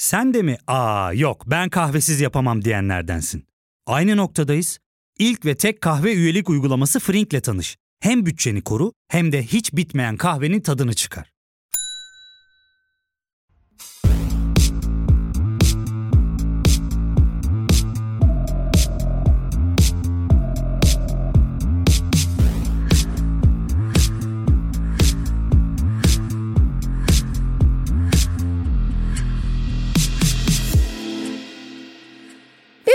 Sen 0.00 0.34
de 0.34 0.42
mi 0.42 0.56
aa 0.66 1.12
yok 1.12 1.44
ben 1.46 1.68
kahvesiz 1.68 2.20
yapamam 2.20 2.64
diyenlerdensin. 2.64 3.46
Aynı 3.86 4.16
noktadayız. 4.16 4.78
İlk 5.18 5.44
ve 5.44 5.54
tek 5.54 5.80
kahve 5.80 6.14
üyelik 6.14 6.50
uygulaması 6.50 7.00
Frink'le 7.00 7.42
tanış. 7.42 7.76
Hem 8.00 8.26
bütçeni 8.26 8.62
koru 8.62 8.92
hem 9.08 9.32
de 9.32 9.42
hiç 9.42 9.72
bitmeyen 9.72 10.16
kahvenin 10.16 10.60
tadını 10.60 10.94
çıkar. 10.94 11.32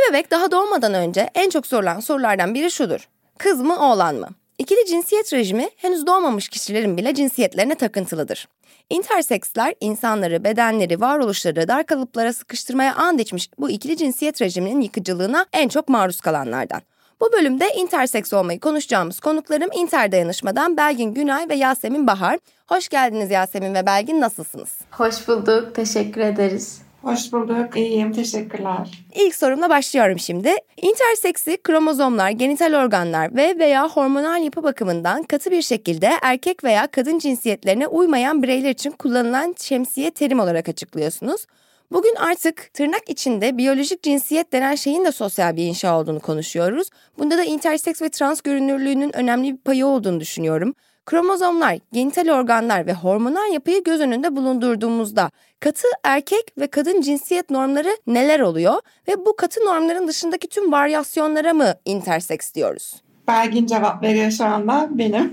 Bebek 0.09 0.31
daha 0.31 0.51
doğmadan 0.51 0.93
önce 0.93 1.29
en 1.35 1.49
çok 1.49 1.67
sorulan 1.67 1.99
sorulardan 1.99 2.53
biri 2.53 2.71
şudur. 2.71 3.07
Kız 3.37 3.61
mı 3.61 3.91
oğlan 3.91 4.15
mı? 4.15 4.29
İkili 4.57 4.85
cinsiyet 4.85 5.33
rejimi 5.33 5.69
henüz 5.75 6.07
doğmamış 6.07 6.49
kişilerin 6.49 6.97
bile 6.97 7.15
cinsiyetlerine 7.15 7.75
takıntılıdır. 7.75 8.47
Interseksler 8.89 9.73
insanları, 9.79 10.43
bedenleri, 10.43 11.01
varoluşları 11.01 11.67
dar 11.67 11.85
kalıplara 11.85 12.33
sıkıştırmaya 12.33 12.95
and 12.95 13.19
içmiş 13.19 13.49
bu 13.59 13.69
ikili 13.69 13.97
cinsiyet 13.97 14.41
rejiminin 14.41 14.81
yıkıcılığına 14.81 15.45
en 15.53 15.67
çok 15.67 15.89
maruz 15.89 16.21
kalanlardan. 16.21 16.81
Bu 17.21 17.33
bölümde 17.33 17.69
interseks 17.75 18.33
olmayı 18.33 18.59
konuşacağımız 18.59 19.19
konuklarım 19.19 19.69
Inter 19.73 20.11
Dayanışma'dan 20.11 20.77
Belgin 20.77 21.13
Günay 21.13 21.49
ve 21.49 21.55
Yasemin 21.55 22.07
Bahar. 22.07 22.39
Hoş 22.67 22.89
geldiniz 22.89 23.31
Yasemin 23.31 23.75
ve 23.75 23.85
Belgin 23.85 24.21
nasılsınız? 24.21 24.79
Hoş 24.91 25.27
bulduk, 25.27 25.75
teşekkür 25.75 26.21
ederiz. 26.21 26.84
Hoş 27.05 27.33
bulduk. 27.33 27.77
İyiyim. 27.77 28.11
Teşekkürler. 28.13 29.05
İlk 29.15 29.35
sorumla 29.35 29.69
başlıyorum 29.69 30.19
şimdi. 30.19 30.55
Interseksi 30.81 31.57
kromozomlar, 31.57 32.29
genital 32.29 32.83
organlar 32.83 33.35
ve 33.35 33.59
veya 33.59 33.89
hormonal 33.89 34.43
yapı 34.43 34.63
bakımından 34.63 35.23
katı 35.23 35.51
bir 35.51 35.61
şekilde 35.61 36.09
erkek 36.21 36.63
veya 36.63 36.87
kadın 36.87 37.19
cinsiyetlerine 37.19 37.87
uymayan 37.87 38.43
bireyler 38.43 38.69
için 38.69 38.91
kullanılan 38.91 39.55
şemsiye 39.61 40.11
terim 40.11 40.39
olarak 40.39 40.69
açıklıyorsunuz. 40.69 41.45
Bugün 41.91 42.15
artık 42.15 42.73
tırnak 42.73 43.09
içinde 43.09 43.57
biyolojik 43.57 44.03
cinsiyet 44.03 44.53
denen 44.53 44.75
şeyin 44.75 45.05
de 45.05 45.11
sosyal 45.11 45.55
bir 45.55 45.63
inşa 45.63 45.99
olduğunu 45.99 46.19
konuşuyoruz. 46.19 46.89
Bunda 47.19 47.37
da 47.37 47.43
interseks 47.43 48.01
ve 48.01 48.09
trans 48.09 48.41
görünürlüğünün 48.41 49.15
önemli 49.15 49.53
bir 49.53 49.57
payı 49.57 49.85
olduğunu 49.85 50.19
düşünüyorum. 50.19 50.73
Kromozomlar, 51.05 51.77
genital 51.93 52.29
organlar 52.29 52.87
ve 52.87 52.93
hormonal 52.93 53.53
yapıyı 53.53 53.83
göz 53.83 54.01
önünde 54.01 54.35
bulundurduğumuzda 54.35 55.31
katı 55.59 55.87
erkek 56.03 56.57
ve 56.57 56.67
kadın 56.67 57.01
cinsiyet 57.01 57.49
normları 57.49 57.97
neler 58.07 58.39
oluyor 58.39 58.73
ve 59.07 59.25
bu 59.25 59.35
katı 59.35 59.59
normların 59.59 60.07
dışındaki 60.07 60.47
tüm 60.47 60.71
varyasyonlara 60.71 61.53
mı 61.53 61.73
interseks 61.85 62.53
diyoruz? 62.53 62.95
Belgin 63.27 63.65
cevap 63.65 64.03
veriyor 64.03 64.31
şu 64.31 64.45
anda 64.45 64.89
benim. 64.91 65.31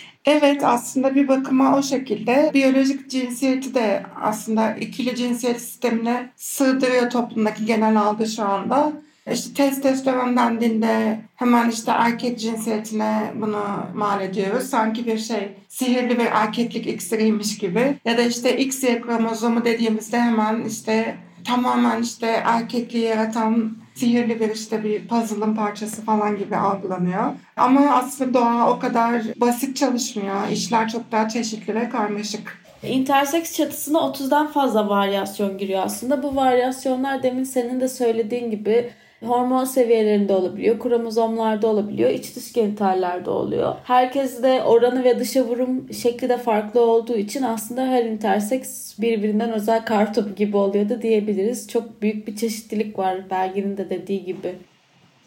evet 0.24 0.64
aslında 0.64 1.14
bir 1.14 1.28
bakıma 1.28 1.78
o 1.78 1.82
şekilde 1.82 2.50
biyolojik 2.54 3.10
cinsiyeti 3.10 3.74
de 3.74 4.02
aslında 4.22 4.74
ikili 4.74 5.16
cinsiyet 5.16 5.60
sistemine 5.60 6.30
sığdırıyor 6.36 7.10
toplumdaki 7.10 7.66
genel 7.66 7.96
algı 7.96 8.26
şu 8.26 8.42
anda. 8.42 8.92
İşte 9.30 9.54
testosteron 9.54 10.36
dendiğinde 10.36 11.20
hemen 11.36 11.70
işte 11.70 11.90
erkek 11.90 12.38
cinsiyetine 12.38 13.32
bunu 13.34 13.64
mal 13.94 14.20
ediyoruz. 14.20 14.70
Sanki 14.70 15.06
bir 15.06 15.18
şey 15.18 15.52
sihirli 15.68 16.18
bir 16.18 16.26
erkeklik 16.32 16.86
iksiriymiş 16.86 17.58
gibi. 17.58 17.96
Ya 18.04 18.18
da 18.18 18.22
işte 18.22 18.58
XY 18.58 18.86
kromozomu 18.86 19.64
dediğimizde 19.64 20.20
hemen 20.20 20.64
işte 20.64 21.16
tamamen 21.44 22.02
işte 22.02 22.26
erkekliği 22.26 23.04
yaratan 23.04 23.76
sihirli 23.94 24.40
bir 24.40 24.54
işte 24.54 24.84
bir 24.84 25.08
puzzle'ın 25.08 25.54
parçası 25.54 26.02
falan 26.02 26.38
gibi 26.38 26.56
algılanıyor. 26.56 27.32
Ama 27.56 27.80
aslında 27.80 28.34
doğa 28.34 28.70
o 28.70 28.78
kadar 28.78 29.22
basit 29.36 29.76
çalışmıyor. 29.76 30.48
İşler 30.52 30.88
çok 30.88 31.12
daha 31.12 31.28
çeşitli 31.28 31.74
ve 31.74 31.88
karmaşık. 31.88 32.62
Interseks 32.82 33.56
çatısına 33.56 33.98
30'dan 33.98 34.46
fazla 34.46 34.88
varyasyon 34.88 35.58
giriyor 35.58 35.82
aslında. 35.84 36.22
Bu 36.22 36.36
varyasyonlar 36.36 37.22
demin 37.22 37.44
senin 37.44 37.80
de 37.80 37.88
söylediğin 37.88 38.50
gibi 38.50 38.90
hormon 39.26 39.64
seviyelerinde 39.64 40.32
olabiliyor, 40.32 40.78
kromozomlarda 40.78 41.66
olabiliyor, 41.66 42.10
iç 42.10 42.36
dış 42.36 42.52
genitallerde 42.52 43.30
oluyor. 43.30 43.74
Herkes 43.84 44.42
de 44.42 44.62
oranı 44.62 45.04
ve 45.04 45.18
dışa 45.18 45.42
vurum 45.42 45.92
şekli 45.92 46.28
de 46.28 46.38
farklı 46.38 46.80
olduğu 46.80 47.16
için 47.16 47.42
aslında 47.42 47.86
her 47.86 48.04
interseks 48.04 48.98
birbirinden 48.98 49.52
özel 49.52 49.84
kartopu 49.84 50.34
gibi 50.34 50.56
oluyor 50.56 50.88
da 50.88 51.02
diyebiliriz. 51.02 51.68
Çok 51.68 52.02
büyük 52.02 52.26
bir 52.26 52.36
çeşitlilik 52.36 52.98
var 52.98 53.30
Belgin'in 53.30 53.76
de 53.76 53.90
dediği 53.90 54.24
gibi. 54.24 54.54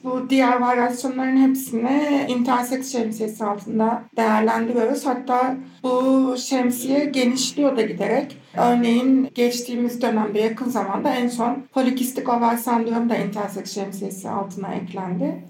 Bu 0.06 0.30
diğer 0.30 0.62
varyasyonların 0.62 1.50
hepsini 1.50 2.26
interseks 2.28 2.92
şemsiyesi 2.92 3.46
altında 3.46 4.04
değerlendiriyoruz. 4.18 5.06
Hatta 5.06 5.56
bu 5.84 6.36
şemsiye 6.38 7.06
genişliyor 7.06 7.78
da 7.78 7.82
giderek. 7.82 8.38
Örneğin 8.58 9.30
geçtiğimiz 9.36 10.02
dönemde 10.02 10.40
yakın 10.40 10.70
zamanda 10.70 11.10
en 11.10 11.28
son 11.28 11.64
polikistik 11.74 12.30
ovar 12.30 12.58
sendromu 12.58 13.10
da 13.10 13.16
interseks 13.16 13.74
şemsiyesi 13.74 14.30
altına 14.30 14.74
eklendi. 14.74 15.44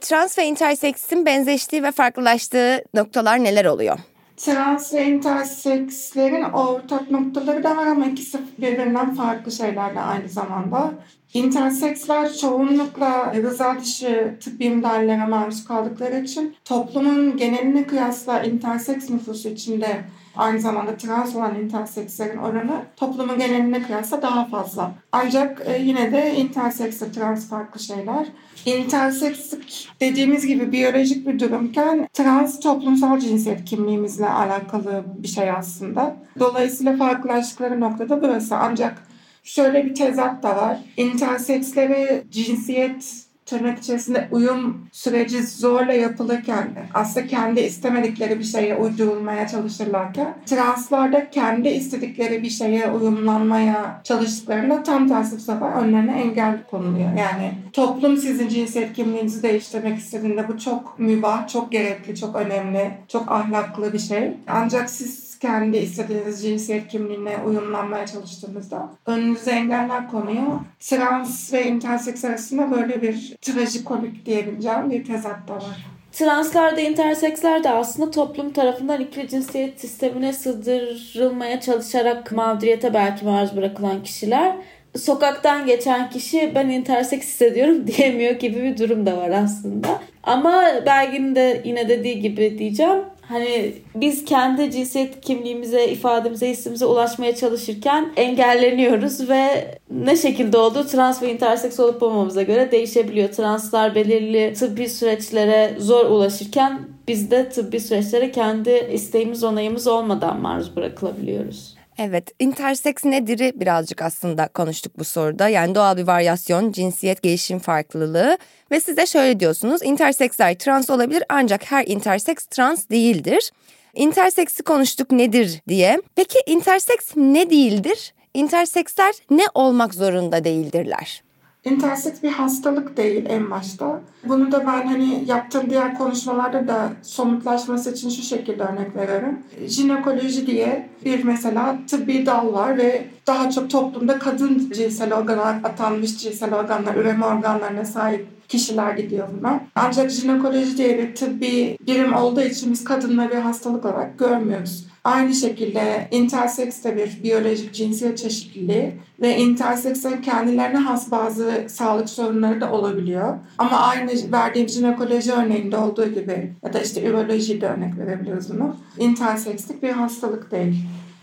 Trans 0.00 0.38
ve 0.38 0.44
interseksin 0.46 1.26
benzeştiği 1.26 1.82
ve 1.82 1.90
farklılaştığı 1.92 2.84
noktalar 2.94 3.44
neler 3.44 3.64
oluyor? 3.64 3.98
Trans 4.36 4.94
ve 4.94 5.06
intersekslerin 5.06 6.42
ortak 6.42 7.10
noktaları 7.10 7.64
da 7.64 7.76
var 7.76 7.86
ama 7.86 8.06
ikisi 8.06 8.38
birbirinden 8.58 9.14
farklı 9.14 9.52
şeyler 9.52 9.94
de 9.94 10.00
aynı 10.00 10.28
zamanda. 10.28 10.92
Interseksler 11.36 12.34
çoğunlukla 12.34 13.34
rıza 13.34 13.76
dışı 13.80 14.36
tıbbi 14.44 14.70
müdahalelere 14.70 15.26
maruz 15.26 15.64
kaldıkları 15.64 16.20
için 16.20 16.54
toplumun 16.64 17.36
geneline 17.36 17.86
kıyasla 17.86 18.42
interseks 18.42 19.10
nüfusu 19.10 19.48
içinde 19.48 20.00
aynı 20.36 20.60
zamanda 20.60 20.96
trans 20.96 21.36
olan 21.36 21.54
intersekslerin 21.54 22.38
oranı 22.38 22.82
toplumun 22.96 23.38
geneline 23.38 23.82
kıyasla 23.82 24.22
daha 24.22 24.44
fazla. 24.44 24.92
Ancak 25.12 25.62
e, 25.66 25.82
yine 25.82 26.12
de 26.12 26.34
interseks 26.36 27.02
ve 27.02 27.12
trans 27.12 27.48
farklı 27.48 27.80
şeyler. 27.80 28.26
Intersekslik 28.66 29.88
dediğimiz 30.00 30.46
gibi 30.46 30.72
biyolojik 30.72 31.26
bir 31.26 31.38
durumken 31.38 32.08
trans 32.12 32.60
toplumsal 32.60 33.18
cinsiyet 33.18 33.64
kimliğimizle 33.64 34.28
alakalı 34.28 35.04
bir 35.18 35.28
şey 35.28 35.50
aslında. 35.50 36.16
Dolayısıyla 36.38 36.96
farklılaştıkları 36.96 37.80
noktada 37.80 38.22
burası. 38.22 38.56
Ancak 38.56 39.05
şöyle 39.46 39.84
bir 39.84 39.94
tezat 39.94 40.42
da 40.42 40.56
var. 40.56 40.78
Intersekslere 40.96 42.22
cinsiyet 42.30 43.26
tırnak 43.46 43.78
içerisinde 43.78 44.28
uyum 44.30 44.86
süreci 44.92 45.46
zorla 45.46 45.92
yapılırken 45.92 46.68
aslında 46.94 47.26
kendi 47.26 47.60
istemedikleri 47.60 48.38
bir 48.38 48.44
şeye 48.44 48.76
uydurulmaya 48.76 49.48
çalışırlarken 49.48 50.34
translarda 50.46 51.30
kendi 51.30 51.68
istedikleri 51.68 52.42
bir 52.42 52.50
şeye 52.50 52.90
uyumlanmaya 52.90 54.00
çalıştıklarında 54.04 54.82
tam 54.82 55.08
tersi 55.08 55.36
bu 55.36 55.40
sefer 55.40 55.72
önlerine 55.72 56.20
engel 56.20 56.58
konuluyor. 56.70 57.08
Yani 57.18 57.52
toplum 57.72 58.16
sizin 58.16 58.48
cinsiyet 58.48 58.92
kimliğinizi 58.92 59.42
değiştirmek 59.42 59.98
istediğinde 59.98 60.48
bu 60.48 60.58
çok 60.58 60.98
mübah, 60.98 61.48
çok 61.48 61.72
gerekli, 61.72 62.16
çok 62.16 62.36
önemli, 62.36 62.90
çok 63.08 63.32
ahlaklı 63.32 63.92
bir 63.92 63.98
şey. 63.98 64.32
Ancak 64.48 64.90
siz 64.90 65.25
kendi 65.38 65.76
istediğiniz 65.76 66.42
cinsiyet 66.42 66.88
kimliğine 66.88 67.36
uyumlanmaya 67.46 68.06
çalıştığınızda 68.06 68.88
önünüze 69.06 69.50
engeller 69.50 70.10
konuyor. 70.10 70.60
Trans 70.80 71.52
ve 71.52 71.66
interseks 71.66 72.24
arasında 72.24 72.70
böyle 72.70 73.02
bir 73.02 73.36
trajikomik 73.42 74.26
diyebileceğim 74.26 74.90
bir 74.90 75.04
tezat 75.04 75.48
da 75.48 75.54
var. 75.54 75.86
Translar 76.12 76.76
da 76.76 76.80
interseksler 76.80 77.64
de 77.64 77.70
aslında 77.70 78.10
toplum 78.10 78.52
tarafından 78.52 79.00
ikili 79.00 79.28
cinsiyet 79.28 79.80
sistemine 79.80 80.32
sığdırılmaya 80.32 81.60
çalışarak 81.60 82.32
mağduriyete 82.32 82.94
belki 82.94 83.24
maruz 83.24 83.56
bırakılan 83.56 84.02
kişiler. 84.02 84.56
Sokaktan 84.98 85.66
geçen 85.66 86.10
kişi 86.10 86.52
ben 86.54 86.68
interseks 86.68 87.26
hissediyorum 87.26 87.86
diyemiyor 87.96 88.32
gibi 88.32 88.62
bir 88.62 88.78
durum 88.78 89.06
da 89.06 89.16
var 89.16 89.30
aslında. 89.30 89.88
Ama 90.22 90.64
Belgin'in 90.86 91.34
de 91.34 91.62
yine 91.64 91.88
dediği 91.88 92.20
gibi 92.20 92.58
diyeceğim 92.58 92.98
Hani 93.28 93.74
biz 93.94 94.24
kendi 94.24 94.70
cinsiyet 94.70 95.20
kimliğimize, 95.20 95.88
ifademize, 95.88 96.50
hissimize 96.50 96.86
ulaşmaya 96.86 97.36
çalışırken 97.36 98.12
engelleniyoruz 98.16 99.28
ve 99.28 99.74
ne 99.90 100.16
şekilde 100.16 100.58
olduğu 100.58 100.86
trans 100.86 101.22
ve 101.22 101.32
interseks 101.32 101.80
olup 101.80 102.02
olmamıza 102.02 102.42
göre 102.42 102.70
değişebiliyor. 102.70 103.28
Translar 103.28 103.94
belirli 103.94 104.54
tıbbi 104.54 104.88
süreçlere 104.88 105.74
zor 105.78 106.06
ulaşırken 106.06 106.80
biz 107.08 107.30
de 107.30 107.48
tıbbi 107.48 107.80
süreçlere 107.80 108.32
kendi 108.32 108.88
isteğimiz, 108.92 109.44
onayımız 109.44 109.86
olmadan 109.86 110.40
maruz 110.40 110.76
bırakılabiliyoruz. 110.76 111.75
Evet, 111.98 112.32
interseks 112.38 113.04
nedir'i 113.04 113.52
birazcık 113.60 114.02
aslında 114.02 114.48
konuştuk 114.48 114.98
bu 114.98 115.04
soruda. 115.04 115.48
Yani 115.48 115.74
doğal 115.74 115.96
bir 115.96 116.06
varyasyon, 116.06 116.72
cinsiyet 116.72 117.22
gelişim 117.22 117.58
farklılığı 117.58 118.38
ve 118.70 118.80
siz 118.80 118.96
de 118.96 119.06
şöyle 119.06 119.40
diyorsunuz. 119.40 119.82
Interseksler 119.82 120.58
trans 120.58 120.90
olabilir 120.90 121.22
ancak 121.28 121.70
her 121.70 121.86
interseks 121.86 122.46
trans 122.46 122.88
değildir. 122.90 123.52
Interseksi 123.94 124.62
konuştuk 124.62 125.10
nedir 125.10 125.62
diye. 125.68 126.02
Peki 126.16 126.38
interseks 126.46 127.16
ne 127.16 127.50
değildir? 127.50 128.12
interseksler 128.36 129.14
ne 129.30 129.44
olmak 129.54 129.94
zorunda 129.94 130.44
değildirler? 130.44 131.22
İnterseks 131.66 132.22
bir 132.22 132.30
hastalık 132.30 132.96
değil 132.96 133.24
en 133.28 133.50
başta. 133.50 134.00
Bunu 134.24 134.52
da 134.52 134.60
ben 134.60 134.86
hani 134.86 135.24
yaptığım 135.26 135.70
diğer 135.70 135.98
konuşmalarda 135.98 136.68
da 136.68 136.88
somutlaşması 137.02 137.90
için 137.90 138.10
şu 138.10 138.22
şekilde 138.22 138.62
örnek 138.62 138.96
veriyorum. 138.96 139.38
Jinekoloji 139.66 140.46
diye 140.46 140.88
bir 141.04 141.24
mesela 141.24 141.78
tıbbi 141.86 142.26
dal 142.26 142.52
var 142.52 142.78
ve 142.78 143.06
daha 143.26 143.50
çok 143.50 143.70
toplumda 143.70 144.18
kadın 144.18 144.70
cinsel 144.74 145.14
organlar 145.14 145.56
atanmış 145.64 146.18
cinsel 146.18 146.54
organlar, 146.54 146.94
üreme 146.94 147.26
organlarına 147.26 147.84
sahip 147.84 148.48
kişiler 148.48 148.94
gidiyor 148.94 149.28
buna. 149.38 149.60
Ancak 149.74 150.10
jinekoloji 150.10 150.76
diye 150.76 150.98
bir 150.98 151.14
tıbbi 151.14 151.78
birim 151.86 152.14
olduğu 152.14 152.40
için 152.40 152.72
biz 152.72 152.84
kadınları 152.84 153.38
hastalık 153.38 153.84
olarak 153.84 154.18
görmüyoruz. 154.18 154.86
Aynı 155.06 155.34
şekilde 155.34 156.08
interseks 156.10 156.84
de 156.84 156.96
bir 156.96 157.22
biyolojik 157.22 157.74
cinsiyet 157.74 158.18
çeşitliliği 158.18 158.92
ve 159.20 159.36
interseksin 159.36 160.22
kendilerine 160.22 160.78
has 160.78 161.10
bazı 161.10 161.66
sağlık 161.68 162.10
sorunları 162.10 162.60
da 162.60 162.72
olabiliyor. 162.72 163.34
Ama 163.58 163.76
aynı 163.76 164.32
verdiğim 164.32 164.68
jinekoloji 164.68 165.32
örneğinde 165.32 165.76
olduğu 165.76 166.08
gibi 166.08 166.52
ya 166.62 166.72
da 166.72 166.80
işte 166.80 167.02
ürolojide 167.02 167.66
örnek 167.66 167.98
verebiliyoruz 167.98 168.50
bunu. 168.54 168.76
Intersekslik 168.98 169.82
bir 169.82 169.90
hastalık 169.90 170.50
değil. 170.50 170.74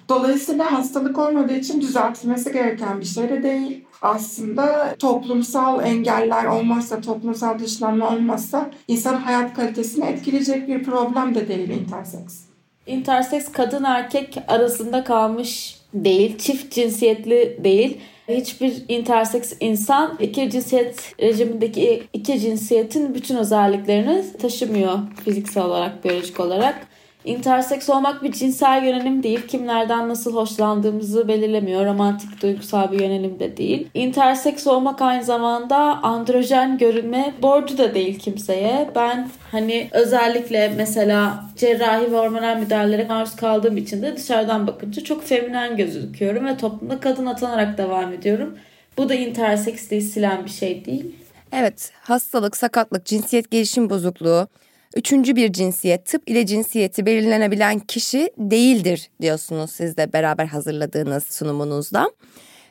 Dolayısıyla 0.09 0.71
hastalık 0.71 1.17
olmadığı 1.17 1.55
için 1.55 1.81
düzeltilmesi 1.81 2.53
gereken 2.53 2.99
bir 2.99 3.05
şey 3.05 3.29
de 3.29 3.43
değil. 3.43 3.85
Aslında 4.01 4.95
toplumsal 4.99 5.83
engeller 5.83 6.45
olmazsa, 6.45 7.01
toplumsal 7.01 7.59
dışlanma 7.59 8.09
olmazsa 8.09 8.71
insan 8.87 9.15
hayat 9.15 9.53
kalitesini 9.53 10.05
etkileyecek 10.05 10.67
bir 10.67 10.83
problem 10.83 11.35
de 11.35 11.47
değil 11.47 11.69
interseks. 11.69 12.52
Interseks 12.87 13.51
kadın 13.51 13.83
erkek 13.83 14.37
arasında 14.47 15.03
kalmış 15.03 15.77
değil, 15.93 16.37
çift 16.37 16.73
cinsiyetli 16.73 17.57
değil. 17.63 17.97
Hiçbir 18.27 18.73
interseks 18.87 19.53
insan 19.59 20.17
iki 20.19 20.49
cinsiyet 20.49 21.15
rejimindeki 21.21 22.03
iki 22.13 22.39
cinsiyetin 22.39 23.15
bütün 23.15 23.35
özelliklerini 23.35 24.23
taşımıyor 24.41 24.99
fiziksel 25.25 25.63
olarak, 25.63 26.05
biyolojik 26.05 26.39
olarak. 26.39 26.87
Interseks 27.25 27.89
olmak 27.89 28.23
bir 28.23 28.31
cinsel 28.31 28.83
yönelim 28.83 29.23
değil. 29.23 29.47
Kimlerden 29.47 30.09
nasıl 30.09 30.35
hoşlandığımızı 30.35 31.27
belirlemiyor. 31.27 31.85
Romantik 31.85 32.41
duygusal 32.41 32.91
bir 32.91 32.99
yönelim 32.99 33.39
de 33.39 33.57
değil. 33.57 33.87
Interseks 33.93 34.67
olmak 34.67 35.01
aynı 35.01 35.23
zamanda 35.23 35.77
androjen 36.03 36.77
görünme 36.77 37.33
borcu 37.41 37.77
da 37.77 37.95
değil 37.95 38.19
kimseye. 38.19 38.89
Ben 38.95 39.29
hani 39.51 39.87
özellikle 39.91 40.73
mesela 40.77 41.43
cerrahi 41.57 42.11
ve 42.11 42.17
hormonal 42.17 42.57
müdahalelere 42.57 43.07
maruz 43.07 43.35
kaldığım 43.35 43.77
için 43.77 44.01
de 44.01 44.17
dışarıdan 44.17 44.67
bakınca 44.67 45.03
çok 45.03 45.23
feminen 45.23 45.77
gözüküyorum 45.77 46.45
ve 46.45 46.57
toplumda 46.57 46.99
kadın 46.99 47.25
atanarak 47.25 47.77
devam 47.77 48.13
ediyorum. 48.13 48.57
Bu 48.97 49.09
da 49.09 49.13
interseksliği 49.13 50.01
silen 50.01 50.45
bir 50.45 50.49
şey 50.49 50.85
değil. 50.85 51.15
Evet, 51.51 51.91
hastalık, 52.01 52.57
sakatlık, 52.57 53.05
cinsiyet 53.05 53.51
gelişim 53.51 53.89
bozukluğu, 53.89 54.47
üçüncü 54.95 55.35
bir 55.35 55.53
cinsiyet, 55.53 56.05
tıp 56.05 56.29
ile 56.29 56.45
cinsiyeti 56.45 57.05
belirlenebilen 57.05 57.79
kişi 57.79 58.31
değildir 58.37 59.09
diyorsunuz 59.21 59.71
siz 59.71 59.97
de 59.97 60.13
beraber 60.13 60.45
hazırladığınız 60.45 61.23
sunumunuzda. 61.23 62.11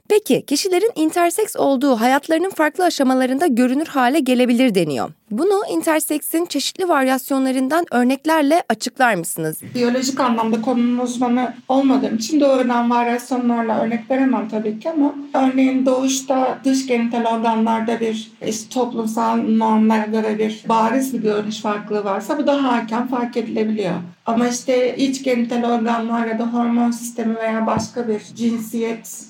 Peki 0.09 0.45
kişilerin 0.47 0.91
interseks 0.95 1.57
olduğu 1.57 2.01
hayatlarının 2.01 2.51
farklı 2.51 2.85
aşamalarında 2.85 3.47
görünür 3.47 3.87
hale 3.87 4.21
gelebilir 4.21 4.75
deniyor. 4.75 5.11
Bunu 5.31 5.63
interseksin 5.71 6.47
çeşitli 6.47 6.89
varyasyonlarından 6.89 7.85
örneklerle 7.91 8.63
açıklar 8.69 9.15
mısınız? 9.15 9.57
Biyolojik 9.75 10.21
anlamda 10.21 10.63
konunun 10.63 10.99
uzmanı 10.99 11.55
olmadığım 11.69 12.17
için 12.17 12.41
doğrudan 12.41 12.91
varyasyonlarla 12.91 13.81
örnek 13.81 14.11
veremem 14.11 14.49
tabii 14.49 14.81
ki 14.81 14.91
ama 14.91 15.15
örneğin 15.35 15.87
doğuşta 15.87 16.59
dış 16.65 16.87
genital 16.87 17.37
organlarda 17.37 18.01
bir 18.01 18.33
işte 18.47 18.75
toplumsal 18.75 19.37
normlara 19.37 20.07
göre 20.07 20.39
bir 20.39 20.65
bariz 20.69 21.15
bir 21.15 21.23
görünüş 21.23 21.61
farklılığı 21.61 22.05
varsa 22.05 22.39
bu 22.39 22.47
daha 22.47 22.77
erken 22.77 23.09
fark 23.09 23.37
edilebiliyor. 23.37 23.95
Ama 24.27 24.49
işte 24.49 24.97
iç 24.97 25.23
genital 25.23 25.65
organlar 25.79 26.27
ya 26.27 26.39
da 26.39 26.53
hormon 26.53 26.91
sistemi 26.91 27.37
veya 27.37 27.67
başka 27.67 28.09
bir 28.09 28.21
cinsiyet 28.35 29.25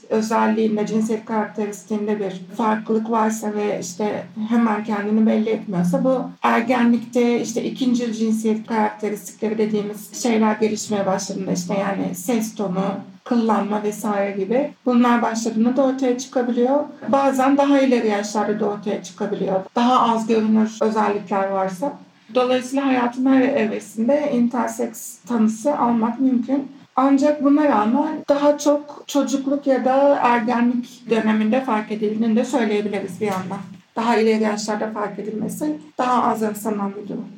özelliğinde, 0.62 0.86
cinsiyet 0.86 1.24
karakteristiğinde 1.24 2.20
bir 2.20 2.56
farklılık 2.56 3.10
varsa 3.10 3.54
ve 3.54 3.80
işte 3.80 4.24
hemen 4.48 4.84
kendini 4.84 5.26
belli 5.26 5.50
etmiyorsa 5.50 6.04
bu 6.04 6.20
ergenlikte 6.42 7.40
işte 7.40 7.64
ikinci 7.64 8.12
cinsiyet 8.12 8.66
karakteristikleri 8.66 9.58
dediğimiz 9.58 10.22
şeyler 10.22 10.56
gelişmeye 10.56 11.06
başladığında 11.06 11.52
işte 11.52 11.74
yani 11.74 12.14
ses 12.14 12.54
tonu, 12.54 12.84
kıllanma 13.24 13.82
vesaire 13.82 14.44
gibi 14.44 14.70
bunlar 14.86 15.22
başladığında 15.22 15.76
da 15.76 15.82
ortaya 15.82 16.18
çıkabiliyor. 16.18 16.80
Bazen 17.08 17.56
daha 17.56 17.80
ileri 17.80 18.08
yaşlarda 18.08 18.60
da 18.60 18.66
ortaya 18.66 19.02
çıkabiliyor. 19.02 19.60
Daha 19.76 20.12
az 20.12 20.26
görünür 20.26 20.78
özellikler 20.80 21.48
varsa. 21.48 21.92
Dolayısıyla 22.34 22.86
hayatın 22.86 23.26
her 23.26 23.42
evresinde 23.42 24.32
interseks 24.34 25.18
tanısı 25.28 25.78
almak 25.78 26.20
mümkün. 26.20 26.68
Ancak 26.96 27.44
buna 27.44 27.64
rağmen 27.68 28.24
daha 28.28 28.58
çok 28.58 29.04
çocukluk 29.06 29.66
ya 29.66 29.84
da 29.84 30.18
ergenlik 30.22 31.10
döneminde 31.10 31.60
fark 31.60 31.92
edildiğini 31.92 32.36
de 32.36 32.44
söyleyebiliriz 32.44 33.20
bir 33.20 33.26
yandan. 33.26 33.58
Daha 33.96 34.16
ileri 34.16 34.42
yaşlarda 34.42 34.90
fark 34.90 35.18
edilmesi 35.18 35.78
daha 35.98 36.30
az 36.30 36.42
rastlanan 36.42 36.92
bir 36.96 37.08
durum. 37.08 37.28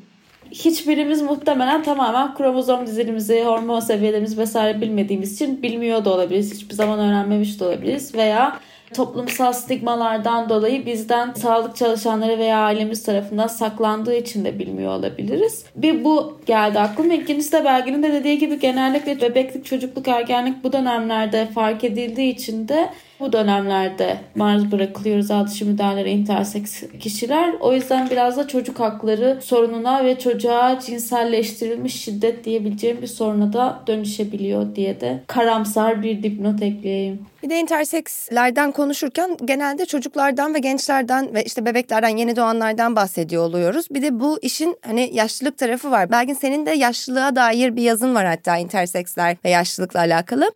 Hiçbirimiz 0.51 1.23
muhtemelen 1.23 1.83
tamamen 1.83 2.35
kromozom 2.35 2.87
dizilimizi, 2.87 3.45
hormon 3.45 3.81
seviyelerimizi 3.81 4.39
vesaire 4.39 4.81
bilmediğimiz 4.81 5.33
için 5.33 5.63
bilmiyor 5.63 6.05
da 6.05 6.15
olabiliriz. 6.15 6.55
Hiçbir 6.55 6.75
zaman 6.75 6.99
öğrenmemiş 6.99 7.61
de 7.61 7.65
olabiliriz. 7.65 8.15
Veya 8.15 8.59
toplumsal 8.95 9.53
stigmalardan 9.53 10.49
dolayı 10.49 10.87
bizden 10.87 11.33
sağlık 11.33 11.77
çalışanları 11.77 12.39
veya 12.39 12.59
ailemiz 12.59 13.03
tarafından 13.03 13.47
saklandığı 13.47 14.15
için 14.15 14.45
de 14.45 14.59
bilmiyor 14.59 14.93
olabiliriz. 14.93 15.65
Bir 15.77 16.05
bu 16.05 16.39
geldi 16.47 16.79
aklıma. 16.79 17.15
İkincisi 17.15 17.53
de 17.53 17.65
belgenin 17.65 18.03
de 18.03 18.13
dediği 18.13 18.39
gibi 18.39 18.59
genellikle 18.59 19.21
bebeklik, 19.21 19.65
çocukluk, 19.67 20.09
ergenlik 20.09 20.65
bu 20.65 20.73
dönemlerde 20.73 21.47
fark 21.55 21.85
edildiği 21.85 22.35
için 22.35 22.69
de 22.69 22.91
bu 23.21 23.33
dönemlerde 23.33 24.19
maruz 24.35 24.73
bırakılıyor 24.73 25.17
rıza 25.17 25.47
dışı 25.47 25.67
müdahalelere 25.67 26.11
interseks 26.11 26.83
kişiler. 27.01 27.55
O 27.61 27.73
yüzden 27.73 28.11
biraz 28.11 28.37
da 28.37 28.49
çocuk 28.49 28.81
hakları 28.81 29.39
sorununa 29.43 30.05
ve 30.05 30.19
çocuğa 30.19 30.81
cinselleştirilmiş 30.81 32.01
şiddet 32.01 32.45
diyebileceğim 32.45 33.03
bir 33.03 33.07
soruna 33.07 33.53
da 33.53 33.83
dönüşebiliyor 33.87 34.75
diye 34.77 35.01
de 35.01 35.23
karamsar 35.27 36.03
bir 36.03 36.23
dipnot 36.23 36.63
ekleyeyim. 36.63 37.27
Bir 37.43 37.51
de 37.51 37.61
intersekslerden 37.61 38.73
konuşurken 38.73 39.37
genelde 39.45 39.87
çocuklardan 39.87 40.55
ve 40.55 40.59
gençlerden 40.59 41.35
ve 41.35 41.45
işte 41.45 41.67
bebeklerden, 41.67 42.17
yeni 42.17 42.37
doğanlardan 42.37 42.97
bahsediyor 42.97 43.45
oluyoruz. 43.45 43.87
Bir 43.91 44.03
de 44.03 44.21
bu 44.21 44.39
işin 44.43 44.77
hani 44.83 45.11
yaşlılık 45.13 45.59
tarafı 45.59 45.91
var. 45.91 46.11
Belki 46.11 46.35
senin 46.35 46.67
de 46.67 46.71
yaşlılığa 46.71 47.37
dair 47.37 47.77
bir 47.77 47.83
yazın 47.83 48.15
var 48.15 48.27
hatta 48.27 48.57
interseksler 48.57 49.37
ve 49.45 49.51
yaşlılıkla 49.51 50.01
alakalı. 50.01 50.51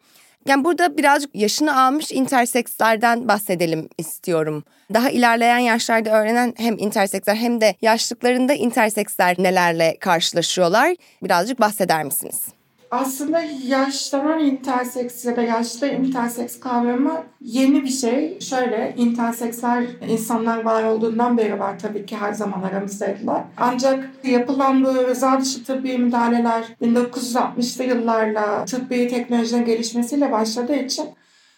Yani 0.47 0.65
burada 0.65 0.99
birazcık 0.99 1.35
yaşını 1.35 1.81
almış 1.81 2.13
intersekslerden 2.13 3.29
bahsedelim 3.29 3.89
istiyorum. 3.99 4.65
Daha 4.95 5.11
ilerleyen 5.11 5.59
yaşlarda 5.59 6.11
öğrenen 6.11 6.55
hem 6.57 6.79
interseksler 6.79 7.35
hem 7.35 7.61
de 7.61 7.75
yaşlıklarında 7.83 8.55
interseksler 8.55 9.37
nelerle 9.39 9.97
karşılaşıyorlar? 10.01 10.97
Birazcık 11.23 11.61
bahseder 11.61 12.05
misiniz? 12.05 12.58
Aslında 12.91 13.41
yaşlanan 13.67 14.39
interseks 14.39 15.25
ya 15.25 15.37
da 15.37 15.43
yaşlı 15.43 15.89
interseks 15.89 16.61
kavramı 16.61 17.23
yeni 17.41 17.83
bir 17.83 17.89
şey. 17.89 18.41
Şöyle 18.41 18.95
interseksler 18.97 19.85
insanlar 20.09 20.65
var 20.65 20.85
olduğundan 20.85 21.39
beri 21.39 21.59
var 21.59 21.79
tabii 21.79 22.07
ki 22.07 22.17
her 22.17 22.33
zaman 22.33 22.63
aramızdaydılar. 22.63 23.43
Ancak 23.57 24.11
yapılan 24.25 24.85
bu 24.85 24.95
rıza 24.95 25.41
dışı 25.41 25.65
tıbbi 25.65 25.99
müdahaleler 25.99 26.65
1960'lı 26.83 27.85
yıllarla 27.85 28.65
tıbbi 28.65 29.09
teknolojinin 29.09 29.65
gelişmesiyle 29.65 30.33
başladığı 30.33 30.77
için 30.77 31.07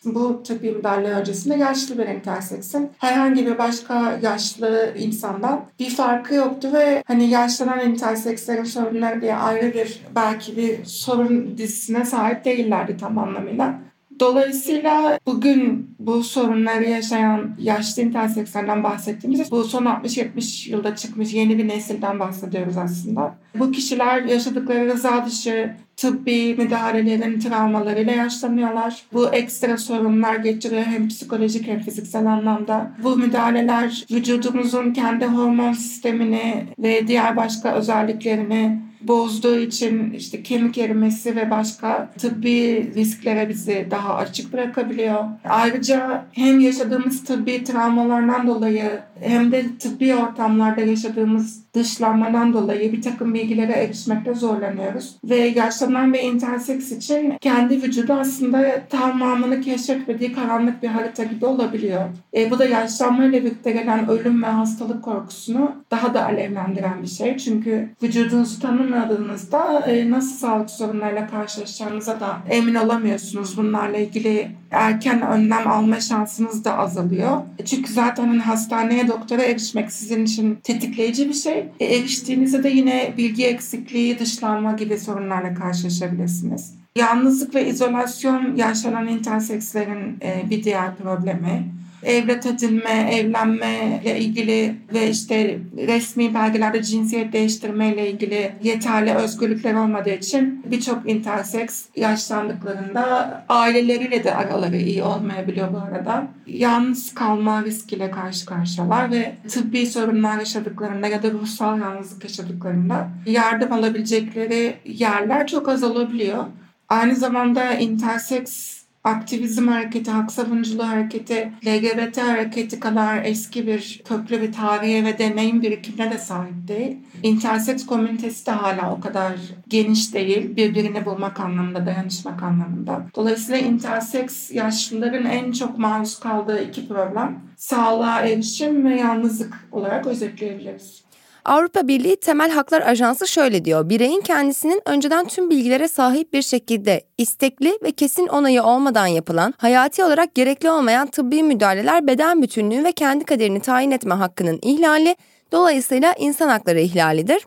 bu 0.05 0.43
tıbbi 0.43 0.71
müdahale 0.71 1.09
öncesinde 1.09 1.55
yaşlı 1.55 1.99
bir 1.99 2.07
interseksin 2.07 2.91
herhangi 2.99 3.47
bir 3.47 3.59
başka 3.59 4.19
yaşlı 4.23 4.95
insandan 4.99 5.65
bir 5.79 5.91
farkı 5.91 6.35
yoktu 6.35 6.69
ve 6.73 7.03
hani 7.07 7.31
yaşlanan 7.31 7.91
intersekslerin 7.91 8.65
sorunları 8.65 9.21
diye 9.21 9.35
ayrı 9.35 9.75
bir 9.75 10.03
belki 10.15 10.57
bir 10.57 10.85
sorun 10.85 11.59
dizisine 11.59 12.05
sahip 12.05 12.45
değillerdi 12.45 12.97
tam 12.97 13.19
anlamıyla. 13.19 13.90
Dolayısıyla 14.21 15.19
bugün 15.27 15.91
bu 15.99 16.25
sorunları 16.25 16.85
yaşayan 16.85 17.57
yaşlı 17.59 18.03
intersekslerden 18.03 18.85
bahsettiğimizde 18.85 19.51
bu 19.51 19.65
son 19.65 19.85
60-70 19.85 20.71
yılda 20.71 20.97
çıkmış 20.97 21.35
yeni 21.35 21.59
bir 21.59 21.69
nesilden 21.69 22.21
bahsediyoruz 22.21 22.77
aslında. 22.77 23.35
Bu 23.55 23.73
kişiler 23.73 24.23
yaşadıkları 24.23 24.87
rıza 24.87 25.27
dışı 25.27 25.75
tıbbi 25.97 26.55
müdahalelerin 26.59 27.41
travmalarıyla 27.41 28.13
yaşlanıyorlar. 28.13 29.03
Bu 29.13 29.29
ekstra 29.29 29.77
sorunlar 29.77 30.37
getiriyor 30.37 30.83
hem 30.83 31.09
psikolojik 31.09 31.67
hem 31.67 31.81
fiziksel 31.81 32.27
anlamda. 32.27 32.93
Bu 33.03 33.17
müdahaleler 33.17 34.05
vücudumuzun 34.11 34.93
kendi 34.93 35.27
hormon 35.27 35.73
sistemini 35.73 36.67
ve 36.79 37.09
diğer 37.09 37.37
başka 37.37 37.75
özelliklerini 37.75 38.90
bozduğu 39.03 39.59
için 39.59 40.13
işte 40.13 40.43
kemik 40.43 40.79
erimesi 40.79 41.37
ve 41.37 41.51
başka 41.51 42.11
tıbbi 42.19 42.91
risklere 42.95 43.49
bizi 43.49 43.87
daha 43.91 44.15
açık 44.15 44.53
bırakabiliyor. 44.53 45.25
Ayrıca 45.45 46.25
hem 46.33 46.61
yaşadığımız 46.61 47.25
tıbbi 47.25 47.65
travmalardan 47.65 48.47
dolayı 48.47 49.01
hem 49.21 49.53
de 49.53 49.65
tıbbi 49.79 50.15
ortamlarda 50.15 50.81
yaşadığımız 50.81 51.61
dışlanmadan 51.75 52.53
dolayı 52.53 52.93
bir 52.93 53.03
takım 53.03 53.35
bilgilere 53.35 53.73
erişmekte 53.73 54.35
zorlanıyoruz. 54.35 55.17
Ve 55.25 55.37
yaşlanan 55.37 56.13
ve 56.13 56.23
interseks 56.23 56.93
için 56.93 57.35
kendi 57.41 57.83
vücudu 57.83 58.13
aslında 58.13 58.83
tamamını 58.91 59.61
keşfetmediği 59.61 60.33
karanlık 60.33 60.83
bir 60.83 60.89
harita 60.89 61.25
gibi 61.25 61.47
olabiliyor. 61.47 62.05
E, 62.37 62.51
bu 62.51 62.59
da 62.59 62.65
yaşlanmayla 62.65 63.41
birlikte 63.45 63.71
gelen 63.71 64.09
ölüm 64.09 64.43
ve 64.43 64.47
hastalık 64.47 65.05
korkusunu 65.05 65.73
daha 65.91 66.15
da 66.15 66.25
alevlendiren 66.25 67.03
bir 67.03 67.09
şey. 67.09 67.37
Çünkü 67.37 67.89
vücudunuzu 68.03 68.61
tanımadığınızda 68.91 69.81
e, 69.87 70.11
nasıl 70.11 70.37
sağlık 70.37 70.71
sorunlarıyla 70.71 71.27
karşılaşacağınıza 71.27 72.21
da 72.21 72.39
emin 72.51 72.75
olamıyorsunuz. 72.75 73.57
Bunlarla 73.57 73.97
ilgili 73.97 74.51
erken 74.71 75.23
önlem 75.23 75.69
alma 75.69 76.01
şansınız 76.01 76.65
da 76.65 76.79
azalıyor. 76.79 77.43
Çünkü 77.65 77.93
zaten 77.93 78.29
hani 78.29 78.41
hastaneye 78.41 79.09
doktora 79.09 79.43
erişmek 79.43 79.93
sizin 79.93 80.25
için 80.25 80.59
tetikleyici 80.63 81.29
bir 81.29 81.35
şey. 81.35 81.69
E, 81.81 81.85
eriştiğinizde 81.85 82.63
de 82.63 82.69
yine 82.69 83.15
bilgi 83.19 83.47
eksikliği, 83.47 84.19
dışlanma 84.19 84.73
gibi 84.73 84.99
sorunlarla 84.99 85.55
karşılaşabilirsiniz. 85.55 86.75
Yalnızlık 86.97 87.55
ve 87.55 87.69
izolasyon 87.69 88.57
yaşanan 88.57 89.09
intersekslerin 89.09 90.19
e, 90.23 90.51
bir 90.51 90.65
diğer 90.65 90.97
problemi 90.97 91.73
evlat 92.03 92.47
edinme, 92.47 93.11
evlenme 93.13 94.01
ile 94.05 94.19
ilgili 94.19 94.75
ve 94.93 95.11
işte 95.11 95.59
resmi 95.77 96.35
belgelerde 96.35 96.83
cinsiyet 96.83 97.33
değiştirme 97.33 97.95
ile 97.95 98.11
ilgili 98.11 98.53
yeterli 98.63 99.15
özgürlükler 99.15 99.75
olmadığı 99.75 100.11
için 100.11 100.65
birçok 100.71 101.11
interseks 101.11 101.87
yaşlandıklarında 101.97 103.45
aileleriyle 103.49 104.25
de 104.25 104.35
araları 104.35 104.77
iyi 104.77 105.03
olmayabiliyor 105.03 105.73
bu 105.73 105.79
arada. 105.79 106.27
Yalnız 106.47 107.15
kalma 107.15 107.65
riskiyle 107.65 108.11
karşı 108.11 108.47
karşıyalar 108.47 109.11
ve 109.11 109.35
tıbbi 109.49 109.87
sorunlar 109.87 110.39
yaşadıklarında 110.39 111.07
ya 111.07 111.23
da 111.23 111.31
ruhsal 111.31 111.81
yalnızlık 111.81 112.25
yaşadıklarında 112.25 113.09
yardım 113.27 113.73
alabilecekleri 113.73 114.75
yerler 114.85 115.47
çok 115.47 115.69
azalabiliyor. 115.69 116.45
Aynı 116.89 117.17
zamanda 117.17 117.75
interseks 117.75 118.80
aktivizm 119.05 119.69
hareketi, 119.69 120.11
hak 120.11 120.33
savunuculuğu 120.33 120.89
hareketi, 120.89 121.53
LGBT 121.67 122.19
hareketi 122.19 122.81
kadar 122.81 123.25
eski 123.25 123.67
bir 123.67 124.03
köklü 124.05 124.43
bir 124.43 124.53
tarihe 124.53 125.05
ve 125.05 125.19
deneyim 125.19 125.63
birikimine 125.63 126.11
de 126.11 126.19
sahip 126.19 126.69
değil. 126.69 126.97
Interseks 127.23 127.87
komünitesi 127.87 128.47
de 128.47 128.51
hala 128.51 128.93
o 128.93 129.01
kadar 129.01 129.33
geniş 129.69 130.15
değil. 130.15 130.57
Birbirini 130.57 131.05
bulmak 131.05 131.41
anlamında, 131.41 131.87
dayanışmak 131.87 132.43
anlamında. 132.43 133.07
Dolayısıyla 133.17 133.59
interseks 133.59 134.51
yaşlıların 134.51 135.25
en 135.25 135.53
çok 135.53 135.79
maruz 135.79 136.21
kaldığı 136.21 136.65
iki 136.65 136.89
problem 136.89 137.41
sağlığa 137.57 138.21
erişim 138.21 138.85
ve 138.85 138.97
yalnızlık 138.97 139.69
olarak 139.73 140.07
özetleyebiliriz. 140.07 141.10
Avrupa 141.45 141.89
Birliği 141.89 142.17
Temel 142.17 142.51
Haklar 142.51 142.83
Ajansı 142.83 143.29
şöyle 143.29 143.65
diyor. 143.65 143.89
Bireyin 143.89 144.21
kendisinin 144.21 144.83
önceden 144.87 145.29
tüm 145.29 145.51
bilgilere 145.51 145.89
sahip 145.89 146.33
bir 146.33 146.43
şekilde 146.43 147.01
istekli 147.19 147.79
ve 147.83 147.93
kesin 147.93 148.27
onayı 148.27 148.63
olmadan 148.63 149.07
yapılan, 149.07 149.55
hayati 149.59 150.05
olarak 150.05 150.35
gerekli 150.35 150.71
olmayan 150.71 151.07
tıbbi 151.07 151.43
müdahaleler 151.43 152.07
beden 152.07 152.43
bütünlüğü 152.43 152.85
ve 152.85 152.93
kendi 152.93 153.25
kaderini 153.25 153.61
tayin 153.61 153.91
etme 153.91 154.15
hakkının 154.15 154.59
ihlali, 154.63 155.17
dolayısıyla 155.53 156.15
insan 156.19 156.49
hakları 156.49 156.81
ihlalidir. 156.81 157.47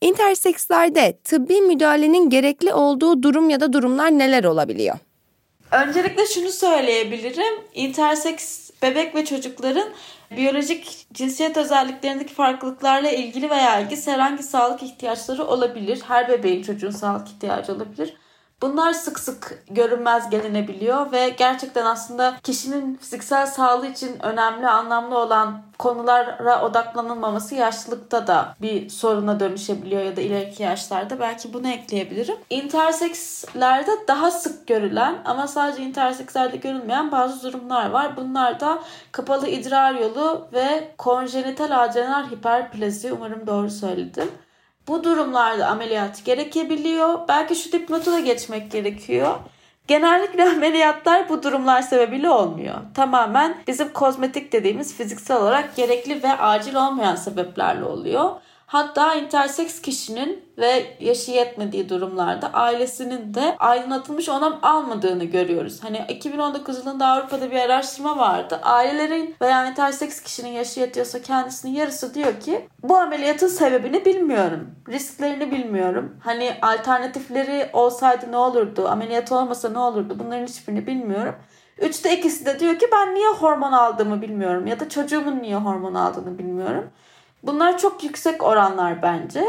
İntersekslerde 0.00 1.18
tıbbi 1.24 1.60
müdahalenin 1.60 2.30
gerekli 2.30 2.74
olduğu 2.74 3.22
durum 3.22 3.50
ya 3.50 3.60
da 3.60 3.72
durumlar 3.72 4.10
neler 4.10 4.44
olabiliyor? 4.44 4.96
Öncelikle 5.72 6.26
şunu 6.26 6.50
söyleyebilirim. 6.50 7.54
Interseks 7.74 8.63
bebek 8.84 9.14
ve 9.14 9.24
çocukların 9.24 9.88
biyolojik 10.36 11.06
cinsiyet 11.12 11.56
özelliklerindeki 11.56 12.34
farklılıklarla 12.34 13.10
ilgili 13.10 13.50
veya 13.50 13.80
ilgisi 13.80 14.12
herhangi 14.12 14.42
sağlık 14.42 14.82
ihtiyaçları 14.82 15.44
olabilir. 15.44 16.02
Her 16.08 16.28
bebeğin 16.28 16.62
çocuğun 16.62 16.90
sağlık 16.90 17.28
ihtiyacı 17.28 17.72
olabilir. 17.72 18.14
Bunlar 18.64 18.92
sık 18.92 19.18
sık 19.18 19.62
görünmez 19.70 20.30
gelinebiliyor 20.30 21.12
ve 21.12 21.28
gerçekten 21.28 21.84
aslında 21.84 22.34
kişinin 22.42 22.96
fiziksel 22.96 23.46
sağlığı 23.46 23.86
için 23.86 24.22
önemli, 24.22 24.68
anlamlı 24.68 25.18
olan 25.18 25.62
konulara 25.78 26.62
odaklanılmaması 26.62 27.54
yaşlılıkta 27.54 28.26
da 28.26 28.54
bir 28.62 28.88
soruna 28.88 29.40
dönüşebiliyor 29.40 30.02
ya 30.02 30.16
da 30.16 30.20
ileriki 30.20 30.62
yaşlarda. 30.62 31.20
Belki 31.20 31.52
bunu 31.52 31.68
ekleyebilirim. 31.68 32.36
Intersekslerde 32.50 33.90
daha 34.08 34.30
sık 34.30 34.66
görülen 34.66 35.18
ama 35.24 35.46
sadece 35.46 35.82
intersekslerde 35.82 36.56
görülmeyen 36.56 37.12
bazı 37.12 37.42
durumlar 37.42 37.90
var. 37.90 38.16
Bunlar 38.16 38.60
da 38.60 38.78
kapalı 39.12 39.48
idrar 39.48 39.94
yolu 39.94 40.48
ve 40.52 40.94
konjenital 40.98 41.84
adrenal 41.84 42.30
hiperplazi. 42.30 43.12
Umarım 43.12 43.46
doğru 43.46 43.70
söyledim. 43.70 44.30
Bu 44.88 45.04
durumlarda 45.04 45.66
ameliyat 45.66 46.24
gerekebiliyor. 46.24 47.28
Belki 47.28 47.54
şu 47.54 47.72
dipnotu 47.72 48.24
geçmek 48.24 48.70
gerekiyor. 48.70 49.34
Genellikle 49.86 50.44
ameliyatlar 50.48 51.28
bu 51.28 51.42
durumlar 51.42 51.82
sebebiyle 51.82 52.30
olmuyor. 52.30 52.74
Tamamen 52.94 53.56
bizim 53.66 53.92
kozmetik 53.92 54.52
dediğimiz 54.52 54.96
fiziksel 54.96 55.36
olarak 55.36 55.76
gerekli 55.76 56.22
ve 56.22 56.32
acil 56.32 56.74
olmayan 56.74 57.16
sebeplerle 57.16 57.84
oluyor. 57.84 58.30
Hatta 58.74 59.14
interseks 59.14 59.80
kişinin 59.80 60.44
ve 60.58 60.96
yaşı 61.00 61.30
yetmediği 61.30 61.88
durumlarda 61.88 62.50
ailesinin 62.52 63.34
de 63.34 63.56
aydınlatılmış 63.58 64.28
onam 64.28 64.58
almadığını 64.62 65.24
görüyoruz. 65.24 65.84
Hani 65.84 66.04
2019 66.08 66.78
yılında 66.78 67.06
Avrupa'da 67.06 67.50
bir 67.50 67.56
araştırma 67.56 68.18
vardı. 68.18 68.60
Ailelerin 68.62 69.34
veya 69.42 69.66
interseks 69.66 70.20
kişinin 70.20 70.48
yaşı 70.48 70.80
yetiyorsa 70.80 71.22
kendisinin 71.22 71.72
yarısı 71.72 72.14
diyor 72.14 72.40
ki 72.40 72.68
bu 72.82 72.96
ameliyatın 72.96 73.48
sebebini 73.48 74.04
bilmiyorum. 74.04 74.70
Risklerini 74.88 75.50
bilmiyorum. 75.50 76.16
Hani 76.20 76.54
alternatifleri 76.62 77.70
olsaydı 77.72 78.32
ne 78.32 78.36
olurdu? 78.36 78.88
Ameliyat 78.88 79.32
olmasa 79.32 79.68
ne 79.68 79.78
olurdu? 79.78 80.16
Bunların 80.18 80.46
hiçbirini 80.46 80.86
bilmiyorum. 80.86 81.34
Üçte 81.78 82.18
ikisi 82.18 82.46
de 82.46 82.60
diyor 82.60 82.78
ki 82.78 82.86
ben 82.92 83.14
niye 83.14 83.28
hormon 83.28 83.72
aldığımı 83.72 84.22
bilmiyorum 84.22 84.66
ya 84.66 84.80
da 84.80 84.88
çocuğumun 84.88 85.42
niye 85.42 85.56
hormon 85.56 85.94
aldığını 85.94 86.38
bilmiyorum. 86.38 86.90
Bunlar 87.46 87.78
çok 87.78 88.04
yüksek 88.04 88.42
oranlar 88.42 89.02
bence. 89.02 89.44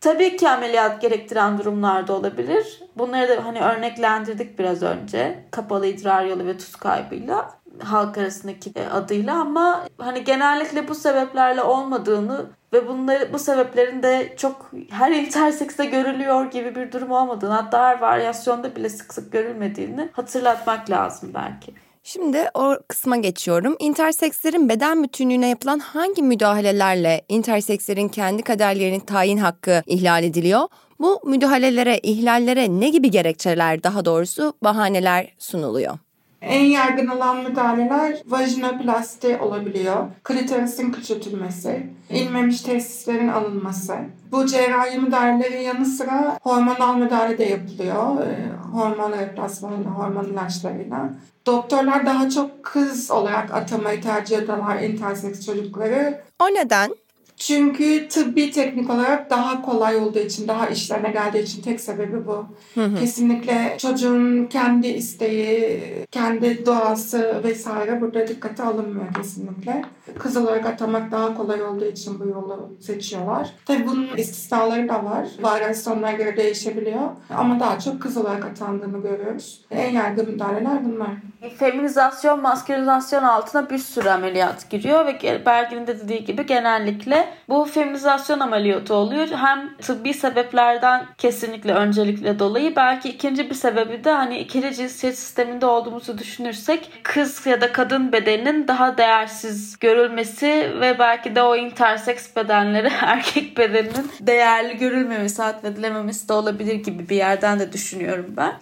Tabii 0.00 0.36
ki 0.36 0.48
ameliyat 0.48 1.00
gerektiren 1.02 1.58
durumlar 1.58 2.08
da 2.08 2.12
olabilir. 2.12 2.82
Bunları 2.98 3.28
da 3.28 3.44
hani 3.44 3.60
örneklendirdik 3.60 4.58
biraz 4.58 4.82
önce. 4.82 5.44
Kapalı 5.50 5.86
idrar 5.86 6.24
yolu 6.24 6.46
ve 6.46 6.58
tuz 6.58 6.76
kaybıyla 6.76 7.58
halk 7.84 8.18
arasındaki 8.18 8.72
e, 8.76 8.86
adıyla 8.86 9.40
ama 9.40 9.84
hani 9.98 10.24
genellikle 10.24 10.88
bu 10.88 10.94
sebeplerle 10.94 11.62
olmadığını 11.62 12.46
ve 12.72 12.88
bunları 12.88 13.32
bu 13.32 13.38
sebeplerin 13.38 14.02
de 14.02 14.34
çok 14.36 14.70
her 14.90 15.12
intersekste 15.12 15.84
görülüyor 15.84 16.50
gibi 16.50 16.74
bir 16.74 16.92
durum 16.92 17.10
olmadığını 17.10 17.52
hatta 17.52 17.88
her 17.88 18.00
varyasyonda 18.00 18.76
bile 18.76 18.88
sık 18.88 19.14
sık 19.14 19.32
görülmediğini 19.32 20.08
hatırlatmak 20.12 20.90
lazım 20.90 21.30
belki. 21.34 21.74
Şimdi 22.12 22.50
o 22.54 22.76
kısma 22.88 23.16
geçiyorum. 23.16 23.76
Intersekslerin 23.78 24.68
beden 24.68 25.02
bütünlüğüne 25.02 25.48
yapılan 25.48 25.78
hangi 25.78 26.22
müdahalelerle 26.22 27.22
intersekslerin 27.28 28.08
kendi 28.08 28.42
kaderlerinin 28.42 29.00
tayin 29.00 29.38
hakkı 29.38 29.82
ihlal 29.86 30.24
ediliyor? 30.24 30.60
Bu 31.00 31.20
müdahalelere, 31.26 31.98
ihlallere 31.98 32.80
ne 32.80 32.88
gibi 32.88 33.10
gerekçeler 33.10 33.82
daha 33.82 34.04
doğrusu 34.04 34.52
bahaneler 34.64 35.28
sunuluyor? 35.38 35.98
En 36.40 36.64
yaygın 36.64 37.06
olan 37.06 37.42
müdahaleler 37.42 38.22
vajinoplasti 38.26 39.38
olabiliyor. 39.38 40.06
Klitorisin 40.24 40.92
küçültülmesi, 40.92 41.86
ilmemiş 42.10 42.60
testislerin 42.60 43.28
alınması. 43.28 43.94
Bu 44.32 44.46
cerrahi 44.46 44.98
müdahalelerin 44.98 45.60
yanı 45.60 45.86
sıra 45.86 46.38
hormonal 46.42 46.96
müdahale 46.96 47.38
de 47.38 47.44
yapılıyor. 47.44 48.22
Ee, 48.22 48.50
hormon 48.72 49.12
replasmanıyla, 49.12 49.90
hormon 49.90 50.24
ilaçlarıyla. 50.24 51.10
Doktorlar 51.48 52.06
daha 52.06 52.30
çok 52.30 52.64
kız 52.64 53.10
olarak 53.10 53.54
atamayı 53.54 54.02
tercih 54.02 54.38
ediyorlar 54.38 54.80
interseks 54.80 55.46
çocukları. 55.46 56.22
O 56.40 56.46
neden? 56.46 56.94
Çünkü 57.38 58.08
tıbbi 58.08 58.50
teknik 58.50 58.90
olarak 58.90 59.30
daha 59.30 59.62
kolay 59.62 59.96
olduğu 59.96 60.18
için, 60.18 60.48
daha 60.48 60.66
işlerine 60.66 61.10
geldiği 61.10 61.42
için 61.42 61.62
tek 61.62 61.80
sebebi 61.80 62.26
bu. 62.26 62.46
Hı 62.74 62.84
hı. 62.84 62.94
Kesinlikle 63.00 63.74
çocuğun 63.78 64.46
kendi 64.46 64.86
isteği, 64.86 65.80
kendi 66.10 66.66
doğası 66.66 67.40
vesaire 67.44 68.00
burada 68.00 68.28
dikkate 68.28 68.62
alınmıyor 68.62 69.14
kesinlikle. 69.14 69.84
Kız 70.18 70.36
olarak 70.36 70.66
atamak 70.66 71.12
daha 71.12 71.34
kolay 71.34 71.62
olduğu 71.62 71.84
için 71.84 72.20
bu 72.20 72.28
yolu 72.28 72.76
seçiyorlar. 72.80 73.50
Tabii 73.66 73.86
bunun 73.86 74.16
istisnaları 74.16 74.88
da 74.88 75.04
var. 75.04 75.28
Varyasyonlara 75.40 76.12
göre 76.12 76.36
değişebiliyor. 76.36 77.08
Ama 77.30 77.60
daha 77.60 77.78
çok 77.78 78.02
kız 78.02 78.16
olarak 78.16 78.44
atandığını 78.44 79.02
görüyoruz. 79.02 79.64
En 79.70 79.92
yaygın 79.92 80.30
müdahaleler 80.30 80.84
bunlar. 80.84 81.10
Feminizasyon, 81.58 82.42
maskülinizasyon 82.42 83.22
altına 83.22 83.70
bir 83.70 83.78
sürü 83.78 84.08
ameliyat 84.08 84.70
giriyor 84.70 85.06
ve 85.06 85.42
Belgin'in 85.46 85.86
de 85.86 86.00
dediği 86.00 86.24
gibi 86.24 86.46
genellikle 86.46 87.27
bu 87.48 87.64
feminizasyon 87.64 88.40
ameliyatı 88.40 88.94
oluyor. 88.94 89.28
Hem 89.28 89.76
tıbbi 89.76 90.14
sebeplerden 90.14 91.06
kesinlikle 91.18 91.74
öncelikle 91.74 92.38
dolayı 92.38 92.76
belki 92.76 93.08
ikinci 93.08 93.50
bir 93.50 93.54
sebebi 93.54 94.04
de 94.04 94.10
hani 94.10 94.38
ikili 94.38 94.74
cinsiyet 94.74 95.18
sisteminde 95.18 95.66
olduğumuzu 95.66 96.18
düşünürsek 96.18 96.90
kız 97.02 97.46
ya 97.46 97.60
da 97.60 97.72
kadın 97.72 98.12
bedeninin 98.12 98.68
daha 98.68 98.98
değersiz 98.98 99.78
görülmesi 99.78 100.72
ve 100.80 100.98
belki 100.98 101.34
de 101.34 101.42
o 101.42 101.56
interseks 101.56 102.36
bedenleri 102.36 102.90
erkek 103.02 103.58
bedeninin 103.58 104.12
değerli 104.20 104.76
görülmemesi, 104.76 105.42
atfedilememesi 105.42 106.28
de 106.28 106.32
olabilir 106.32 106.74
gibi 106.74 107.08
bir 107.08 107.16
yerden 107.16 107.60
de 107.60 107.72
düşünüyorum 107.72 108.34
ben 108.36 108.52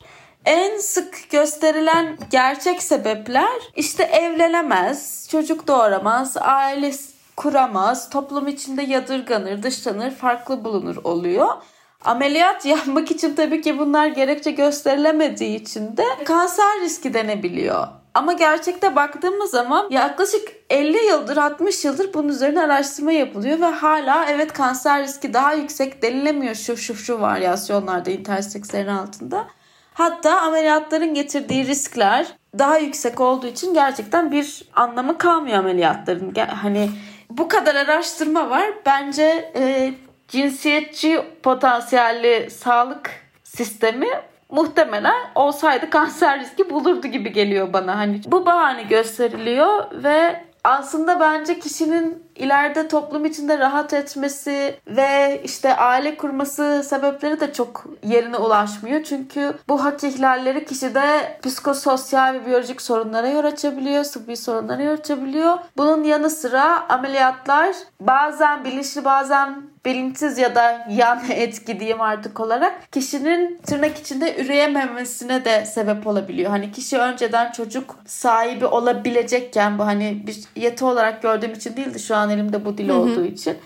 en 0.47 0.79
sık 0.79 1.31
gösterilen 1.31 2.19
gerçek 2.31 2.83
sebepler 2.83 3.61
işte 3.77 4.03
evlenemez, 4.03 5.29
çocuk 5.31 5.69
doğuramaz, 5.69 6.37
aile 6.37 6.93
kuramaz, 7.37 8.11
toplum 8.11 8.49
içinde 8.49 8.83
yadırganır, 8.83 9.63
dışlanır, 9.63 10.11
farklı 10.11 10.65
bulunur 10.65 10.97
oluyor. 11.05 11.49
Ameliyat 12.05 12.67
yapmak 12.67 13.11
için 13.11 13.35
tabii 13.35 13.61
ki 13.61 13.79
bunlar 13.79 14.07
gerekçe 14.07 14.51
gösterilemediği 14.51 15.61
için 15.61 15.97
de 15.97 16.05
kanser 16.25 16.81
riski 16.81 17.15
denebiliyor. 17.15 17.87
Ama 18.15 18.33
gerçekte 18.33 18.97
baktığımız 18.97 19.51
zaman 19.51 19.87
yaklaşık 19.91 20.49
50 20.71 21.05
yıldır 21.07 21.37
60 21.37 21.85
yıldır 21.85 22.15
bunun 22.15 22.29
üzerine 22.29 22.63
araştırma 22.63 23.13
yapılıyor 23.13 23.61
ve 23.61 23.67
hala 23.67 24.25
evet 24.25 24.53
kanser 24.53 25.03
riski 25.03 25.35
daha 25.35 25.53
yüksek 25.53 26.03
denilemiyor 26.03 26.55
şu 26.55 26.77
şu 26.77 26.95
şu 26.95 27.21
varyasyonlarda 27.21 28.11
intersekslerin 28.11 28.89
altında. 28.89 29.47
Hatta 29.95 30.41
ameliyatların 30.41 31.15
getirdiği 31.15 31.67
riskler 31.67 32.27
daha 32.59 32.79
yüksek 32.79 33.21
olduğu 33.21 33.47
için 33.47 33.75
gerçekten 33.75 34.33
bir 34.33 34.63
anlamı 34.75 35.19
kalmıyor 35.19 35.59
ameliyatların. 35.59 36.35
Hani 36.63 36.91
bu 37.39 37.49
kadar 37.49 37.75
araştırma 37.75 38.51
var. 38.51 38.67
Bence 38.87 39.53
e, 39.57 39.95
cinsiyetçi 40.29 41.23
potansiyelli 41.43 42.51
sağlık 42.51 43.11
sistemi 43.45 44.09
muhtemelen 44.51 45.31
olsaydı 45.35 45.91
kanser 45.91 46.41
riski 46.41 46.71
bulurdu 46.71 47.07
gibi 47.07 47.33
geliyor 47.33 47.73
bana. 47.73 47.99
Hani 47.99 48.21
bu 48.27 48.47
bahane 48.47 48.83
gösteriliyor 48.83 49.85
ve 49.93 50.46
aslında 50.67 51.21
bence 51.21 51.59
kişinin 51.59 52.27
ileride 52.37 52.89
toplum 52.89 53.25
içinde 53.25 53.59
rahat 53.59 53.93
etmesi 53.93 54.79
ve 54.87 55.41
işte 55.45 55.77
aile 55.77 56.17
kurması 56.17 56.83
sebepleri 56.89 57.41
de 57.41 57.53
çok 57.53 57.87
yerine 58.03 58.37
ulaşmıyor. 58.37 59.03
Çünkü 59.03 59.55
bu 59.69 59.85
hak 59.85 60.05
ihlalleri 60.05 60.65
kişide 60.65 61.39
psikososyal 61.43 62.35
ve 62.35 62.47
biyolojik 62.47 62.83
sorunlara 62.83 63.29
yol 63.29 63.45
açabiliyor, 63.45 64.05
sıvı 64.05 64.37
sorunlara 64.37 64.83
yol 64.83 64.95
açabiliyor. 64.95 65.59
Bunun 65.77 66.05
yanı 66.05 66.31
sıra 66.31 66.89
ameliyatlar 66.89 67.77
bazen 68.01 68.65
bilinçli 68.65 69.05
bazen 69.05 69.63
bilinçsiz 69.87 70.39
ya 70.39 70.55
da 70.55 70.87
yan 70.91 71.23
etki 71.31 71.81
diyeyim 71.81 72.01
artık 72.01 72.41
olarak 72.41 72.93
kişinin 72.93 73.61
tırnak 73.67 73.99
içinde 73.99 74.45
üreyememesine 74.45 75.45
de 75.45 75.65
sebep 75.65 76.07
olabiliyor. 76.07 76.51
Hani 76.51 76.73
kişi 76.73 76.99
önceden 76.99 77.53
çocuk 77.53 77.97
sahibi 78.07 78.67
olabilecekken 78.67 79.79
bu 79.79 79.87
hani 79.87 80.23
bir 80.27 80.63
yeti 80.63 80.85
olarak 80.85 81.23
gördüğüm 81.23 81.53
için 81.53 81.77
değildi 81.77 82.01
şu 82.01 82.17
an 82.17 82.31
elimde 82.31 82.65
bu 82.65 82.79
dil 82.79 82.89
olduğu 82.89 83.25
için. 83.25 83.59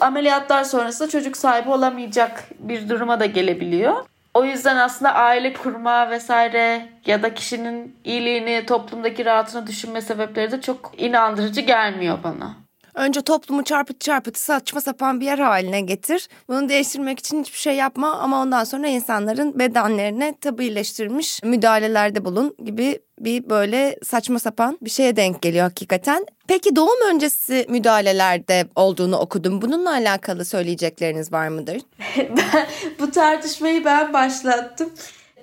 Ameliyatlar 0.00 0.64
sonrasında 0.64 1.08
çocuk 1.08 1.36
sahibi 1.36 1.70
olamayacak 1.70 2.44
bir 2.58 2.88
duruma 2.88 3.20
da 3.20 3.26
gelebiliyor. 3.26 3.94
O 4.34 4.44
yüzden 4.44 4.76
aslında 4.76 5.14
aile 5.14 5.52
kurma 5.52 6.10
vesaire 6.10 6.88
ya 7.06 7.22
da 7.22 7.34
kişinin 7.34 7.96
iyiliğini, 8.04 8.66
toplumdaki 8.66 9.24
rahatını 9.24 9.66
düşünme 9.66 10.00
sebepleri 10.00 10.52
de 10.52 10.60
çok 10.60 10.92
inandırıcı 10.98 11.60
gelmiyor 11.60 12.18
bana. 12.24 12.65
Önce 12.96 13.20
toplumu 13.20 13.64
çarpıt 13.64 14.00
çarpıt 14.00 14.38
saçma 14.38 14.80
sapan 14.80 15.20
bir 15.20 15.26
yer 15.26 15.38
haline 15.38 15.80
getir. 15.80 16.28
Bunu 16.48 16.68
değiştirmek 16.68 17.18
için 17.18 17.40
hiçbir 17.40 17.58
şey 17.58 17.76
yapma 17.76 18.12
ama 18.12 18.42
ondan 18.42 18.64
sonra 18.64 18.86
insanların 18.86 19.58
bedenlerine 19.58 20.34
tabiileştirilmiş 20.40 21.42
müdahalelerde 21.42 22.24
bulun 22.24 22.54
gibi 22.64 22.98
bir 23.20 23.50
böyle 23.50 23.98
saçma 24.04 24.38
sapan 24.38 24.78
bir 24.82 24.90
şeye 24.90 25.16
denk 25.16 25.42
geliyor 25.42 25.64
hakikaten. 25.64 26.26
Peki 26.48 26.76
doğum 26.76 27.14
öncesi 27.14 27.66
müdahalelerde 27.68 28.68
olduğunu 28.76 29.16
okudum. 29.16 29.62
Bununla 29.62 29.90
alakalı 29.90 30.44
söyleyecekleriniz 30.44 31.32
var 31.32 31.48
mıdır? 31.48 31.82
bu 33.00 33.10
tartışmayı 33.10 33.84
ben 33.84 34.12
başlattım. 34.12 34.90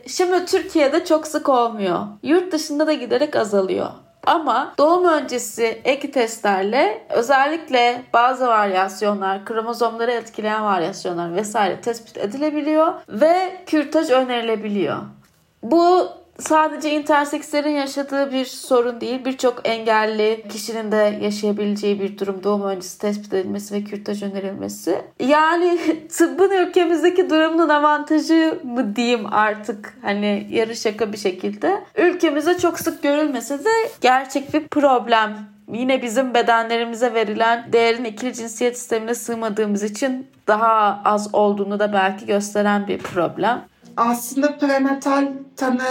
Şimdi 0.08 0.46
Türkiye'de 0.46 1.06
çok 1.06 1.28
sık 1.28 1.50
olmuyor. 1.50 2.00
Yurt 2.24 2.52
dışında 2.52 2.88
da 2.88 2.94
giderek 2.94 3.36
azalıyor. 3.36 3.90
Ama 4.26 4.74
doğum 4.78 5.06
öncesi 5.06 5.82
ek 5.84 6.12
testlerle 6.12 7.08
özellikle 7.10 8.04
bazı 8.14 8.48
varyasyonlar, 8.48 9.46
kromozomları 9.46 10.12
etkileyen 10.12 10.64
varyasyonlar 10.64 11.36
vesaire 11.36 11.82
tespit 11.82 12.18
edilebiliyor 12.18 12.94
ve 13.10 13.64
kürtaj 13.66 14.10
önerilebiliyor. 14.10 14.98
Bu 15.64 16.10
sadece 16.40 16.92
intersekslerin 16.92 17.70
yaşadığı 17.70 18.32
bir 18.32 18.46
sorun 18.46 19.02
değil. 19.02 19.26
Birçok 19.26 19.62
engelli 19.64 20.46
kişinin 20.50 20.92
de 20.92 21.20
yaşayabileceği 21.22 22.00
bir 22.00 22.18
durum 22.18 22.44
doğum 22.44 22.64
öncesi 22.64 23.00
tespit 23.00 23.34
edilmesi 23.34 23.76
ve 23.76 23.84
kürtaj 23.84 24.24
önerilmesi. 24.24 25.02
Yani 25.20 25.80
tıbbın 26.18 26.52
ülkemizdeki 26.52 27.30
durumunun 27.30 27.70
avantajı 27.70 28.60
mı 28.64 28.96
diyeyim 28.96 29.34
artık 29.34 29.98
hani 30.02 30.48
yarı 30.50 30.76
şaka 30.76 31.14
bir 31.14 31.18
şekilde. 31.18 31.84
Ülkemizde 31.98 32.58
çok 32.58 32.80
sık 32.80 33.04
görülmese 33.04 33.66
de 33.66 33.70
gerçek 34.02 34.54
bir 34.54 34.68
problem 34.68 35.38
yine 35.74 36.02
bizim 36.02 36.34
bedenlerimize 36.34 37.14
verilen 37.14 37.74
değerin 37.74 38.04
ikili 38.04 38.34
cinsiyet 38.34 38.78
sistemine 38.78 39.16
sığmadığımız 39.16 39.84
için 39.84 40.28
daha 40.48 41.02
az 41.06 41.36
olduğunu 41.36 41.80
da 41.80 41.94
belki 41.94 42.26
gösteren 42.26 42.88
bir 42.88 42.98
problem 42.98 43.62
aslında 43.98 44.58
prenatal 44.58 45.28
tanı 45.56 45.84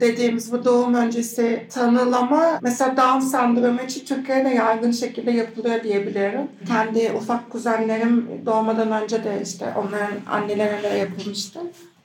dediğimiz 0.00 0.52
bu 0.52 0.64
doğum 0.64 0.94
öncesi 0.94 1.66
tanılama 1.70 2.58
mesela 2.62 2.96
Down 2.96 3.26
sendromu 3.26 3.80
için 3.80 4.04
Türkiye'de 4.04 4.48
yaygın 4.48 4.90
şekilde 4.90 5.30
yapılıyor 5.30 5.82
diyebilirim. 5.82 6.48
Kendi 6.68 7.12
ufak 7.16 7.50
kuzenlerim 7.50 8.28
doğmadan 8.46 9.02
önce 9.02 9.24
de 9.24 9.40
işte 9.42 9.66
onların 9.76 10.16
annelerine 10.30 10.98
yapılmıştı. 10.98 11.60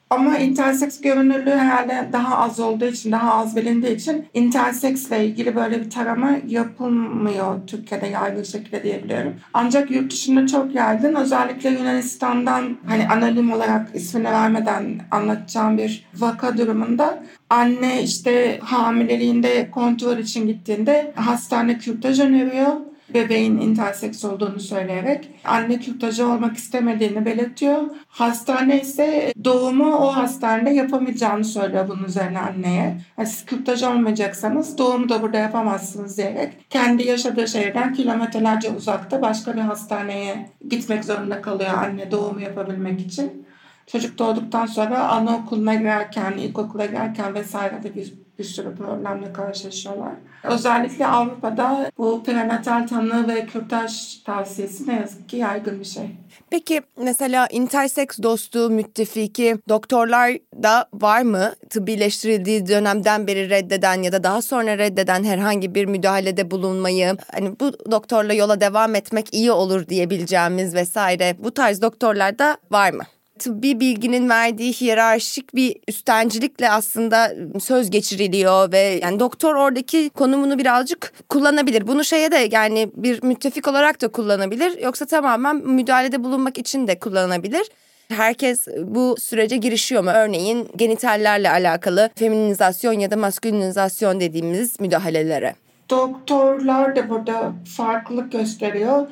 Ama 0.10 0.38
interseks 0.38 1.02
görünürlüğü 1.02 1.52
herhalde 1.52 2.10
daha 2.14 2.38
az 2.38 2.60
olduğu 2.60 2.86
için, 2.86 3.12
daha 3.12 3.34
az 3.34 3.56
bilindiği 3.56 3.96
için 3.96 4.26
interseksle 4.34 5.26
ilgili 5.26 5.56
böyle 5.56 5.82
bir 5.82 5.90
tarama 5.90 6.32
yapılmıyor 6.48 7.68
Türkiye'de 7.68 8.08
yaygın 8.08 8.44
şekilde 8.44 8.84
diyebiliyorum. 8.84 9.34
Ancak 9.54 9.92
yurt 9.92 10.12
dışında 10.12 10.48
çok 10.48 10.76
yaygın. 10.76 11.16
Özellikle 11.16 11.70
Yunanistan'dan 11.70 12.78
hani 12.88 13.08
anonim 13.08 13.52
olarak 13.52 13.88
ismini 13.94 14.26
vermeden 14.26 15.02
anlatacağım 15.12 15.78
bir 15.78 16.06
vaka 16.16 16.58
durumunda 16.58 17.24
anne 17.50 18.04
işte 18.04 18.60
hamileliğinde 18.64 19.72
kontrol 19.72 20.18
için 20.18 20.48
gittiğinde 20.48 21.12
hastane 21.16 21.78
kürtaj 21.78 22.20
öneriyor 22.20 22.87
bebeğin 23.14 23.58
interseks 23.58 24.26
olduğunu 24.26 24.60
söyleyerek 24.60 25.30
anne 25.44 25.80
kürtajı 25.80 26.28
olmak 26.28 26.58
istemediğini 26.58 27.26
belirtiyor. 27.26 27.82
Hastane 28.08 28.82
ise 28.82 29.34
doğumu 29.44 29.96
o 29.96 30.08
hastanede 30.08 30.70
yapamayacağını 30.70 31.44
söylüyor 31.46 31.88
bunun 31.90 32.04
üzerine 32.04 32.40
anneye. 32.40 33.02
Yani 33.18 33.28
siz 33.28 33.46
kürtaj 33.46 33.84
olmayacaksanız 33.84 34.78
doğumu 34.78 35.10
da 35.10 35.22
burada 35.22 35.38
yapamazsınız 35.38 36.18
diyerek 36.18 36.54
kendi 36.70 37.08
yaşadığı 37.08 37.48
şehirden 37.48 37.94
kilometrelerce 37.94 38.70
uzakta 38.70 39.22
başka 39.22 39.56
bir 39.56 39.62
hastaneye 39.62 40.50
gitmek 40.70 41.06
zorunda 41.06 41.42
kalıyor 41.42 41.74
anne 41.74 42.12
doğumu 42.12 42.42
yapabilmek 42.42 43.02
için. 43.02 43.47
Çocuk 43.88 44.18
doğduktan 44.18 44.66
sonra 44.66 45.10
anaokuluna 45.10 45.76
girerken, 45.76 46.32
ilkokula 46.32 46.86
girerken 46.86 47.34
vesaire 47.34 47.84
de 47.84 47.96
bir 47.96 48.14
bir 48.40 48.44
sürü 48.44 48.76
problemle 48.76 49.34
karşılaşıyorlar. 49.34 50.12
Özellikle 50.44 51.08
Avrupa'da 51.08 51.92
bu 51.98 52.24
prenatal 52.24 52.88
tanı 52.88 53.28
ve 53.28 53.46
kürtaj 53.46 54.24
tavsiyesi 54.24 54.88
ne 54.88 54.96
yazık 54.96 55.30
ki 55.30 55.38
yaygın 55.38 55.80
bir 55.80 55.86
şey. 55.86 56.10
Peki 56.50 56.82
mesela 56.98 57.48
intersex 57.52 58.08
dostu, 58.24 58.70
müttefiki 58.70 59.58
doktorlar 59.70 60.32
da 60.64 60.86
var 60.94 61.22
mı? 61.22 61.54
Tıbbileştirildiği 61.70 62.68
dönemden 62.68 63.28
beri 63.28 63.50
reddeden 63.50 64.02
ya 64.02 64.12
da 64.12 64.24
daha 64.24 64.42
sonra 64.42 64.78
reddeden 64.78 65.24
herhangi 65.24 65.76
bir 65.76 65.86
müdahalede 65.86 66.52
bulunmayı, 66.52 67.18
hani 67.32 67.60
bu 67.60 67.92
doktorla 67.92 68.34
yola 68.34 68.62
devam 68.62 68.96
etmek 68.96 69.34
iyi 69.34 69.52
olur 69.52 69.88
diyebileceğimiz 69.88 70.76
vesaire 70.76 71.36
bu 71.40 71.54
tarz 71.54 71.82
doktorlar 71.82 72.40
da 72.40 72.58
var 72.72 72.92
mı? 72.92 73.04
Tıbbi 73.38 73.80
bilginin 73.80 74.30
verdiği 74.30 74.74
hiyerarşik 74.74 75.56
bir 75.56 75.76
üstencilikle 75.88 76.70
aslında 76.70 77.34
söz 77.60 77.90
geçiriliyor 77.90 78.72
ve 78.72 79.00
yani 79.04 79.20
doktor 79.20 79.56
oradaki 79.56 80.10
konumunu 80.10 80.58
birazcık 80.58 81.14
kullanabilir. 81.30 81.88
Bunu 81.88 82.04
şeye 82.04 82.32
de 82.32 82.50
yani 82.52 82.92
bir 82.96 83.24
müttefik 83.24 83.68
olarak 83.68 84.02
da 84.02 84.08
kullanabilir 84.08 84.82
yoksa 84.82 85.06
tamamen 85.06 85.56
müdahalede 85.56 86.24
bulunmak 86.24 86.58
için 86.58 86.88
de 86.88 87.00
kullanabilir. 87.00 87.68
Herkes 88.10 88.68
bu 88.78 89.16
sürece 89.20 89.58
girişiyor 89.58 90.04
mu? 90.04 90.10
Örneğin 90.10 90.70
genitallerle 90.76 91.50
alakalı 91.50 92.10
feminizasyon 92.16 92.94
ya 92.94 93.12
da 93.12 93.18
maskülinizasyon 93.18 94.20
dediğimiz 94.20 94.80
müdahalelere. 94.80 95.56
Doktorlar 95.90 96.96
da 96.96 97.10
burada 97.10 97.54
farklılık 97.78 98.32
gösteriyor 98.32 99.08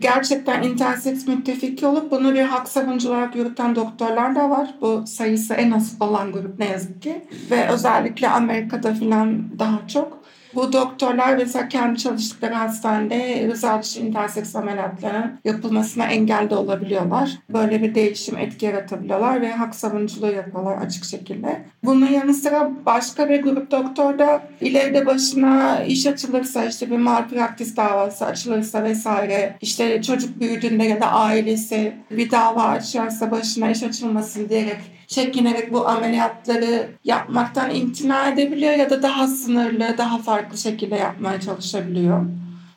gerçekten 0.00 0.62
interseks 0.62 1.26
müttefiki 1.26 1.86
olup 1.86 2.10
bunu 2.10 2.34
bir 2.34 2.42
hak 2.42 2.68
savunucu 2.68 3.08
olarak 3.08 3.36
yürüten 3.36 3.76
doktorlar 3.76 4.34
da 4.34 4.50
var. 4.50 4.74
Bu 4.80 5.06
sayısı 5.06 5.54
en 5.54 5.70
az 5.70 5.96
olan 6.00 6.32
grup 6.32 6.58
ne 6.58 6.68
yazık 6.68 7.02
ki. 7.02 7.24
Ve 7.50 7.68
özellikle 7.68 8.28
Amerika'da 8.28 8.94
filan 8.94 9.58
daha 9.58 9.88
çok. 9.88 10.19
Bu 10.54 10.72
doktorlar 10.72 11.36
mesela 11.36 11.68
kendi 11.68 11.98
çalıştıkları 11.98 12.54
hastanede 12.54 13.48
rıza 13.48 13.82
dışı 13.82 14.00
interseks 14.00 14.56
ameliyatlarının 14.56 15.40
yapılmasına 15.44 16.06
engel 16.06 16.50
de 16.50 16.54
olabiliyorlar. 16.54 17.30
Böyle 17.50 17.82
bir 17.82 17.94
değişim 17.94 18.38
etki 18.38 18.66
yaratabiliyorlar 18.66 19.40
ve 19.40 19.52
hak 19.52 19.74
savunuculuğu 19.74 20.32
yapıyorlar 20.32 20.76
açık 20.76 21.04
şekilde. 21.04 21.64
Bunun 21.84 22.06
yanı 22.06 22.34
sıra 22.34 22.70
başka 22.86 23.28
bir 23.28 23.42
grup 23.42 23.70
doktor 23.70 24.18
da 24.18 24.42
ileride 24.60 25.06
başına 25.06 25.84
iş 25.84 26.06
açılırsa 26.06 26.64
işte 26.64 26.90
bir 26.90 26.96
malpraktis 26.98 27.76
davası 27.76 28.26
açılırsa 28.26 28.84
vesaire 28.84 29.56
işte 29.60 30.02
çocuk 30.02 30.40
büyüdüğünde 30.40 30.84
ya 30.84 31.00
da 31.00 31.06
ailesi 31.06 31.92
bir 32.10 32.30
dava 32.30 32.62
açarsa 32.62 33.30
başına 33.30 33.70
iş 33.70 33.82
açılmasın 33.82 34.48
diyerek 34.48 34.99
çekinerek 35.10 35.72
bu 35.72 35.88
ameliyatları 35.88 36.88
yapmaktan 37.04 37.74
imtina 37.74 38.28
edebiliyor 38.28 38.72
ya 38.72 38.90
da 38.90 39.02
daha 39.02 39.26
sınırlı, 39.26 39.98
daha 39.98 40.18
farklı 40.18 40.58
şekilde 40.58 40.96
yapmaya 40.96 41.40
çalışabiliyor. 41.40 42.26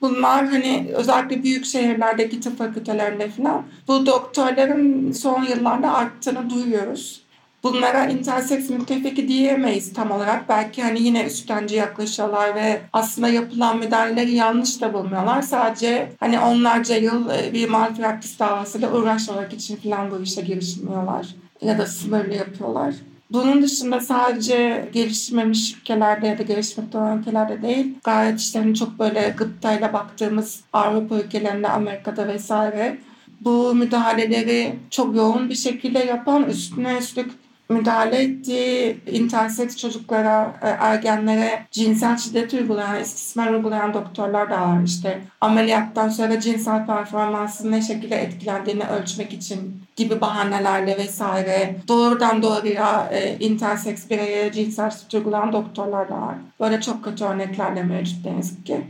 Bunlar 0.02 0.48
hani 0.48 0.91
özellikle 0.93 1.43
büyük 1.43 1.65
şehirlerdeki 1.65 2.39
tıp 2.39 2.58
fakültelerinde 2.58 3.30
falan 3.30 3.63
bu 3.88 4.06
doktorların 4.06 5.12
son 5.12 5.43
yıllarda 5.43 5.93
arttığını 5.93 6.50
duyuyoruz. 6.50 7.24
Bunlara 7.63 8.06
interseks 8.06 8.69
müttefiki 8.69 9.28
diyemeyiz 9.28 9.93
tam 9.93 10.12
olarak. 10.12 10.50
Belki 10.50 10.84
hani 10.84 11.02
yine 11.02 11.24
üsttenci 11.24 11.76
yaklaşıyorlar 11.76 12.56
ve 12.56 12.82
aslında 12.93 13.28
yapılan 13.28 13.78
müdahaleleri 13.78 14.32
yanlış 14.32 14.82
da 14.82 14.93
bulmuyorlar. 14.93 15.41
Sadece 15.41 16.12
hani 16.19 16.39
onlarca 16.39 16.96
yıl 16.96 17.30
e, 17.30 17.54
bir 17.54 17.69
malpraktis 17.69 18.39
davasıyla 18.39 18.93
uğraşmamak 18.93 19.54
için 19.54 19.76
falan 19.76 20.12
bu 20.12 20.22
işe 20.22 20.41
girişmiyorlar 20.41 21.42
ya 21.65 21.78
da 21.78 21.86
sınırlı 21.86 22.34
yapıyorlar. 22.34 22.93
Bunun 23.32 23.62
dışında 23.62 23.99
sadece 23.99 24.89
gelişmemiş 24.93 25.76
ülkelerde 25.78 26.28
ya 26.28 26.38
da 26.38 26.43
gelişmekte 26.43 26.97
olan 26.97 27.19
ülkelerde 27.19 27.62
değil, 27.62 27.95
gayet 28.04 28.39
işte 28.39 28.60
hani 28.60 28.76
çok 28.76 28.99
böyle 28.99 29.34
gıptayla 29.38 29.93
baktığımız 29.93 30.62
Avrupa 30.73 31.15
ülkelerinde, 31.15 31.69
Amerika'da 31.69 32.28
vesaire 32.28 32.97
bu 33.41 33.76
müdahaleleri 33.76 34.76
çok 34.89 35.15
yoğun 35.15 35.49
bir 35.49 35.56
şekilde 35.56 35.99
yapan, 35.99 36.43
üstüne 36.43 36.97
üstlük 36.97 37.32
müdahale 37.69 38.23
ettiği 38.23 38.97
interseks 39.12 39.78
çocuklara, 39.78 40.54
e, 40.62 40.67
ergenlere 40.67 41.65
cinsel 41.71 42.17
şiddet 42.17 42.54
uygulayan, 42.54 43.02
istismar 43.02 43.52
uygulayan 43.52 43.93
doktorlar 43.93 44.49
da 44.49 44.62
var. 44.62 44.84
İşte 44.86 45.21
ameliyattan 45.41 46.10
sonra 46.10 46.39
cinsel 46.39 46.86
performansının 46.86 47.71
ne 47.71 47.82
şekilde 47.82 48.15
etkilendiğini 48.15 48.84
ölçmek 48.84 49.34
için 49.34 49.84
gibi 49.95 50.21
bahanelerle 50.21 50.97
vesaire 50.97 51.76
doğrudan 51.88 52.43
doğruya 52.43 53.10
e, 53.12 53.38
interseks 53.39 54.10
bireye 54.10 54.52
cinsel 54.52 54.91
şiddet 54.91 55.13
uygulayan 55.13 55.54
doktorlar 55.54 56.10
da 56.10 56.21
var. 56.21 56.36
Böyle 56.60 56.82
çok 56.82 57.04
kötü 57.04 57.23
örnekler 57.23 57.76
de 57.76 57.84
mevcut 57.84 58.26
ne 58.26 58.65
ki. 58.65 58.82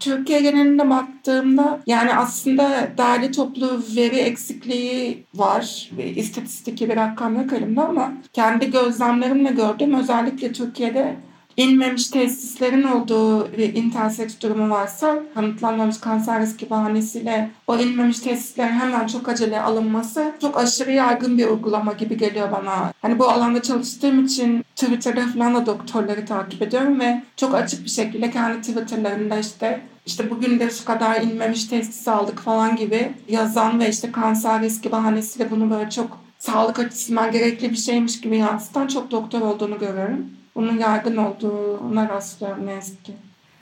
Türkiye 0.00 0.40
genelinde 0.40 0.90
baktığımda 0.90 1.80
yani 1.86 2.14
aslında 2.14 2.88
değerli 2.98 3.32
toplu 3.32 3.82
veri 3.96 4.16
eksikliği 4.16 5.24
var. 5.34 5.90
İstatistik 6.16 6.80
bir 6.80 6.96
rakam 6.96 7.36
yok 7.36 7.52
elimde 7.52 7.80
ama 7.80 8.12
kendi 8.32 8.70
gözlemlerimle 8.70 9.50
gördüğüm 9.50 9.94
özellikle 9.94 10.52
Türkiye'de 10.52 11.16
inmemiş 11.56 12.08
tesislerin 12.08 12.82
olduğu 12.82 13.52
bir 13.52 13.74
interseks 13.74 14.40
durumu 14.40 14.70
varsa 14.70 15.18
kanıtlanmamış 15.34 15.98
kanser 15.98 16.42
riski 16.42 16.70
bahanesiyle 16.70 17.50
o 17.66 17.76
inmemiş 17.76 18.20
tesislerin 18.20 18.72
hemen 18.72 19.06
çok 19.06 19.28
acele 19.28 19.60
alınması 19.60 20.32
çok 20.40 20.58
aşırı 20.58 20.92
yaygın 20.92 21.38
bir 21.38 21.46
uygulama 21.46 21.92
gibi 21.92 22.16
geliyor 22.16 22.52
bana. 22.52 22.92
Hani 23.02 23.18
bu 23.18 23.28
alanda 23.28 23.62
çalıştığım 23.62 24.24
için 24.24 24.64
Twitter'da 24.76 25.26
falan 25.26 25.54
da 25.54 25.66
doktorları 25.66 26.26
takip 26.26 26.62
ediyorum 26.62 27.00
ve 27.00 27.22
çok 27.36 27.54
açık 27.54 27.84
bir 27.84 27.90
şekilde 27.90 28.30
kendi 28.30 28.60
Twitter'larında 28.60 29.38
işte 29.38 29.80
işte 30.06 30.30
bugün 30.30 30.60
de 30.60 30.70
şu 30.70 30.84
kadar 30.84 31.22
inmemiş 31.22 31.64
tesis 31.64 32.08
aldık 32.08 32.38
falan 32.38 32.76
gibi 32.76 33.12
yazan 33.28 33.80
ve 33.80 33.88
işte 33.88 34.12
kanser 34.12 34.62
riski 34.62 34.92
bahanesiyle 34.92 35.50
bunu 35.50 35.70
böyle 35.70 35.90
çok 35.90 36.18
sağlık 36.38 36.78
açısından 36.78 37.32
gerekli 37.32 37.70
bir 37.70 37.76
şeymiş 37.76 38.20
gibi 38.20 38.36
yansıtan 38.36 38.86
çok 38.86 39.10
doktor 39.10 39.40
olduğunu 39.40 39.78
görüyorum 39.78 40.26
bunun 40.54 40.78
yaygın 40.78 41.16
olduğuna 41.16 42.08
rastlıyorum 42.08 42.66
ne 42.66 42.72
yazık 42.72 43.04
ki. 43.04 43.12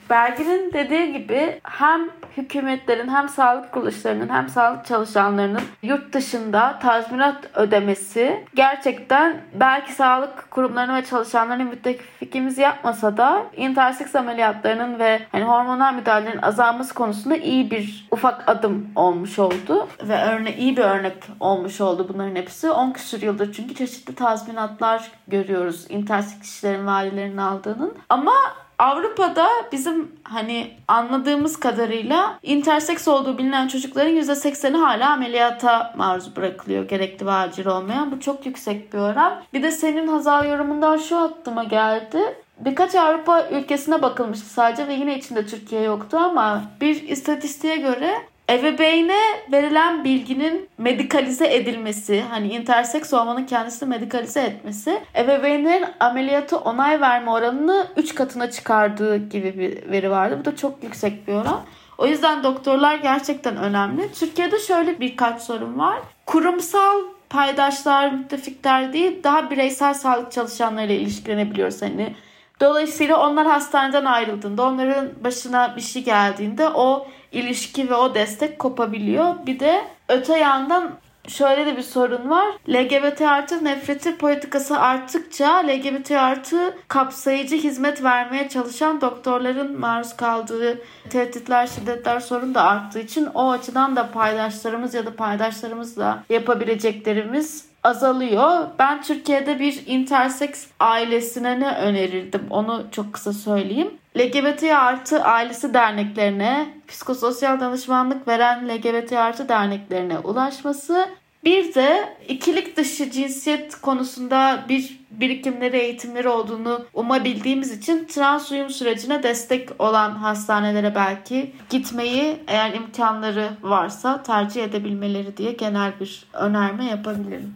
Belgin'in 0.09 0.73
dediği 0.73 1.13
gibi 1.13 1.59
hem 1.63 2.09
hükümetlerin 2.37 3.07
hem 3.07 3.29
sağlık 3.29 3.71
kuruluşlarının 3.71 4.29
hem 4.29 4.49
sağlık 4.49 4.85
çalışanlarının 4.85 5.61
yurt 5.83 6.13
dışında 6.13 6.79
tazminat 6.81 7.49
ödemesi 7.55 8.43
gerçekten 8.55 9.41
belki 9.53 9.93
sağlık 9.93 10.51
kurumlarının 10.51 10.95
ve 10.95 11.05
çalışanların 11.05 11.67
müttefikimiz 11.67 12.57
yapmasa 12.57 13.17
da 13.17 13.43
interseks 13.55 14.15
ameliyatlarının 14.15 14.99
ve 14.99 15.19
hani 15.31 15.43
hormonal 15.43 15.93
müdahalelerin 15.93 16.41
azalması 16.41 16.93
konusunda 16.93 17.35
iyi 17.35 17.71
bir 17.71 18.07
ufak 18.11 18.49
adım 18.49 18.87
olmuş 18.95 19.39
oldu 19.39 19.87
ve 20.03 20.23
örne 20.23 20.57
iyi 20.57 20.77
bir 20.77 20.81
örnek 20.81 21.23
olmuş 21.39 21.81
oldu 21.81 22.05
bunların 22.09 22.35
hepsi. 22.35 22.71
10 22.71 22.91
küsur 22.91 23.21
yıldır 23.21 23.53
çünkü 23.53 23.75
çeşitli 23.75 24.15
tazminatlar 24.15 25.11
görüyoruz 25.27 25.85
interseks 25.89 26.39
kişilerin 26.41 26.87
valilerinin 26.87 27.37
aldığının. 27.37 27.97
Ama 28.09 28.33
Avrupa'da 28.79 29.47
bizim 29.71 30.11
hani 30.23 30.71
anladığımız 30.87 31.57
kadarıyla 31.57 32.39
interseks 32.43 33.07
olduğu 33.07 33.37
bilinen 33.37 33.67
çocukların 33.67 34.15
%80'i 34.15 34.77
hala 34.77 35.11
ameliyata 35.11 35.93
maruz 35.97 36.35
bırakılıyor 36.35 36.87
gerekli 36.87 37.25
ve 37.25 37.31
acil 37.31 37.65
olmayan. 37.65 38.11
Bu 38.11 38.19
çok 38.19 38.45
yüksek 38.45 38.93
bir 38.93 38.97
oran. 38.97 39.41
Bir 39.53 39.63
de 39.63 39.71
senin 39.71 40.07
Hazal 40.07 40.49
yorumundan 40.49 40.97
şu 40.97 41.17
aklıma 41.17 41.63
geldi. 41.63 42.19
Birkaç 42.59 42.95
Avrupa 42.95 43.49
ülkesine 43.49 44.01
bakılmıştı 44.01 44.49
sadece 44.49 44.87
ve 44.87 44.93
yine 44.93 45.17
içinde 45.17 45.45
Türkiye 45.45 45.81
yoktu 45.81 46.17
ama 46.17 46.63
bir 46.81 47.03
istatistiğe 47.09 47.77
göre 47.77 48.13
ebeveyne 48.49 49.19
verilen 49.51 50.03
bilginin 50.03 50.69
medikalize 50.77 51.55
edilmesi, 51.55 52.23
hani 52.29 52.47
interseks 52.53 53.13
olmanın 53.13 53.45
kendisini 53.45 53.89
medikalize 53.89 54.41
etmesi, 54.41 55.01
ebeveynlerin 55.15 55.85
ameliyatı 55.99 56.57
onay 56.57 57.01
verme 57.01 57.31
oranını 57.31 57.87
3 57.97 58.15
katına 58.15 58.51
çıkardığı 58.51 59.17
gibi 59.17 59.59
bir 59.59 59.91
veri 59.91 60.11
vardı. 60.11 60.37
Bu 60.41 60.45
da 60.45 60.55
çok 60.55 60.83
yüksek 60.83 61.27
bir 61.27 61.33
oran. 61.33 61.61
O 61.97 62.07
yüzden 62.07 62.43
doktorlar 62.43 62.95
gerçekten 62.95 63.57
önemli. 63.57 64.11
Türkiye'de 64.13 64.59
şöyle 64.59 64.99
birkaç 64.99 65.41
sorun 65.41 65.79
var. 65.79 65.99
Kurumsal 66.25 67.01
paydaşlar, 67.29 68.11
müttefikler 68.11 68.93
değil, 68.93 69.23
daha 69.23 69.51
bireysel 69.51 69.93
sağlık 69.93 70.31
çalışanlarıyla 70.31 70.95
ilişkilenebiliyoruz. 70.95 71.81
Hani 71.81 72.15
Dolayısıyla 72.61 73.29
onlar 73.29 73.47
hastaneden 73.47 74.05
ayrıldığında, 74.05 74.63
onların 74.63 75.09
başına 75.23 75.75
bir 75.75 75.81
şey 75.81 76.03
geldiğinde 76.03 76.69
o 76.69 77.07
ilişki 77.31 77.89
ve 77.89 77.95
o 77.95 78.15
destek 78.15 78.59
kopabiliyor. 78.59 79.35
Bir 79.45 79.59
de 79.59 79.81
öte 80.09 80.37
yandan 80.37 80.91
şöyle 81.27 81.65
de 81.65 81.77
bir 81.77 81.81
sorun 81.81 82.29
var. 82.29 82.47
LGBT 82.69 83.21
artı 83.21 83.65
nefreti 83.65 84.17
politikası 84.17 84.79
arttıkça 84.79 85.57
LGBT 85.57 86.11
artı 86.11 86.77
kapsayıcı 86.87 87.55
hizmet 87.55 88.03
vermeye 88.03 88.49
çalışan 88.49 89.01
doktorların 89.01 89.79
maruz 89.79 90.15
kaldığı 90.15 90.81
tehditler, 91.09 91.67
şiddetler 91.67 92.19
sorun 92.19 92.55
da 92.55 92.63
arttığı 92.63 92.99
için 92.99 93.25
o 93.33 93.51
açıdan 93.51 93.95
da 93.95 94.11
paydaşlarımız 94.11 94.93
ya 94.93 95.05
da 95.05 95.15
paydaşlarımızla 95.15 96.23
yapabileceklerimiz 96.29 97.68
azalıyor. 97.83 98.67
Ben 98.79 99.01
Türkiye'de 99.01 99.59
bir 99.59 99.83
intersex 99.87 100.67
ailesine 100.79 101.59
ne 101.59 101.75
önerirdim 101.75 102.41
onu 102.49 102.85
çok 102.91 103.13
kısa 103.13 103.33
söyleyeyim. 103.33 103.91
LGBT 104.17 104.63
artı 104.63 105.23
ailesi 105.23 105.73
derneklerine, 105.73 106.69
psikososyal 106.87 107.59
danışmanlık 107.59 108.27
veren 108.27 108.69
LGBT 108.69 109.13
artı 109.13 109.49
derneklerine 109.49 110.19
ulaşması. 110.19 111.09
Bir 111.43 111.73
de 111.73 112.17
ikilik 112.27 112.77
dışı 112.77 113.11
cinsiyet 113.11 113.75
konusunda 113.75 114.65
bir 114.69 114.99
birikimleri, 115.11 115.77
eğitimleri 115.77 116.29
olduğunu 116.29 116.85
umabildiğimiz 116.93 117.71
için 117.71 118.05
trans 118.05 118.51
uyum 118.51 118.69
sürecine 118.69 119.23
destek 119.23 119.69
olan 119.81 120.11
hastanelere 120.11 120.95
belki 120.95 121.51
gitmeyi 121.69 122.37
eğer 122.47 122.73
imkanları 122.73 123.49
varsa 123.61 124.23
tercih 124.23 124.63
edebilmeleri 124.63 125.37
diye 125.37 125.51
genel 125.51 125.99
bir 125.99 126.25
önerme 126.33 126.85
yapabilirim. 126.85 127.55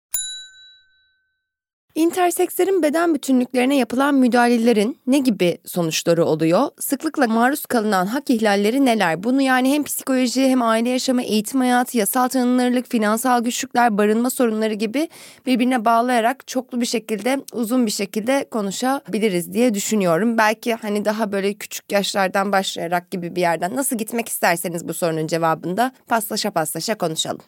İntersekslerin 1.95 2.83
beden 2.83 3.15
bütünlüklerine 3.15 3.77
yapılan 3.77 4.15
müdahalelerin 4.15 4.97
ne 5.07 5.19
gibi 5.19 5.57
sonuçları 5.65 6.25
oluyor? 6.25 6.67
Sıklıkla 6.79 7.27
maruz 7.27 7.65
kalınan 7.65 8.05
hak 8.05 8.29
ihlalleri 8.29 8.85
neler? 8.85 9.23
Bunu 9.23 9.41
yani 9.41 9.73
hem 9.73 9.83
psikoloji 9.83 10.49
hem 10.49 10.61
aile 10.61 10.89
yaşamı, 10.89 11.21
eğitim 11.21 11.59
hayatı, 11.59 11.97
yasal 11.97 12.27
tanınırlık, 12.27 12.91
finansal 12.91 13.43
güçlükler, 13.43 13.97
barınma 13.97 14.29
sorunları 14.29 14.73
gibi 14.73 15.09
birbirine 15.45 15.85
bağlayarak 15.85 16.47
çoklu 16.47 16.81
bir 16.81 16.85
şekilde, 16.85 17.41
uzun 17.53 17.85
bir 17.85 17.91
şekilde 17.91 18.45
konuşabiliriz 18.51 19.53
diye 19.53 19.73
düşünüyorum. 19.73 20.37
Belki 20.37 20.73
hani 20.73 21.05
daha 21.05 21.31
böyle 21.31 21.53
küçük 21.53 21.91
yaşlardan 21.91 22.51
başlayarak 22.51 23.11
gibi 23.11 23.35
bir 23.35 23.41
yerden 23.41 23.75
nasıl 23.75 23.97
gitmek 23.97 24.29
isterseniz 24.29 24.87
bu 24.87 24.93
sorunun 24.93 25.27
cevabında 25.27 25.91
paslaşa 26.07 26.51
paslaşa 26.51 26.97
konuşalım 26.97 27.41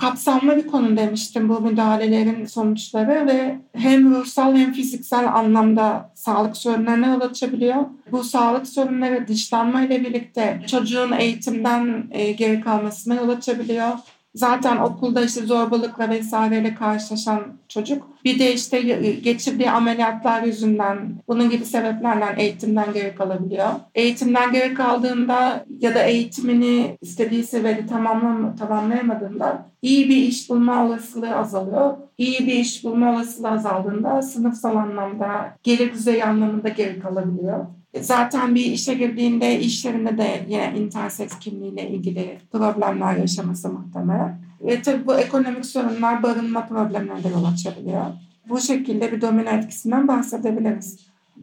kapsamlı 0.00 0.56
bir 0.56 0.66
konu 0.66 0.96
demiştim 0.96 1.48
bu 1.48 1.60
müdahalelerin 1.60 2.46
sonuçları 2.46 3.26
ve 3.26 3.58
hem 3.72 4.14
ruhsal 4.14 4.56
hem 4.56 4.72
fiziksel 4.72 5.34
anlamda 5.34 6.10
sağlık 6.14 6.56
sorunlarına 6.56 7.06
yol 7.06 7.20
açabiliyor. 7.20 7.84
Bu 8.12 8.24
sağlık 8.24 8.66
sorunları 8.66 9.28
dışlanma 9.28 9.82
ile 9.82 10.04
birlikte 10.04 10.60
çocuğun 10.66 11.12
eğitimden 11.12 12.08
e, 12.10 12.32
geri 12.32 12.60
kalmasına 12.60 13.14
yol 13.14 13.28
açabiliyor. 13.28 13.92
Zaten 14.38 14.76
okulda 14.76 15.24
işte 15.24 15.46
zorbalıkla 15.46 16.10
vesaireyle 16.10 16.74
karşılaşan 16.74 17.42
çocuk 17.68 18.08
bir 18.24 18.38
de 18.38 18.54
işte 18.54 18.80
geçirdiği 19.22 19.70
ameliyatlar 19.70 20.42
yüzünden 20.42 21.22
bunun 21.28 21.50
gibi 21.50 21.64
sebeplerle 21.64 22.42
eğitimden 22.42 22.92
geri 22.92 23.14
kalabiliyor. 23.14 23.68
Eğitimden 23.94 24.52
geri 24.52 24.74
kaldığında 24.74 25.64
ya 25.80 25.94
da 25.94 26.02
eğitimini 26.02 26.98
istediği 27.00 27.44
seviyede 27.44 27.86
tamamlam 27.86 28.56
tamamlayamadığında 28.56 29.66
iyi 29.82 30.08
bir 30.08 30.16
iş 30.16 30.50
bulma 30.50 30.86
olasılığı 30.86 31.36
azalıyor. 31.36 31.96
İyi 32.18 32.38
bir 32.38 32.54
iş 32.54 32.84
bulma 32.84 33.12
olasılığı 33.12 33.50
azaldığında 33.50 34.22
sınıfsal 34.22 34.76
anlamda 34.76 35.56
gelir 35.62 35.92
düzeyi 35.92 36.24
anlamında 36.24 36.68
geri 36.68 37.00
kalabiliyor. 37.00 37.66
Zaten 38.00 38.54
bir 38.54 38.64
işe 38.64 38.94
girdiğinde 38.94 39.60
işlerinde 39.60 40.18
de 40.18 40.46
yine 40.48 40.72
interseks 40.76 41.38
kimliğiyle 41.38 41.88
ilgili 41.88 42.38
problemler 42.52 43.16
yaşaması 43.16 43.72
muhtemelen. 43.72 44.40
Ve 44.60 44.82
tabii 44.82 45.06
bu 45.06 45.14
ekonomik 45.14 45.66
sorunlar 45.66 46.22
barınma 46.22 46.66
problemlerine 46.66 47.24
de 47.24 47.28
yol 47.28 47.44
açabiliyor. 47.44 48.04
Bu 48.48 48.60
şekilde 48.60 49.12
bir 49.12 49.20
domino 49.20 49.50
etkisinden 49.50 50.08
bahsedebiliriz. 50.08 50.96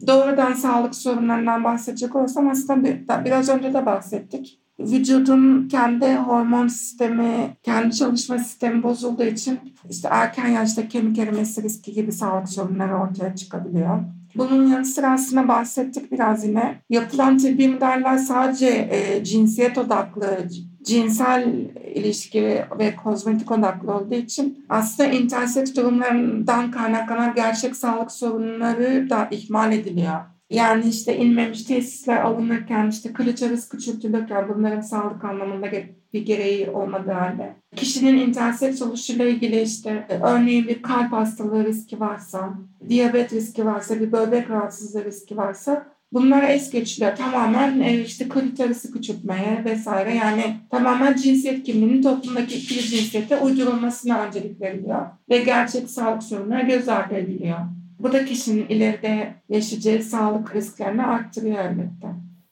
Doğrudan 0.06 0.52
sağlık 0.52 0.94
sorunlarından 0.94 1.64
bahsedecek 1.64 2.16
olsam 2.16 2.48
aslında 2.48 3.24
biraz 3.24 3.48
önce 3.48 3.74
de 3.74 3.86
bahsettik. 3.86 4.58
Vücudun 4.80 5.68
kendi 5.68 6.14
hormon 6.14 6.68
sistemi, 6.68 7.56
kendi 7.62 7.96
çalışma 7.96 8.38
sistemi 8.38 8.82
bozulduğu 8.82 9.24
için 9.24 9.58
işte 9.90 10.08
erken 10.10 10.48
yaşta 10.48 10.88
kemik 10.88 11.18
erimesi 11.18 11.62
riski 11.62 11.92
gibi 11.92 12.12
sağlık 12.12 12.48
sorunları 12.48 12.96
ortaya 12.96 13.36
çıkabiliyor. 13.36 13.98
Bunun 14.38 14.66
yanı 14.72 14.84
sıra 14.84 15.12
aslında 15.12 15.48
bahsettik 15.48 16.12
biraz 16.12 16.44
yine. 16.44 16.82
Yapılan 16.90 17.38
tıbbi 17.38 17.68
müdahaleler 17.68 18.18
sadece 18.18 18.88
e, 18.90 19.24
cinsiyet 19.24 19.78
odaklı, 19.78 20.48
cinsel 20.84 21.54
ilişki 21.94 22.64
ve 22.78 22.96
kozmetik 22.96 23.50
odaklı 23.50 23.94
olduğu 23.94 24.14
için 24.14 24.66
aslında 24.68 25.08
interseks 25.08 25.76
durumlarından 25.76 26.70
kaynaklanan 26.70 27.34
gerçek 27.34 27.76
sağlık 27.76 28.12
sorunları 28.12 29.10
da 29.10 29.28
ihmal 29.30 29.72
ediliyor. 29.72 30.35
Yani 30.50 30.88
işte 30.88 31.16
inmemiş 31.16 31.62
tesisler 31.62 32.16
alınırken, 32.16 32.88
işte 32.88 33.12
klitoris 33.12 33.68
küçültülürken 33.68 34.48
bunların 34.48 34.80
sağlık 34.80 35.24
anlamında 35.24 35.72
bir 36.12 36.26
gereği 36.26 36.70
olmadığı 36.70 37.12
halde. 37.12 37.56
Kişinin 37.76 38.16
interseks 38.16 38.82
oluşuyla 38.82 39.24
ilgili 39.24 39.62
işte 39.62 40.06
e, 40.08 40.18
örneğin 40.18 40.68
bir 40.68 40.82
kalp 40.82 41.12
hastalığı 41.12 41.64
riski 41.64 42.00
varsa, 42.00 42.54
diyabet 42.88 43.32
riski 43.32 43.66
varsa, 43.66 44.00
bir 44.00 44.12
böbrek 44.12 44.50
rahatsızlığı 44.50 45.04
riski 45.04 45.36
varsa 45.36 45.86
bunlara 46.12 46.46
es 46.46 46.70
geçiliyor. 46.70 47.16
Tamamen 47.16 47.80
e, 47.80 48.00
işte 48.00 48.28
klitorisi 48.28 48.92
küçültmeye 48.92 49.62
vesaire 49.64 50.14
yani 50.14 50.56
tamamen 50.70 51.16
cinsiyet 51.16 51.62
kimliğinin 51.62 52.02
toplumdaki 52.02 52.54
ikili 52.54 52.82
cinsiyete 52.82 53.36
uydurulmasına 53.36 54.22
öncelik 54.22 54.60
veriliyor. 54.60 55.06
Ve 55.30 55.38
gerçek 55.38 55.90
sağlık 55.90 56.22
sorunları 56.22 56.66
göz 56.66 56.88
ardı 56.88 57.14
ediliyor. 57.14 57.58
Bu 57.98 58.12
da 58.12 58.24
kişinin 58.24 58.66
ileride 58.68 59.34
yaşayacağı 59.48 60.02
sağlık 60.02 60.54
risklerini 60.54 61.02
arttırıyor 61.02 61.58
elbette. 61.58 62.06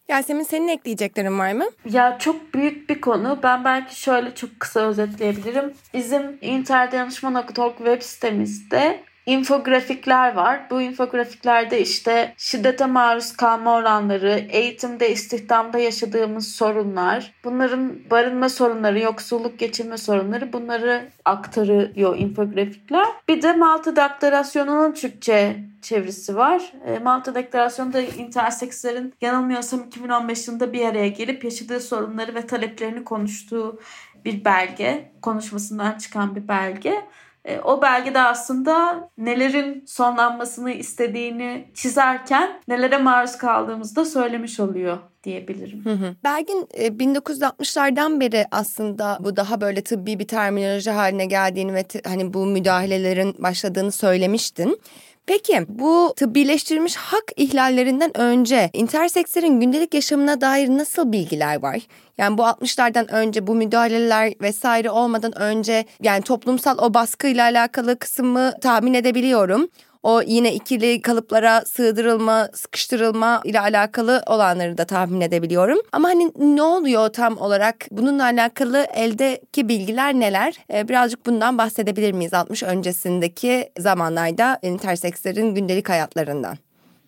Yasemin 0.09 0.42
senin 0.42 0.68
ekleyeceklerin 0.68 1.38
var 1.38 1.52
mı? 1.52 1.64
Ya 1.90 2.18
çok 2.18 2.54
büyük 2.54 2.90
bir 2.90 3.00
konu. 3.00 3.38
Ben 3.42 3.64
belki 3.64 4.00
şöyle 4.00 4.35
çok 4.35 4.61
kısa 4.61 4.80
özetleyebilirim. 4.80 5.72
Bizim 5.94 6.38
interdanışma.org 6.40 7.76
web 7.76 8.02
sitemizde 8.02 9.00
infografikler 9.27 10.35
var. 10.35 10.61
Bu 10.71 10.83
infografiklerde 10.83 11.81
işte 11.81 12.35
şiddete 12.37 12.87
maruz 12.87 13.37
kalma 13.37 13.75
oranları, 13.75 14.47
eğitimde, 14.49 15.11
istihdamda 15.11 15.79
yaşadığımız 15.79 16.49
sorunlar, 16.49 17.33
bunların 17.45 18.11
barınma 18.11 18.49
sorunları, 18.49 18.99
yoksulluk 18.99 19.59
geçirme 19.59 19.97
sorunları 19.97 20.53
bunları 20.53 21.09
aktarıyor 21.25 22.19
infografikler. 22.19 23.07
Bir 23.29 23.43
de 23.43 23.53
Malta 23.53 23.97
Deklarasyonunun 23.97 24.93
Türkçe 24.93 25.57
çevresi 25.85 26.37
var. 26.37 26.73
E, 26.87 26.99
Malta 26.99 27.35
Deklarasyonu'nda 27.35 28.01
intersekslerin 28.01 29.15
yanılmıyorsam 29.21 29.81
2015 29.81 30.49
yılında 30.49 30.73
bir 30.73 30.87
araya 30.87 31.09
gelip 31.09 31.45
yaşadığı 31.45 31.81
sorunları 31.81 32.35
ve 32.35 32.47
taleplerini 32.47 33.05
konuştuğu 33.05 33.81
bir 34.25 34.45
belge. 34.45 35.11
Konuşmasından 35.23 35.99
çıkan 35.99 36.37
bir 36.37 36.49
belge. 36.49 37.05
E, 37.44 37.61
o 37.61 37.83
belgede 37.83 38.20
aslında 38.20 39.09
nelerin 39.18 39.85
sonlanmasını 39.87 40.70
istediğini 40.70 41.68
çizerken 41.74 42.61
nelere 42.68 42.98
maruz 42.98 43.38
kaldığımızı 43.38 43.96
da 43.96 44.04
söylemiş 44.04 44.61
oluyor 44.61 44.98
diyebilirim. 45.24 45.85
Hı 45.85 45.92
hı. 45.92 46.14
Belgin 46.24 46.68
1960'lardan 46.74 48.16
e, 48.16 48.20
beri 48.20 48.46
aslında 48.50 49.18
bu 49.20 49.37
daha 49.37 49.61
böyle 49.61 49.83
tıbbi 49.83 50.18
bir 50.18 50.28
terminoloji 50.28 50.90
haline 50.90 51.26
geldiğini 51.26 51.74
ve 51.74 51.85
hani 52.04 52.35
bu 52.35 52.46
müdahalelerin 52.46 53.35
başladığını 53.38 53.92
söylemiştin. 53.92 54.80
Peki 55.27 55.65
bu 55.69 56.15
tıbbileştirilmiş 56.17 56.97
hak 56.97 57.25
ihlallerinden 57.37 58.17
önce 58.17 58.71
intersekslerin 58.73 59.61
gündelik 59.61 59.95
yaşamına 59.95 60.41
dair 60.41 60.69
nasıl 60.69 61.13
bilgiler 61.13 61.63
var? 61.63 61.81
Yani 62.19 62.39
bu 62.39 62.43
60'lardan 62.43 63.13
önce 63.13 63.47
bu 63.47 63.55
müdahaleler 63.55 64.33
vesaire 64.41 64.91
olmadan 64.91 65.39
önce 65.39 65.85
yani 66.03 66.23
toplumsal 66.23 66.79
o 66.79 66.95
baskıyla 66.95 67.45
alakalı 67.45 67.99
kısmı 67.99 68.53
tahmin 68.61 68.95
edebiliyorum 68.95 69.69
o 70.05 70.23
yine 70.27 70.55
ikili 70.55 71.03
kalıplara 71.03 71.64
sığdırılma, 71.67 72.49
sıkıştırılma 72.55 73.40
ile 73.45 73.61
alakalı 73.61 74.23
olanları 74.27 74.79
da 74.79 74.85
tahmin 74.85 75.21
edebiliyorum. 75.21 75.79
Ama 75.93 76.09
hani 76.09 76.33
ne 76.38 76.62
oluyor 76.62 77.09
tam 77.09 77.38
olarak? 77.38 77.77
Bununla 77.90 78.25
alakalı 78.25 78.87
eldeki 78.95 79.69
bilgiler 79.69 80.14
neler? 80.14 80.55
Ee, 80.73 80.88
birazcık 80.88 81.27
bundan 81.27 81.59
bahsedebilir 81.59 82.12
miyiz 82.12 82.35
60 82.35 82.62
öncesindeki 82.62 83.71
zamanlarda 83.79 84.59
intersekslerin 84.62 85.55
gündelik 85.55 85.88
hayatlarından? 85.88 86.57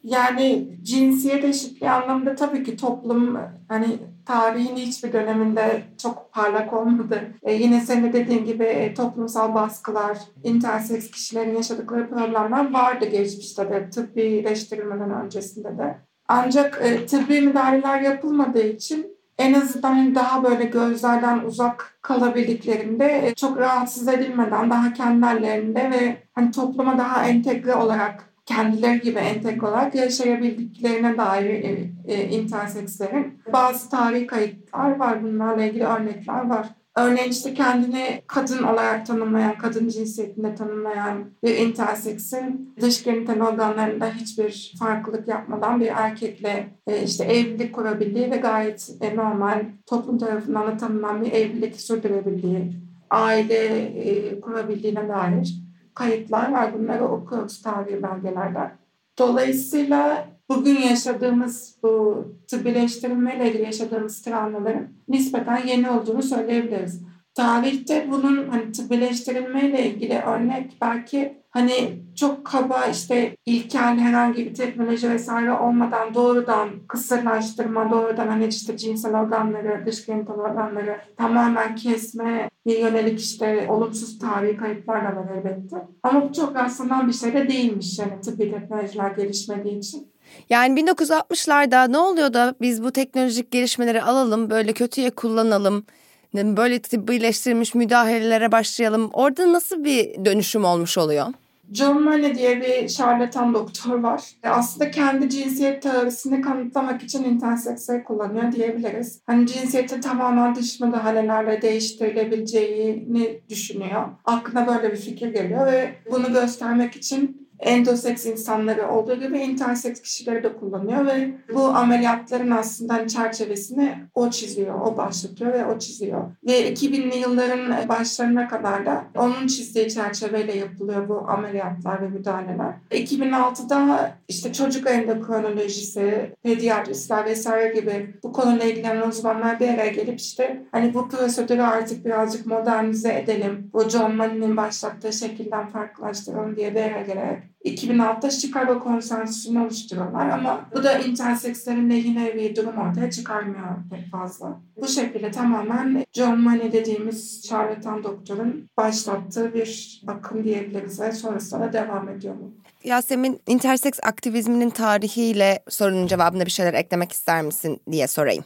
Yani 0.07 0.69
cinsiyet 0.83 1.45
eşitliği 1.45 1.91
anlamında 1.91 2.35
tabii 2.35 2.65
ki 2.65 2.77
toplum 2.77 3.39
hani 3.69 3.99
tarihin 4.27 4.77
hiçbir 4.77 5.13
döneminde 5.13 5.83
çok 6.03 6.33
parlak 6.33 6.73
olmadı. 6.73 7.21
E, 7.43 7.53
yine 7.55 7.81
senin 7.81 8.13
dediğin 8.13 8.45
gibi 8.45 8.65
e, 8.65 8.95
toplumsal 8.95 9.55
baskılar, 9.55 10.19
interseks 10.45 11.11
kişilerin 11.11 11.57
yaşadıkları 11.57 12.09
problemler 12.09 12.73
vardı 12.73 13.07
geçmişte 13.07 13.71
de 13.71 13.91
tıbbileştirilmeden 13.91 15.11
öncesinde 15.11 15.79
de. 15.79 15.99
Ancak 16.29 16.81
e, 16.83 17.07
tıbbi 17.07 17.41
müdahaleler 17.41 18.01
yapılmadığı 18.01 18.67
için 18.67 19.07
en 19.39 19.55
azından 19.55 20.15
daha 20.15 20.45
böyle 20.45 20.65
gözlerden 20.65 21.39
uzak 21.39 21.99
kalabildiklerinde 22.03 23.27
e, 23.27 23.35
çok 23.35 23.59
rahatsız 23.59 24.09
edilmeden 24.09 24.71
daha 24.71 24.93
kendilerinde 24.93 25.91
ve 25.91 26.17
hani 26.33 26.51
topluma 26.51 26.99
daha 26.99 27.25
entegre 27.25 27.75
olarak 27.75 28.36
kendileri 28.47 29.01
gibi 29.01 29.19
entegre 29.19 29.67
olarak 29.67 29.95
yaşayabildiklerine 29.95 31.19
dair 31.19 31.45
e, 31.45 31.91
e, 32.09 32.29
intersekslerin 32.29 33.39
bazı 33.53 33.91
tarihi 33.91 34.27
kayıtlar 34.27 34.97
var. 34.97 35.23
Bunlarla 35.23 35.65
ilgili 35.65 35.85
örnekler 35.85 36.49
var. 36.49 36.69
Örneğin 36.97 37.31
işte 37.31 37.55
kendini 37.55 38.23
kadın 38.27 38.63
olarak 38.63 39.07
tanımlayan, 39.07 39.59
kadın 39.59 39.89
cinsiyetinde 39.89 40.55
tanımlayan 40.55 41.25
bir 41.45 41.57
interseksin 41.57 42.75
dış 42.81 43.05
genital 43.05 43.41
organlarında 43.41 44.11
hiçbir 44.11 44.75
farklılık 44.79 45.29
yapmadan 45.29 45.81
bir 45.81 45.87
erkekle 45.87 46.69
e, 46.87 47.03
işte 47.03 47.25
evlilik 47.25 47.75
kurabildiği 47.75 48.31
ve 48.31 48.37
gayet 48.37 48.91
e, 49.01 49.17
normal 49.17 49.65
toplum 49.87 50.19
tarafından 50.19 50.67
da 50.67 50.77
tanınan 50.77 51.25
bir 51.25 51.33
evlilik 51.33 51.81
sürdürebildiği, 51.81 52.73
aile 53.11 53.67
e, 53.77 54.41
kurabildiğine 54.41 55.09
dair 55.09 55.66
kayıtlar 55.97 56.53
var. 56.53 56.79
Bunları 56.79 57.05
okuyoruz 57.05 57.63
tarihi 57.63 58.03
belgelerden. 58.03 58.73
Dolayısıyla 59.19 60.29
bugün 60.49 60.81
yaşadığımız 60.81 61.79
bu 61.83 62.25
tıbbileştirilmeyle 62.49 63.63
yaşadığımız 63.63 64.23
travmaların 64.23 64.89
nispeten 65.09 65.67
yeni 65.67 65.91
olduğunu 65.91 66.23
söyleyebiliriz. 66.23 67.03
tarihte 67.35 68.07
bunun 68.11 68.49
hani 68.49 68.73
tıbbileştirilmeyle 68.73 69.87
ilgili 69.87 70.19
örnek 70.19 70.77
belki 70.81 71.43
hani 71.57 71.99
çok 72.17 72.45
kaba 72.45 72.87
işte 72.87 73.37
ilkel 73.47 73.99
herhangi 73.99 74.47
bir 74.47 74.55
teknoloji 74.55 75.11
vesaire 75.11 75.53
olmadan 75.53 76.15
doğrudan 76.15 76.69
kısırlaştırma, 76.89 77.91
doğrudan 77.91 78.29
hani 78.29 78.47
işte 78.47 78.77
cinsel 78.77 79.21
organları, 79.21 79.87
dış 79.87 80.07
genital 80.07 80.35
organları 80.35 80.97
tamamen 81.19 81.77
kesme 81.77 82.51
yönelik 82.67 83.21
işte 83.21 83.67
olumsuz 83.71 84.19
tarihi 84.19 84.57
kayıplar 84.57 85.05
da 85.05 85.17
var 85.17 85.29
elbette. 85.37 85.77
Ama 86.03 86.29
bu 86.29 86.33
çok 86.33 86.57
rastlanan 86.57 87.09
bir 87.09 87.13
şey 87.13 87.35
de 87.35 87.49
değilmiş 87.49 87.99
yani 87.99 88.21
tıbbi 88.21 88.53
teknolojiler 88.53 89.11
gelişmediği 89.11 89.79
için. 89.79 90.09
Yani 90.51 90.81
1960'larda 90.81 91.93
ne 91.93 91.99
oluyor 91.99 92.33
da 92.33 92.55
biz 92.61 92.83
bu 92.83 92.91
teknolojik 92.91 93.51
gelişmeleri 93.51 94.03
alalım, 94.03 94.51
böyle 94.51 94.73
kötüye 94.73 95.11
kullanalım, 95.11 95.87
böyle 96.35 96.83
tıbbileştirilmiş 96.83 97.75
müdahalelere 97.75 98.53
başlayalım. 98.53 99.11
Orada 99.13 99.53
nasıl 99.53 99.85
bir 99.85 100.25
dönüşüm 100.25 100.65
olmuş 100.65 100.99
oluyor? 100.99 101.27
John 101.73 102.03
Money 102.03 102.35
diye 102.35 102.61
bir 102.61 102.89
şarlatan 102.89 103.55
doktor 103.55 103.99
var. 103.99 104.23
E, 104.43 104.49
aslında 104.49 104.91
kendi 104.91 105.31
cinsiyet 105.31 105.83
teorisini 105.83 106.41
kanıtlamak 106.41 107.03
için 107.03 107.25
interseksleri 107.25 108.05
kullanıyor 108.05 108.53
diyebiliriz. 108.53 109.21
Hani 109.27 109.47
cinsiyeti 109.47 110.01
tamamen 110.01 110.55
dış 110.55 110.81
müdahalelerle 110.81 111.63
değiştirilebileceğini 111.63 113.41
düşünüyor. 113.49 114.09
Aklına 114.25 114.67
böyle 114.67 114.93
bir 114.93 114.97
fikir 114.97 115.29
geliyor 115.29 115.67
ve 115.67 115.95
bunu 116.11 116.33
göstermek 116.33 116.97
için 116.97 117.46
endoseks 117.59 118.27
insanları 118.27 118.89
olduğu 118.91 119.21
gibi 119.21 119.39
interseks 119.39 120.01
kişileri 120.01 120.43
de 120.43 120.57
kullanıyor 120.57 121.07
ve 121.07 121.31
bu 121.55 121.63
ameliyatların 121.63 122.51
aslında 122.51 123.09
çerçevesini 123.09 123.99
o 124.15 124.31
çiziyor, 124.31 124.81
o 124.81 124.97
başlatıyor 124.97 125.53
ve 125.53 125.67
o 125.67 125.79
çiziyor. 125.79 126.23
Ve 126.47 126.73
2000'li 126.73 127.19
yılların 127.19 127.89
başlarına 127.89 128.49
kadar 128.49 128.87
da 128.87 129.05
onun 129.17 129.47
çizdiği 129.47 129.89
çerçeveyle 129.89 130.57
yapılıyor 130.57 131.09
bu 131.09 131.19
ameliyatlar 131.29 132.03
ve 132.03 132.09
müdahaleler. 132.09 132.75
2006'da 132.91 134.11
işte 134.29 134.53
çocuk 134.53 134.91
endokrinolojisi, 134.91 136.33
pediatristler 136.43 137.25
vesaire 137.25 137.81
gibi 137.81 138.15
bu 138.23 138.33
konuyla 138.33 138.65
ilgilenen 138.65 139.09
uzmanlar 139.09 139.61
bir 139.61 139.69
araya 139.69 139.91
gelip 139.91 140.21
işte 140.21 140.63
hani 140.73 140.95
bu 140.95 141.09
prosedürü 141.09 141.63
artık 141.63 142.05
birazcık 142.05 142.47
modernize 142.47 143.15
edelim. 143.15 143.71
Bu 143.73 143.89
John 143.89 144.15
Money'nin 144.15 144.57
başlattığı 144.57 145.13
şekilden 145.13 145.67
farklılaştıralım 145.67 146.57
diye 146.57 146.75
bir 146.75 146.81
araya 146.81 147.03
gelerek 147.03 147.56
2006'da 147.67 148.31
Chicago 148.31 148.81
Konsensus'unu 148.81 149.65
oluşturuyorlar 149.65 150.29
ama 150.31 150.61
bu 150.75 150.83
da 150.83 150.99
intersekslerin 150.99 151.91
lehine 151.91 152.35
bir 152.35 152.57
durum 152.57 152.77
ortaya 152.79 153.11
çıkarmıyor 153.11 153.69
pek 153.91 154.11
fazla. 154.11 154.61
Bu 154.77 154.89
şekilde 154.89 155.31
tamamen 155.31 156.05
John 156.13 156.41
Money 156.41 156.73
dediğimiz 156.73 157.49
şarlatan 157.49 158.05
doktorun 158.05 158.71
başlattığı 158.77 159.55
bir 159.55 160.03
akım 160.07 160.45
diyebiliriz 160.45 161.01
ve 161.01 161.13
sonrasında 161.13 161.61
da 161.61 161.73
devam 161.73 162.09
ediyor 162.09 162.35
bu. 162.41 162.53
Yasemin, 162.85 163.41
interseks 163.47 163.99
aktivizminin 164.03 164.71
tarihiyle 164.71 165.63
sorunun 165.69 166.07
cevabında 166.07 166.47
bir 166.47 166.51
şeyler 166.51 166.75
eklemek 166.75 167.13
ister 167.13 167.43
misin 167.43 167.81
diye 167.91 168.07
sorayım. 168.07 168.45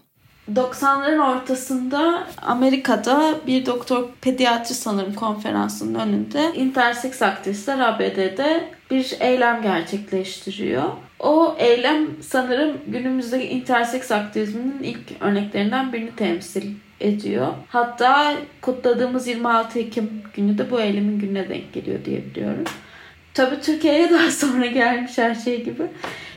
90'ların 0.54 1.36
ortasında 1.36 2.26
Amerika'da 2.42 3.34
bir 3.46 3.66
doktor 3.66 4.08
pediatri 4.20 4.74
sanırım 4.74 5.14
konferansının 5.14 5.98
önünde 5.98 6.52
interseks 6.54 7.22
aktivistler 7.22 7.78
ABD'de 7.78 8.64
bir 8.90 9.16
eylem 9.20 9.62
gerçekleştiriyor. 9.62 10.84
O 11.18 11.56
eylem 11.58 12.06
sanırım 12.20 12.76
günümüzdeki 12.86 13.46
interseks 13.46 14.10
aktivizminin 14.10 14.82
ilk 14.82 14.98
örneklerinden 15.20 15.92
birini 15.92 16.16
temsil 16.16 16.74
ediyor. 17.00 17.48
Hatta 17.68 18.36
kutladığımız 18.62 19.26
26 19.26 19.78
Ekim 19.78 20.22
günü 20.34 20.58
de 20.58 20.70
bu 20.70 20.80
eylemin 20.80 21.18
gününe 21.18 21.48
denk 21.48 21.72
geliyor 21.72 22.04
diye 22.04 22.24
biliyorum. 22.24 22.64
Tabii 23.34 23.60
Türkiye'ye 23.60 24.10
daha 24.10 24.30
sonra 24.30 24.66
gelmiş 24.66 25.18
her 25.18 25.34
şey 25.34 25.64
gibi. 25.64 25.82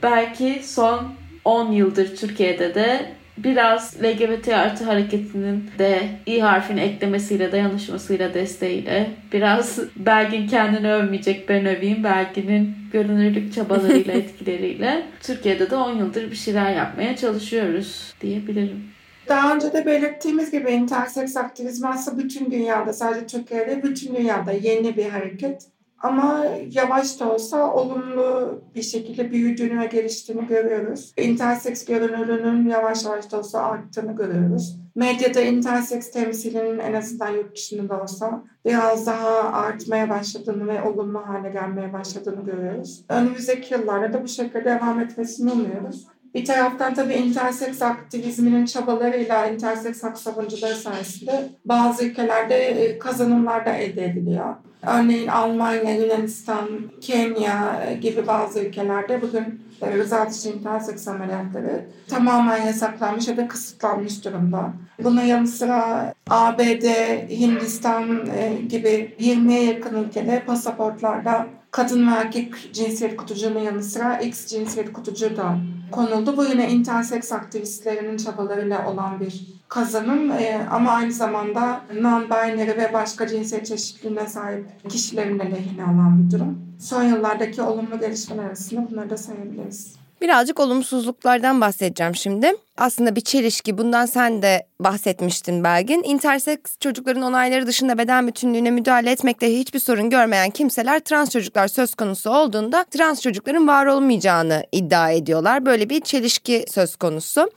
Belki 0.03 0.61
son 0.63 1.13
10 1.45 1.71
yıldır 1.71 2.15
Türkiye'de 2.15 2.75
de 2.75 3.13
biraz 3.37 4.03
LGBT 4.03 4.47
artı 4.47 4.83
hareketinin 4.83 5.69
de 5.79 5.99
i 6.25 6.41
harfini 6.41 6.81
eklemesiyle, 6.81 7.51
dayanışmasıyla, 7.51 8.33
desteğiyle, 8.33 9.11
biraz 9.33 9.79
Belgin 9.95 10.47
kendini 10.47 10.91
övmeyecek 10.91 11.49
ben 11.49 11.65
öveyim, 11.65 12.03
Belgin'in 12.03 12.75
görünürlük 12.93 13.53
çabalarıyla, 13.53 14.13
etkileriyle 14.23 15.05
Türkiye'de 15.21 15.69
de 15.69 15.75
10 15.75 15.97
yıldır 15.97 16.31
bir 16.31 16.35
şeyler 16.35 16.73
yapmaya 16.75 17.15
çalışıyoruz 17.15 18.13
diyebilirim. 18.21 18.93
Daha 19.27 19.55
önce 19.55 19.73
de 19.73 19.85
belirttiğimiz 19.85 20.51
gibi 20.51 20.71
interseks 20.71 21.37
aktivizmi 21.37 21.87
aslında 21.87 22.23
bütün 22.23 22.51
dünyada, 22.51 22.93
sadece 22.93 23.27
Türkiye'de 23.27 23.83
bütün 23.83 24.15
dünyada 24.15 24.51
yeni 24.51 24.97
bir 24.97 25.09
hareket. 25.09 25.72
Ama 26.03 26.45
yavaş 26.71 27.19
da 27.19 27.33
olsa 27.33 27.73
olumlu 27.73 28.61
bir 28.75 28.81
şekilde 28.81 29.31
büyüdüğünü 29.31 29.79
ve 29.79 29.85
geliştiğini 29.85 30.47
görüyoruz. 30.47 31.13
Interseks 31.17 31.85
görünürlüğünün 31.85 32.69
yavaş 32.69 33.05
yavaş 33.05 33.31
da 33.31 33.39
olsa 33.39 33.59
arttığını 33.59 34.15
görüyoruz. 34.15 34.79
Medyada 34.95 35.41
interseks 35.41 36.11
temsilinin 36.11 36.79
en 36.79 36.93
azından 36.93 37.29
yurt 37.29 37.55
dışında 37.55 37.89
da 37.89 38.01
olsa 38.01 38.43
biraz 38.65 39.05
daha 39.05 39.53
artmaya 39.53 40.09
başladığını 40.09 40.67
ve 40.67 40.83
olumlu 40.83 41.27
hale 41.27 41.49
gelmeye 41.49 41.93
başladığını 41.93 42.45
görüyoruz. 42.45 43.05
Önümüzdeki 43.09 43.73
yıllarda 43.73 44.13
da 44.13 44.23
bu 44.23 44.27
şekilde 44.27 44.65
devam 44.65 44.99
etmesini 44.99 45.51
umuyoruz. 45.51 46.07
Bir 46.33 46.45
taraftan 46.45 46.93
tabii 46.93 47.13
interseks 47.13 47.81
aktivizminin 47.81 48.65
çabalarıyla 48.65 49.45
interseks 49.45 50.03
hak 50.03 50.17
savunucuları 50.17 50.75
sayesinde 50.75 51.49
bazı 51.65 52.05
ülkelerde 52.05 52.97
kazanımlar 52.99 53.65
da 53.65 53.73
elde 53.73 54.05
ediliyor. 54.05 54.55
Örneğin 54.87 55.27
Almanya, 55.27 55.95
Yunanistan, 55.95 56.67
Kenya 57.01 57.79
gibi 58.01 58.27
bazı 58.27 58.59
ülkelerde 58.59 59.21
bugün 59.21 59.61
rıza 59.81 60.29
dışı 60.29 60.49
interseks 60.49 61.07
ameliyatları 61.07 61.85
tamamen 62.07 62.65
yasaklanmış 62.65 63.27
ya 63.27 63.37
da 63.37 63.47
kısıtlanmış 63.47 64.25
durumda. 64.25 64.73
Bunun 65.03 65.21
yanı 65.21 65.47
sıra 65.47 66.13
ABD, 66.29 66.83
Hindistan 67.29 68.25
gibi 68.69 69.15
20'ye 69.19 69.63
yakın 69.63 70.03
ülkede 70.03 70.43
pasaportlarda 70.45 71.47
kadın 71.73 72.07
ve 72.07 72.11
erkek 72.11 72.73
cinsiyet 72.73 73.17
kutucuğunun 73.17 73.59
yanı 73.59 73.83
sıra 73.83 74.17
X 74.17 74.47
cinsiyet 74.47 74.93
kutucuğu 74.93 75.37
da 75.37 75.57
konuldu. 75.91 76.37
Bu 76.37 76.45
yine 76.45 76.71
interseks 76.71 77.31
aktivistlerinin 77.31 78.17
çabalarıyla 78.17 78.87
olan 78.87 79.19
bir 79.19 79.47
kazanım 79.69 80.31
ee, 80.31 80.67
ama 80.71 80.91
aynı 80.91 81.11
zamanda 81.11 81.81
non-binary 81.93 82.77
ve 82.77 82.93
başka 82.93 83.27
cinsiyet 83.27 83.65
çeşitliliğine 83.65 84.27
sahip 84.27 84.89
kişilerin 84.89 85.39
de 85.39 85.51
lehine 85.51 85.83
olan 85.83 86.25
bir 86.25 86.31
durum. 86.31 86.59
Son 86.79 87.03
yıllardaki 87.03 87.61
olumlu 87.61 87.99
gelişmeler 87.99 88.43
arasında 88.43 88.91
bunları 88.91 89.09
da 89.09 89.17
sayabiliriz. 89.17 90.02
Birazcık 90.23 90.59
olumsuzluklardan 90.59 91.61
bahsedeceğim 91.61 92.15
şimdi. 92.15 92.53
Aslında 92.77 93.15
bir 93.15 93.21
çelişki. 93.21 93.77
Bundan 93.77 94.05
sen 94.05 94.41
de 94.41 94.67
bahsetmiştin 94.79 95.63
Belgin. 95.63 96.03
Interseks 96.03 96.77
çocukların 96.79 97.23
onayları 97.23 97.67
dışında 97.67 97.97
beden 97.97 98.27
bütünlüğüne 98.27 98.71
müdahale 98.71 99.11
etmekte 99.11 99.59
hiçbir 99.59 99.79
sorun 99.79 100.09
görmeyen 100.09 100.49
kimseler 100.49 100.99
trans 100.99 101.29
çocuklar 101.29 101.67
söz 101.67 101.95
konusu 101.95 102.29
olduğunda 102.29 102.83
trans 102.83 103.21
çocukların 103.21 103.67
var 103.67 103.85
olmayacağını 103.85 104.63
iddia 104.71 105.11
ediyorlar. 105.11 105.65
Böyle 105.65 105.89
bir 105.89 106.01
çelişki 106.01 106.65
söz 106.69 106.95
konusu. 106.95 107.49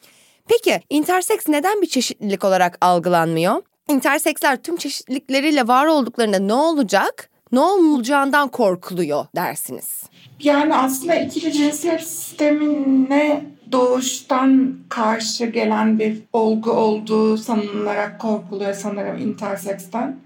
Peki 0.48 0.81
interseks 0.90 1.48
neden 1.48 1.83
bir 1.83 1.87
çeşitlilik 1.87 2.44
olarak 2.44 2.79
algılanmıyor? 2.81 3.62
Interseksler 3.88 4.62
tüm 4.62 4.76
çeşitlilikleriyle 4.76 5.68
var 5.68 5.87
olduklarında 5.87 6.38
ne 6.38 6.55
olacak? 6.55 7.31
Ne 7.52 7.61
olacağından 7.61 8.48
korkuluyor 8.48 9.26
dersiniz. 9.37 10.02
Yani 10.40 10.74
aslında 10.74 11.14
ikili 11.14 11.52
cinsiyet 11.52 12.00
sistemine 12.00 13.44
doğuştan 13.72 14.74
karşı 14.88 15.46
gelen 15.46 15.98
bir 15.98 16.22
olgu 16.32 16.70
olduğu 16.70 17.37
sanılarak 17.37 18.20
korkuluyor 18.20 18.72
sanırım 18.74 19.18
interseksten. 19.18 20.16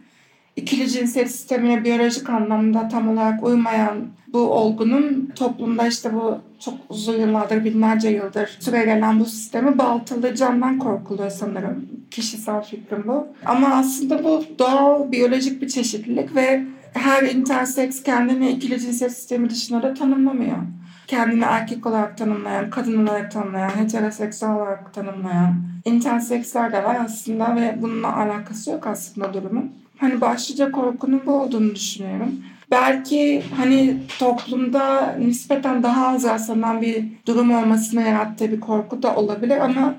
İkili 0.56 0.88
cinsiyet 0.88 1.30
sistemine 1.30 1.84
biyolojik 1.84 2.30
anlamda 2.30 2.88
tam 2.88 3.08
olarak 3.08 3.44
uymayan 3.44 4.06
bu 4.32 4.38
olgunun 4.38 5.32
toplumda 5.36 5.86
işte 5.86 6.14
bu 6.14 6.38
çok 6.58 6.74
uzun 6.88 7.20
yıllardır, 7.20 7.64
binlerce 7.64 8.08
yıldır 8.08 8.56
süre 8.60 8.84
gelen 8.84 9.20
bu 9.20 9.24
sistemi 9.24 9.78
baltalayacağından 9.78 10.78
korkuluyor 10.78 11.30
sanırım. 11.30 11.88
Kişisel 12.10 12.62
fikrim 12.62 13.04
bu. 13.06 13.26
Ama 13.46 13.68
aslında 13.68 14.24
bu 14.24 14.44
doğal 14.58 15.12
biyolojik 15.12 15.62
bir 15.62 15.68
çeşitlilik 15.68 16.36
ve 16.36 16.64
her 16.94 17.22
interseks 17.22 18.02
kendini 18.02 18.50
ikili 18.50 18.80
cinsiyet 18.80 19.12
sistemi 19.12 19.50
dışında 19.50 19.82
da 19.82 19.94
tanımlamıyor. 19.94 20.56
Kendini 21.06 21.44
erkek 21.44 21.86
olarak 21.86 22.18
tanımlayan, 22.18 22.70
kadın 22.70 23.06
olarak 23.06 23.32
tanımlayan, 23.32 23.70
heteroseksüel 23.70 24.52
olarak 24.52 24.94
tanımlayan 24.94 25.54
interseksler 25.84 26.72
de 26.72 26.84
var 26.84 26.96
aslında 27.04 27.56
ve 27.56 27.78
bununla 27.82 28.16
alakası 28.16 28.70
yok 28.70 28.86
aslında 28.86 29.34
durumun. 29.34 29.72
Hani 29.98 30.20
başlıca 30.20 30.72
korkunun 30.72 31.22
bu 31.26 31.32
olduğunu 31.32 31.74
düşünüyorum. 31.74 32.30
Belki 32.70 33.42
hani 33.56 33.96
toplumda 34.18 35.16
nispeten 35.18 35.82
daha 35.82 36.08
az 36.08 36.24
rastlanan 36.24 36.82
bir 36.82 37.04
durum 37.26 37.54
olmasına 37.54 38.02
yarattığı 38.02 38.52
bir 38.52 38.60
korku 38.60 39.02
da 39.02 39.16
olabilir 39.16 39.56
ama 39.56 39.94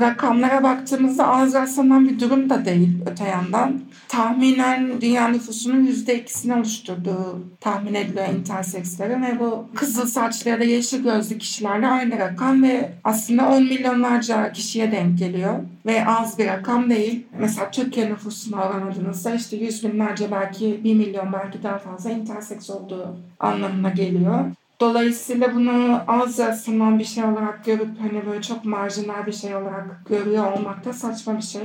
rakamlara 0.00 0.62
baktığımızda 0.62 1.28
az 1.28 1.54
rastlanan 1.54 2.08
bir 2.08 2.20
durum 2.20 2.50
da 2.50 2.64
değil 2.64 2.98
öte 3.10 3.24
yandan. 3.24 3.80
Tahminen 4.08 5.00
dünya 5.00 5.28
nüfusunun 5.28 5.86
%2'sini 5.86 6.58
oluşturduğu 6.58 7.40
tahmin 7.60 7.94
ediliyor 7.94 8.28
intersekslerin 8.28 9.22
ve 9.22 9.40
bu 9.40 9.66
kızıl 9.74 10.06
saçlı 10.06 10.50
ya 10.50 10.60
da 10.60 10.64
yeşil 10.64 11.02
gözlü 11.02 11.38
kişilerle 11.38 11.86
aynı 11.86 12.18
rakam 12.18 12.62
ve 12.62 12.92
aslında 13.04 13.48
10 13.48 13.62
milyonlarca 13.62 14.52
kişiye 14.52 14.92
denk 14.92 15.18
geliyor 15.18 15.54
ve 15.86 16.06
az 16.06 16.38
bir 16.38 16.46
rakam 16.46 16.90
değil. 16.90 17.26
Mesela 17.38 17.70
Türkiye 17.70 18.10
nüfusuna 18.10 18.64
oranladığınızda 18.64 19.34
işte 19.34 19.56
yüz 19.56 19.84
binlerce 19.84 20.30
belki 20.30 20.80
bir 20.84 20.94
milyon 20.94 21.32
belki 21.32 21.62
daha 21.62 21.78
fazla 21.78 22.10
interseks 22.10 22.70
olduğu 22.70 23.16
anlamına 23.40 23.90
geliyor. 23.90 24.44
Dolayısıyla 24.80 25.54
bunu 25.54 26.00
az 26.08 26.38
rastlanan 26.38 26.98
bir 26.98 27.04
şey 27.04 27.24
olarak 27.24 27.64
görüp 27.64 28.00
hani 28.00 28.26
böyle 28.26 28.42
çok 28.42 28.64
marjinal 28.64 29.26
bir 29.26 29.32
şey 29.32 29.56
olarak 29.56 30.06
görüyor 30.08 30.52
olmak 30.52 30.84
da 30.84 30.92
saçma 30.92 31.36
bir 31.36 31.42
şey. 31.42 31.62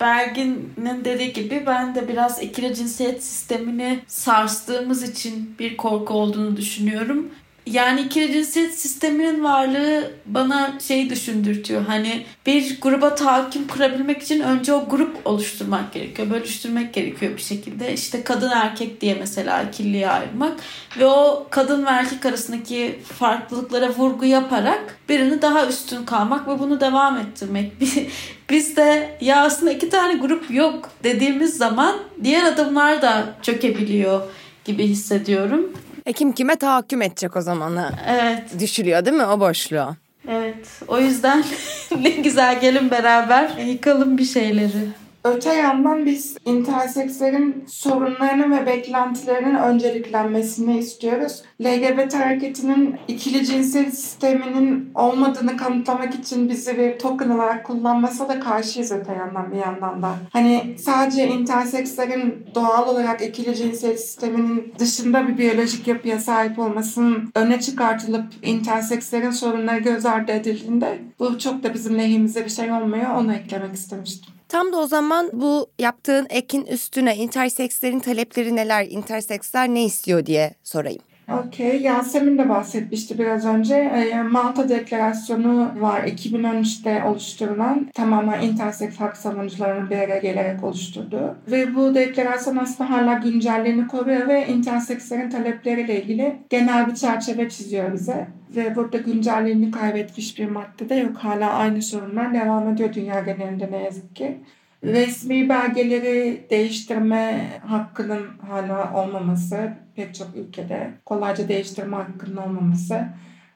Bergin'in 0.00 1.04
dediği 1.04 1.32
gibi 1.32 1.62
ben 1.66 1.94
de 1.94 2.08
biraz 2.08 2.42
ikili 2.42 2.74
cinsiyet 2.74 3.24
sistemini 3.24 3.98
sarstığımız 4.06 5.02
için 5.02 5.54
bir 5.58 5.76
korku 5.76 6.14
olduğunu 6.14 6.56
düşünüyorum. 6.56 7.28
Yani 7.66 8.00
ikili 8.00 8.32
cinsiyet 8.32 8.78
sisteminin 8.78 9.44
varlığı 9.44 10.10
bana 10.26 10.80
şey 10.80 11.10
düşündürtüyor. 11.10 11.82
Hani 11.86 12.26
bir 12.46 12.80
gruba 12.80 13.14
tahakküm 13.14 13.66
kurabilmek 13.66 14.22
için 14.22 14.40
önce 14.40 14.72
o 14.72 14.88
grup 14.88 15.16
oluşturmak 15.24 15.92
gerekiyor. 15.92 16.30
Bölüştürmek 16.30 16.94
gerekiyor 16.94 17.36
bir 17.36 17.42
şekilde. 17.42 17.92
İşte 17.92 18.24
kadın 18.24 18.50
erkek 18.50 19.00
diye 19.00 19.14
mesela 19.14 19.62
ikiliye 19.62 20.10
ayırmak. 20.10 20.52
Ve 20.98 21.06
o 21.06 21.46
kadın 21.50 21.86
ve 21.86 21.90
erkek 21.90 22.26
arasındaki 22.26 22.98
farklılıklara 23.18 23.88
vurgu 23.88 24.24
yaparak 24.24 24.98
birini 25.08 25.42
daha 25.42 25.66
üstün 25.66 26.04
kalmak 26.04 26.48
ve 26.48 26.58
bunu 26.58 26.80
devam 26.80 27.18
ettirmek. 27.18 27.72
Biz 28.50 28.76
de 28.76 29.18
ya 29.20 29.42
aslında 29.42 29.72
iki 29.72 29.90
tane 29.90 30.14
grup 30.14 30.50
yok 30.50 30.90
dediğimiz 31.04 31.56
zaman 31.56 31.96
diğer 32.24 32.44
adımlar 32.44 33.02
da 33.02 33.34
çökebiliyor 33.42 34.20
gibi 34.64 34.86
hissediyorum. 34.86 35.72
E 36.06 36.12
kim 36.12 36.32
kime 36.32 36.56
tahakküm 36.56 37.02
edecek 37.02 37.36
o 37.36 37.40
zaman 37.40 37.76
ha? 37.76 37.90
Evet. 38.08 38.42
Düşülüyor 38.60 39.04
değil 39.04 39.16
mi 39.16 39.24
o 39.26 39.40
boşluğu? 39.40 39.96
Evet. 40.28 40.68
O 40.88 40.98
yüzden 40.98 41.44
ne 42.00 42.10
güzel 42.10 42.60
gelin 42.60 42.90
beraber 42.90 43.48
yıkalım 43.56 44.18
bir 44.18 44.24
şeyleri. 44.24 44.88
Öte 45.24 45.54
yandan 45.54 46.06
biz 46.06 46.36
intersekslerin 46.44 47.64
sorunlarının 47.68 48.56
ve 48.56 48.66
beklentilerinin 48.66 49.54
önceliklenmesini 49.54 50.78
istiyoruz. 50.78 51.42
LGBT 51.62 52.14
hareketinin 52.14 52.96
ikili 53.08 53.46
cinsel 53.46 53.90
sisteminin 53.90 54.90
olmadığını 54.94 55.56
kanıtlamak 55.56 56.14
için 56.14 56.48
bizi 56.48 56.78
bir 56.78 56.98
token 56.98 57.30
olarak 57.30 57.66
kullanmasa 57.66 58.28
da 58.28 58.40
karşıyız 58.40 58.92
öte 58.92 59.12
yandan 59.12 59.52
bir 59.52 59.56
yandan 59.56 60.02
da. 60.02 60.14
Hani 60.32 60.76
sadece 60.78 61.28
intersekslerin 61.28 62.46
doğal 62.54 62.88
olarak 62.88 63.22
ikili 63.22 63.56
cinsel 63.56 63.96
sisteminin 63.96 64.74
dışında 64.78 65.28
bir 65.28 65.38
biyolojik 65.38 65.88
yapıya 65.88 66.18
sahip 66.18 66.58
olmasının 66.58 67.30
öne 67.34 67.60
çıkartılıp 67.60 68.24
intersekslerin 68.42 69.30
sorunları 69.30 69.80
göz 69.80 70.06
ardı 70.06 70.32
edildiğinde 70.32 70.98
bu 71.18 71.38
çok 71.38 71.62
da 71.62 71.74
bizim 71.74 71.98
lehimize 71.98 72.44
bir 72.44 72.50
şey 72.50 72.72
olmuyor. 72.72 73.10
Onu 73.16 73.34
eklemek 73.34 73.74
istemiştim. 73.74 74.33
Tam 74.54 74.72
da 74.72 74.76
o 74.76 74.86
zaman 74.86 75.30
bu 75.32 75.70
yaptığın 75.78 76.26
ekin 76.30 76.66
üstüne 76.66 77.16
intersekslerin 77.16 78.00
talepleri 78.00 78.56
neler, 78.56 78.86
interseksler 78.86 79.68
ne 79.68 79.84
istiyor 79.84 80.26
diye 80.26 80.54
sorayım. 80.64 81.02
Okey. 81.32 81.82
Yasemin 81.82 82.38
de 82.38 82.48
bahsetmişti 82.48 83.18
biraz 83.18 83.46
önce. 83.46 83.74
Ee, 83.74 84.22
Malta 84.22 84.68
Deklarasyonu 84.68 85.70
var 85.80 86.00
2013'te 86.00 87.04
oluşturulan 87.04 87.88
tamamen 87.94 88.42
interseks 88.42 88.96
hak 88.96 89.16
savunucularının 89.16 89.90
bir 89.90 89.98
araya 89.98 90.18
gelerek 90.18 90.64
oluşturduğu. 90.64 91.36
Ve 91.50 91.74
bu 91.74 91.94
deklarasyon 91.94 92.56
aslında 92.56 92.90
hala 92.90 93.14
güncelliğini 93.14 93.86
koruyor 93.86 94.28
ve 94.28 94.46
intersekslerin 94.46 95.30
talepleriyle 95.30 96.02
ilgili 96.02 96.36
genel 96.50 96.86
bir 96.86 96.94
çerçeve 96.94 97.48
çiziyor 97.48 97.92
bize. 97.92 98.26
Ve 98.56 98.76
burada 98.76 98.98
güncelliğini 98.98 99.70
kaybetmiş 99.70 100.38
bir 100.38 100.48
madde 100.48 100.88
de 100.88 100.94
yok. 100.94 101.16
Hala 101.16 101.52
aynı 101.52 101.82
sorunlar 101.82 102.34
devam 102.34 102.68
ediyor 102.68 102.92
dünya 102.92 103.20
genelinde 103.20 103.68
ne 103.70 103.82
yazık 103.82 104.16
ki 104.16 104.38
resmi 104.84 105.48
belgeleri 105.48 106.46
değiştirme 106.50 107.50
hakkının 107.66 108.26
hala 108.48 108.94
olmaması 108.94 109.83
pek 109.96 110.14
çok 110.14 110.28
ülkede 110.36 110.90
kolayca 111.04 111.48
değiştirme 111.48 111.96
hakkının 111.96 112.36
olmaması 112.36 113.08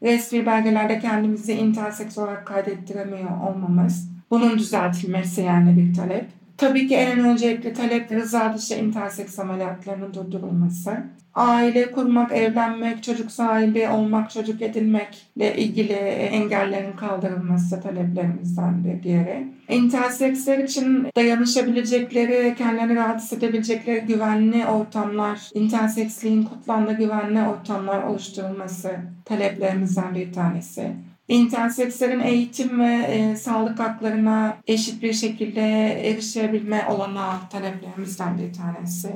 resmi 0.03 0.47
belgelerde 0.47 0.99
kendimizi 0.99 1.53
interseks 1.53 2.19
olarak 2.19 2.47
kaydettiremiyor 2.47 3.31
olmamız 3.49 4.11
bunun 4.31 4.59
düzeltilmesi 4.59 5.43
yani 5.43 5.77
bir 5.77 5.95
talep. 5.95 6.27
Tabii 6.57 6.89
ki 6.89 6.95
en 6.95 7.19
öncelikli 7.19 7.73
talep 7.73 8.13
rıza 8.13 8.55
dışı 8.55 8.75
interseks 8.75 9.39
ameliyatlarının 9.39 10.15
durdurulması 10.15 10.97
aile 11.39 11.91
kurmak, 11.91 12.33
evlenmek, 12.33 13.03
çocuk 13.03 13.31
sahibi 13.31 13.89
olmak, 13.89 14.31
çocuk 14.31 14.63
edinmekle 14.63 15.57
ilgili 15.57 15.93
engellerin 15.93 16.93
kaldırılması 16.93 17.81
taleplerimizden 17.81 18.85
de 18.85 19.01
diğeri. 19.03 19.47
Interseksler 19.69 20.59
için 20.59 21.07
dayanışabilecekleri, 21.17 22.55
kendilerini 22.59 22.97
rahatsız 22.97 23.39
edebilecekleri 23.39 24.01
güvenli 24.01 24.67
ortamlar, 24.67 25.41
interseksliğin 25.55 26.43
kutlandığı 26.43 26.93
güvenli 26.93 27.43
ortamlar 27.43 28.03
oluşturulması 28.03 28.97
taleplerimizden 29.25 30.15
bir 30.15 30.33
tanesi. 30.33 30.93
İntersekslerin 31.29 32.21
eğitim 32.21 32.81
ve 32.81 32.95
e, 32.95 33.37
sağlık 33.37 33.79
haklarına 33.79 34.57
eşit 34.67 35.03
bir 35.03 35.13
şekilde 35.13 35.61
erişebilme 36.11 36.87
olanağı 36.91 37.37
taleplerimizden 37.51 38.39
bir 38.39 38.53
tanesi. 38.53 39.09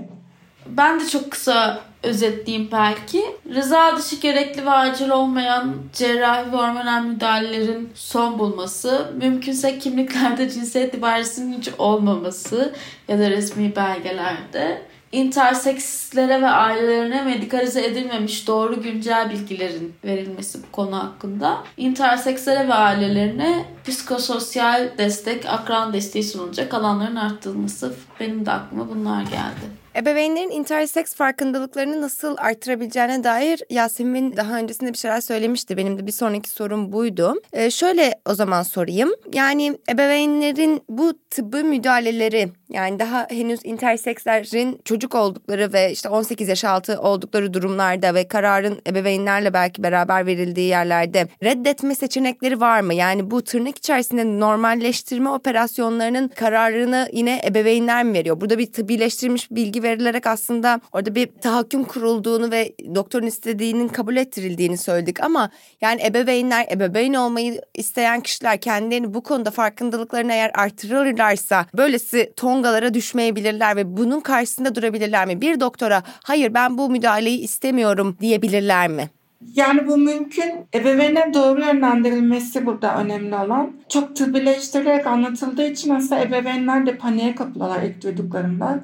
Ben 0.66 1.00
de 1.00 1.08
çok 1.08 1.30
kısa 1.30 1.80
özetleyeyim 2.02 2.68
belki. 2.72 3.24
Rıza 3.54 3.96
dışı 3.96 4.16
gerekli 4.16 4.66
ve 4.66 4.70
acil 4.70 5.10
olmayan 5.10 5.74
cerrahi 5.92 6.52
ve 6.52 6.56
hormonal 6.56 7.04
müdahalelerin 7.04 7.90
son 7.94 8.38
bulması, 8.38 9.12
mümkünse 9.20 9.78
kimliklerde 9.78 10.50
cinsiyet 10.50 10.94
ibaresinin 10.94 11.58
hiç 11.58 11.70
olmaması 11.78 12.74
ya 13.08 13.18
da 13.18 13.30
resmi 13.30 13.76
belgelerde, 13.76 14.82
intersekslere 15.12 16.42
ve 16.42 16.48
ailelerine 16.48 17.22
medikalize 17.22 17.84
edilmemiş 17.84 18.48
doğru 18.48 18.82
güncel 18.82 19.30
bilgilerin 19.30 19.94
verilmesi 20.04 20.58
bu 20.62 20.72
konu 20.72 20.96
hakkında. 20.96 21.58
Intersekslere 21.76 22.68
ve 22.68 22.74
ailelerine 22.74 23.64
psikososyal 23.86 24.88
destek, 24.98 25.46
akran 25.46 25.92
desteği 25.92 26.24
sunulacak 26.24 26.74
alanların 26.74 27.16
arttırılması 27.16 27.94
benim 28.20 28.46
de 28.46 28.50
aklıma 28.50 28.88
bunlar 28.88 29.22
geldi. 29.22 29.81
Ebeveynlerin 29.96 30.50
interseks 30.50 31.14
farkındalıklarını 31.14 32.00
nasıl 32.00 32.36
artırabileceğine 32.38 33.24
dair 33.24 33.62
Yasemin 33.70 34.36
daha 34.36 34.58
öncesinde 34.58 34.92
bir 34.92 34.98
şeyler 34.98 35.20
söylemişti. 35.20 35.76
Benim 35.76 35.98
de 35.98 36.06
bir 36.06 36.12
sonraki 36.12 36.50
sorum 36.50 36.92
buydu. 36.92 37.34
Ee, 37.52 37.70
şöyle 37.70 38.14
o 38.26 38.34
zaman 38.34 38.62
sorayım. 38.62 39.10
Yani 39.32 39.78
ebeveynlerin 39.90 40.82
bu 40.88 41.14
tıbbi 41.30 41.62
müdahaleleri 41.62 42.48
yani 42.68 42.98
daha 42.98 43.26
henüz 43.30 43.60
intersekslerin 43.64 44.80
çocuk 44.84 45.14
oldukları 45.14 45.72
ve 45.72 45.92
işte 45.92 46.08
18 46.08 46.48
yaş 46.48 46.64
altı 46.64 47.00
oldukları 47.00 47.54
durumlarda 47.54 48.14
ve 48.14 48.28
kararın 48.28 48.80
ebeveynlerle 48.86 49.54
belki 49.54 49.82
beraber 49.82 50.26
verildiği 50.26 50.68
yerlerde 50.68 51.28
reddetme 51.44 51.94
seçenekleri 51.94 52.60
var 52.60 52.80
mı? 52.80 52.94
Yani 52.94 53.30
bu 53.30 53.42
tırnak 53.42 53.78
içerisinde 53.78 54.40
normalleştirme 54.40 55.30
operasyonlarının 55.30 56.28
kararını 56.28 57.08
yine 57.12 57.40
ebeveynler 57.46 58.04
mi 58.04 58.12
veriyor? 58.14 58.40
Burada 58.40 58.58
bir 58.58 58.72
tıbbileştirilmiş 58.72 59.50
bilgi 59.50 59.81
verilerek 59.82 60.26
aslında 60.26 60.80
orada 60.92 61.14
bir 61.14 61.28
tahakküm 61.40 61.84
kurulduğunu 61.84 62.50
ve 62.50 62.72
doktorun 62.94 63.26
istediğinin 63.26 63.88
kabul 63.88 64.16
ettirildiğini 64.16 64.78
söyledik 64.78 65.20
ama 65.20 65.50
yani 65.80 66.02
ebeveynler, 66.06 66.66
ebeveyn 66.72 67.14
olmayı 67.14 67.60
isteyen 67.74 68.20
kişiler 68.20 68.60
kendilerini 68.60 69.14
bu 69.14 69.22
konuda 69.22 69.50
farkındalıklarını 69.50 70.32
eğer 70.32 70.50
artırırlarsa 70.54 71.66
böylesi 71.76 72.32
tongalara 72.36 72.94
düşmeyebilirler 72.94 73.76
ve 73.76 73.96
bunun 73.96 74.20
karşısında 74.20 74.74
durabilirler 74.74 75.26
mi? 75.26 75.40
Bir 75.40 75.60
doktora 75.60 76.02
hayır 76.24 76.54
ben 76.54 76.78
bu 76.78 76.90
müdahaleyi 76.90 77.38
istemiyorum 77.38 78.16
diyebilirler 78.20 78.88
mi? 78.88 79.10
Yani 79.56 79.86
bu 79.86 79.98
mümkün. 79.98 80.52
Ebeveynlerin 80.74 81.34
doğru 81.34 81.60
yönlendirilmesi 81.60 82.66
burada 82.66 82.96
önemli 82.96 83.34
olan. 83.34 83.72
Çok 83.88 84.16
tıbbileştirilerek 84.16 85.06
anlatıldığı 85.06 85.66
için 85.66 85.90
aslında 85.90 86.20
ebeveynler 86.20 86.86
de 86.86 86.96
paniğe 86.96 87.34
kapılıyorlar 87.34 87.82
ilk 87.82 88.02
duyduklarında. 88.02 88.80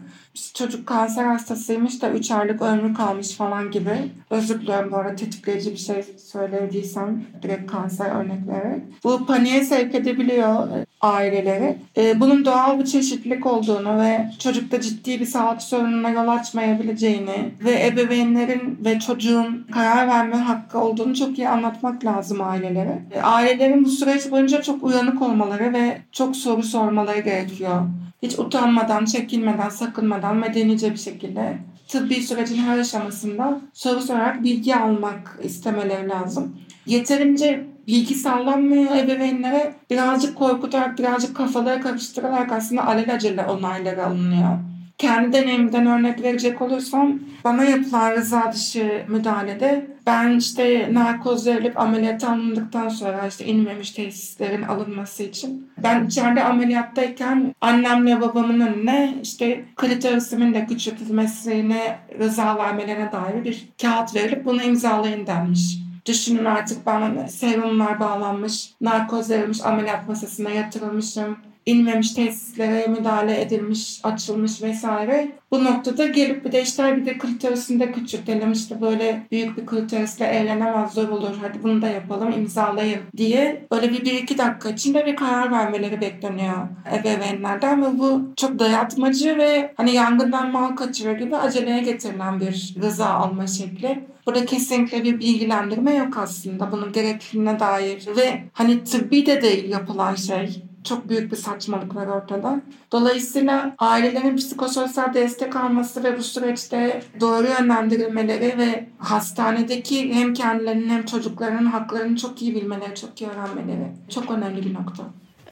Çocuk 0.54 0.86
kanser 0.86 1.24
hastasıymış 1.24 2.02
da 2.02 2.10
3 2.10 2.30
aylık 2.30 2.62
ömrü 2.62 2.94
kalmış 2.94 3.30
falan 3.30 3.70
gibi. 3.70 3.90
Özür 4.30 4.60
diliyorum 4.60 4.92
bu 4.92 4.96
arada 4.96 5.16
tetikleyici 5.16 5.72
bir 5.72 5.76
şey 5.76 6.04
söylediysem 6.32 7.24
direkt 7.42 7.70
kanser 7.70 8.10
örnek 8.10 8.48
vererek. 8.48 8.82
Bu 9.04 9.26
paniğe 9.26 9.64
sevk 9.64 9.94
edebiliyor 9.94 10.68
aileleri. 11.00 11.78
Ee, 11.96 12.20
bunun 12.20 12.44
doğal 12.44 12.78
bir 12.78 12.84
çeşitlilik 12.84 13.46
olduğunu 13.46 14.00
ve 14.00 14.30
çocukta 14.38 14.80
ciddi 14.80 15.20
bir 15.20 15.26
sağlık 15.26 15.62
sorununa 15.62 16.10
yol 16.10 16.28
açmayabileceğini 16.28 17.50
ve 17.64 17.86
ebeveynlerin 17.86 18.78
ve 18.84 18.98
çocuğun 18.98 19.66
karar 19.72 20.08
verme 20.08 20.36
hakkı 20.36 20.78
olduğunu 20.78 21.14
çok 21.14 21.38
iyi 21.38 21.48
anlatmak 21.48 22.04
lazım 22.04 22.40
ailelere. 22.40 23.02
Ee, 23.12 23.20
ailelerin 23.20 23.84
bu 23.84 23.88
süreç 23.88 24.30
boyunca 24.30 24.62
çok 24.62 24.84
uyanık 24.84 25.22
olmaları 25.22 25.72
ve 25.72 25.98
çok 26.12 26.36
soru 26.36 26.62
sormaları 26.62 27.20
gerekiyor 27.20 27.82
hiç 28.22 28.38
utanmadan, 28.38 29.04
çekinmeden, 29.04 29.68
sakınmadan 29.68 30.36
medenice 30.36 30.92
bir 30.92 30.98
şekilde 30.98 31.58
tıbbi 31.88 32.22
sürecin 32.22 32.56
her 32.56 32.78
aşamasında 32.78 33.60
soru 33.72 34.00
sorarak 34.00 34.42
bilgi 34.42 34.76
almak 34.76 35.38
istemeleri 35.42 36.08
lazım. 36.08 36.56
Yeterince 36.86 37.66
bilgi 37.86 38.14
sallanmıyor 38.14 38.96
ebeveynlere. 38.96 39.74
Birazcık 39.90 40.36
korkutarak, 40.36 40.98
birazcık 40.98 41.36
kafaları 41.36 41.80
karıştırarak 41.80 42.52
aslında 42.52 42.86
alelacele 42.86 43.42
onayları 43.44 44.06
alınıyor. 44.06 44.58
Kendi 44.98 45.32
deneyimden 45.32 45.86
örnek 45.86 46.22
verecek 46.22 46.62
olursam 46.62 47.20
bana 47.44 47.64
yapılan 47.64 48.10
rıza 48.12 48.52
dışı 48.52 49.04
müdahalede 49.08 49.86
ben 50.06 50.36
işte 50.36 50.88
narkoz 50.92 51.46
verilip 51.46 51.80
ameliyat 51.80 52.24
alındıktan 52.24 52.88
sonra 52.88 53.26
işte 53.26 53.44
inmemiş 53.44 53.90
tesislerin 53.90 54.62
alınması 54.62 55.22
için 55.22 55.70
ben 55.82 56.06
içeride 56.06 56.44
ameliyattayken 56.44 57.54
annemle 57.60 58.20
babamın 58.20 58.60
önüne 58.60 59.14
işte 59.22 59.64
klitorisimin 59.76 60.54
de 60.54 60.66
küçültülmesine 60.66 61.98
rıza 62.18 62.58
vermelerine 62.58 63.12
dair 63.12 63.44
bir 63.44 63.68
kağıt 63.82 64.14
verilip 64.14 64.44
bunu 64.44 64.62
imzalayın 64.62 65.26
denmiş. 65.26 65.78
Düşünün 66.06 66.44
artık 66.44 66.86
bana 66.86 67.28
serumlar 67.28 68.00
bağlanmış, 68.00 68.70
narkoz 68.80 69.30
verilmiş, 69.30 69.64
ameliyat 69.64 70.08
masasına 70.08 70.50
yatırılmışım 70.50 71.36
inmemiş 71.68 72.12
tesislere 72.12 72.86
müdahale 72.86 73.40
edilmiş, 73.40 74.00
açılmış 74.02 74.62
vesaire. 74.62 75.32
Bu 75.50 75.64
noktada 75.64 76.06
gelip 76.06 76.44
bir 76.44 76.52
de 76.52 76.62
işte 76.62 76.96
bir 76.96 77.06
de 77.06 77.18
klitorisinde 77.18 77.92
küçültelim 77.92 78.52
işte 78.52 78.80
böyle 78.80 79.26
büyük 79.30 79.56
bir 79.56 79.66
klitorisle 79.66 80.26
evlenemez 80.26 80.92
zor 80.92 81.08
olur 81.08 81.36
hadi 81.40 81.62
bunu 81.62 81.82
da 81.82 81.88
yapalım 81.88 82.32
imzalayın 82.32 83.00
diye 83.16 83.66
böyle 83.72 83.92
bir, 83.92 84.04
bir 84.04 84.12
iki 84.12 84.38
dakika 84.38 84.68
içinde 84.68 85.06
bir 85.06 85.16
karar 85.16 85.52
vermeleri 85.52 86.00
bekleniyor 86.00 86.56
ebeveynlerden 87.00 87.82
ve 87.82 87.98
bu 87.98 88.22
çok 88.36 88.58
dayatmacı 88.58 89.38
ve 89.38 89.74
hani 89.76 89.94
yangından 89.94 90.50
mal 90.50 90.76
kaçırır 90.76 91.18
gibi 91.18 91.36
aceleye 91.36 91.82
getirilen 91.82 92.40
bir 92.40 92.74
rıza 92.82 93.06
alma 93.06 93.46
şekli. 93.46 94.04
Burada 94.26 94.44
kesinlikle 94.44 95.04
bir 95.04 95.20
bilgilendirme 95.20 95.94
yok 95.94 96.16
aslında 96.16 96.72
bunun 96.72 96.92
gerekliliğine 96.92 97.60
dair 97.60 98.08
ve 98.16 98.42
hani 98.52 98.84
tıbbi 98.84 99.26
de 99.26 99.42
değil 99.42 99.70
yapılan 99.70 100.14
şey 100.14 100.67
çok 100.88 101.08
büyük 101.08 101.32
bir 101.32 101.36
saçmalık 101.36 101.96
var 101.96 102.06
ortada. 102.06 102.60
Dolayısıyla 102.92 103.74
ailelerin 103.78 104.36
psikososyal 104.36 105.14
destek 105.14 105.56
alması 105.56 106.04
ve 106.04 106.18
bu 106.18 106.22
süreçte 106.22 107.02
doğru 107.20 107.46
yönlendirilmeleri 107.46 108.58
ve 108.58 108.88
hastanedeki 108.98 110.14
hem 110.14 110.34
kendilerinin 110.34 110.88
hem 110.88 111.04
çocuklarının 111.04 111.66
haklarını 111.66 112.16
çok 112.16 112.42
iyi 112.42 112.54
bilmeleri, 112.54 112.94
çok 112.94 113.20
iyi 113.20 113.30
öğrenmeleri 113.30 113.92
çok 114.08 114.30
önemli 114.30 114.64
bir 114.64 114.74
nokta. 114.74 115.02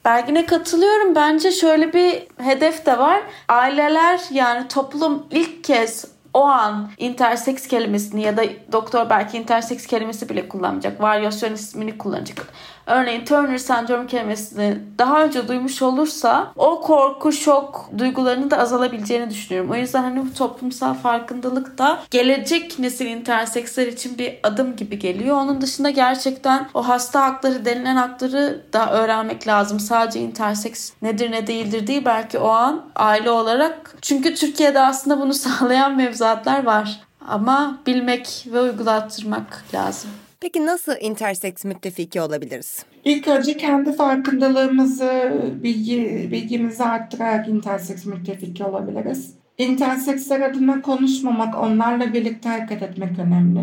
Belgin'e 0.04 0.46
katılıyorum. 0.46 1.14
Bence 1.14 1.52
şöyle 1.52 1.92
bir 1.92 2.22
hedef 2.36 2.86
de 2.86 2.98
var. 2.98 3.22
Aileler 3.48 4.20
yani 4.30 4.68
toplum 4.68 5.26
ilk 5.30 5.64
kez 5.64 6.04
o 6.34 6.44
an 6.44 6.90
interseks 6.98 7.66
kelimesini 7.66 8.22
ya 8.22 8.36
da 8.36 8.42
doktor 8.72 9.10
belki 9.10 9.38
interseks 9.38 9.86
kelimesi 9.86 10.28
bile 10.28 10.48
kullanmayacak. 10.48 11.00
Varyasyon 11.00 11.52
ismini 11.52 11.98
kullanacak 11.98 12.46
örneğin 12.86 13.24
Turner 13.24 13.58
sendrom 13.58 14.06
kelimesini 14.06 14.78
daha 14.98 15.24
önce 15.24 15.48
duymuş 15.48 15.82
olursa 15.82 16.52
o 16.56 16.80
korku, 16.80 17.32
şok 17.32 17.90
duygularının 17.98 18.50
da 18.50 18.58
azalabileceğini 18.58 19.30
düşünüyorum. 19.30 19.70
O 19.70 19.74
yüzden 19.74 20.02
hani 20.02 20.26
bu 20.26 20.34
toplumsal 20.34 20.94
farkındalık 20.94 21.78
da 21.78 21.98
gelecek 22.10 22.78
nesil 22.78 23.06
interseksler 23.06 23.86
için 23.86 24.18
bir 24.18 24.38
adım 24.42 24.76
gibi 24.76 24.98
geliyor. 24.98 25.36
Onun 25.36 25.60
dışında 25.60 25.90
gerçekten 25.90 26.68
o 26.74 26.88
hasta 26.88 27.24
hakları 27.24 27.64
denilen 27.64 27.96
hakları 27.96 28.62
da 28.72 28.92
öğrenmek 28.92 29.46
lazım. 29.46 29.80
Sadece 29.80 30.20
interseks 30.20 30.92
nedir 31.02 31.30
ne 31.30 31.46
değildir 31.46 31.86
değil 31.86 32.02
belki 32.04 32.38
o 32.38 32.48
an 32.48 32.84
aile 32.96 33.30
olarak. 33.30 33.96
Çünkü 34.02 34.34
Türkiye'de 34.34 34.80
aslında 34.80 35.20
bunu 35.20 35.34
sağlayan 35.44 35.96
mevzuatlar 35.96 36.64
var. 36.64 37.00
Ama 37.28 37.78
bilmek 37.86 38.46
ve 38.52 38.60
uygulattırmak 38.60 39.64
lazım. 39.74 40.10
Peki 40.40 40.66
nasıl 40.66 40.92
interseks 41.00 41.64
müttefiki 41.64 42.20
olabiliriz? 42.20 42.84
İlk 43.04 43.28
önce 43.28 43.56
kendi 43.56 43.92
farkındalığımızı, 43.92 45.32
bilgi, 45.62 46.28
bilgimizi 46.32 46.84
arttırarak 46.84 47.48
interseks 47.48 48.04
müttefiki 48.06 48.64
olabiliriz. 48.64 49.34
Interseksler 49.58 50.40
adına 50.40 50.82
konuşmamak, 50.82 51.62
onlarla 51.62 52.14
birlikte 52.14 52.48
hareket 52.48 52.82
etmek 52.82 53.18
önemli. 53.18 53.60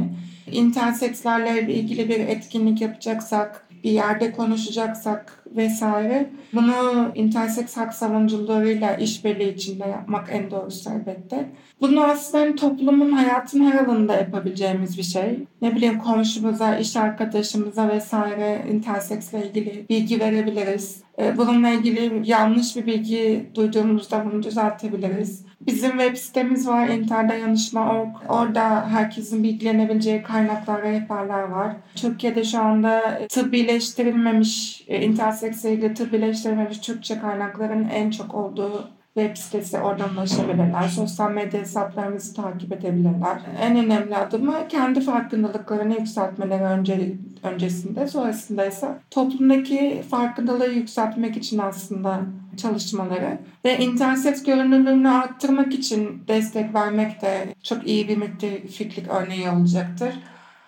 Intersekslerle 0.52 1.74
ilgili 1.74 2.10
bir 2.10 2.20
etkinlik 2.20 2.82
yapacaksak, 2.82 3.68
bir 3.84 3.92
yerde 3.92 4.32
konuşacaksak 4.32 5.44
vesaire 5.56 6.30
bunu 6.54 7.12
interseks 7.16 7.78
hak 7.78 7.94
savunucularıyla 7.94 8.96
işbirliği 8.96 9.54
içinde 9.54 9.88
yapmak 9.88 10.30
en 10.32 10.52
doğrusu 10.52 10.90
elbette. 10.90 11.50
Bunu 11.82 12.04
aslında 12.04 12.56
toplumun 12.56 13.12
hayatın 13.12 13.72
her 13.72 13.86
alanında 13.86 14.16
yapabileceğimiz 14.16 14.98
bir 14.98 15.04
şey. 15.04 15.40
Ne 15.62 15.76
bileyim 15.76 16.00
komşumuza, 16.00 16.78
iş 16.78 16.96
arkadaşımıza 16.96 17.90
vesaire 17.90 18.66
interseksle 18.72 19.48
ilgili 19.48 19.86
bilgi 19.90 20.20
verebiliriz. 20.20 21.04
Ee, 21.20 21.38
bununla 21.38 21.70
ilgili 21.70 22.30
yanlış 22.30 22.76
bir 22.76 22.86
bilgi 22.86 23.50
duyduğumuzda 23.56 24.26
bunu 24.26 24.44
düzeltebiliriz. 24.44 25.46
Bizim 25.68 25.92
web 25.92 26.16
sitemiz 26.16 26.68
var 26.68 26.88
interdayanışma.org. 26.88 28.10
Orada 28.30 28.90
herkesin 28.90 29.44
bilgilenebileceği 29.44 30.24
kaynaklar 30.24 30.84
ve 30.84 30.92
rehberler 30.92 31.44
var. 31.44 31.76
Türkiye'de 31.96 32.44
şu 32.44 32.60
anda 32.60 33.20
tıbbileştirilmemiş, 33.30 34.84
e, 34.88 35.02
interseksle 35.02 35.74
ilgili 35.74 35.94
tıbbileştirilmemiş 35.94 36.78
Türkçe 36.78 37.20
kaynakların 37.20 37.90
en 37.90 38.12
çok 38.12 38.36
olduğu 38.36 38.90
web 39.18 39.38
sitesi 39.38 39.80
oradan 39.80 40.14
ulaşabilirler. 40.14 40.88
Sosyal 40.88 41.32
medya 41.32 41.62
hesaplarımızı 41.62 42.36
takip 42.36 42.72
edebilirler. 42.72 43.38
En 43.62 43.78
önemli 43.78 44.16
adımı 44.16 44.68
kendi 44.70 45.02
farkındalıklarını 45.02 45.94
yükseltmeleri 45.94 46.64
önce, 46.64 47.14
öncesinde. 47.46 48.08
Sonrasında 48.08 48.66
ise 48.66 48.88
toplumdaki 49.12 50.04
farkındalığı 50.10 50.72
yükseltmek 50.72 51.38
için 51.38 51.58
aslında 51.58 52.22
çalışmaları 52.58 53.38
ve 53.66 53.78
internet 53.78 54.46
görünürlüğünü 54.46 55.10
arttırmak 55.10 55.74
için 55.74 56.24
destek 56.28 56.74
vermek 56.74 57.22
de 57.22 57.56
çok 57.64 57.88
iyi 57.88 58.08
bir 58.08 58.18
müttefiklik 58.18 59.08
örneği 59.08 59.50
olacaktır. 59.50 60.14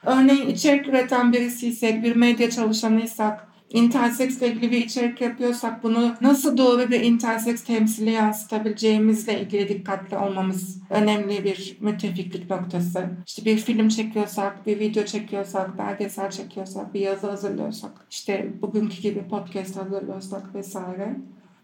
Örneğin 0.05 0.47
içerik 0.47 0.87
üreten 0.87 1.33
birisiysek, 1.33 2.03
bir 2.03 2.15
medya 2.15 2.49
çalışanıysak 2.49 3.47
interseksle 3.69 4.47
ilgili 4.47 4.71
bir 4.71 4.85
içerik 4.85 5.21
yapıyorsak 5.21 5.83
bunu 5.83 6.15
nasıl 6.21 6.57
doğru 6.57 6.89
bir 6.91 7.01
interseks 7.01 7.63
temsili 7.63 8.11
yansıtabileceğimizle 8.11 9.41
ilgili 9.41 9.69
dikkatli 9.69 10.17
olmamız 10.17 10.81
önemli 10.89 11.43
bir 11.43 11.77
müttefiklik 11.79 12.49
noktası. 12.49 13.09
İşte 13.27 13.45
bir 13.45 13.57
film 13.57 13.89
çekiyorsak, 13.89 14.65
bir 14.67 14.79
video 14.79 15.05
çekiyorsak, 15.05 15.77
belgesel 15.77 16.31
çekiyorsak, 16.31 16.93
bir 16.93 16.99
yazı 16.99 17.29
hazırlıyorsak, 17.29 17.91
işte 18.11 18.53
bugünkü 18.61 19.01
gibi 19.01 19.27
podcast 19.27 19.77
hazırlıyorsak 19.77 20.55
vesaire. 20.55 21.15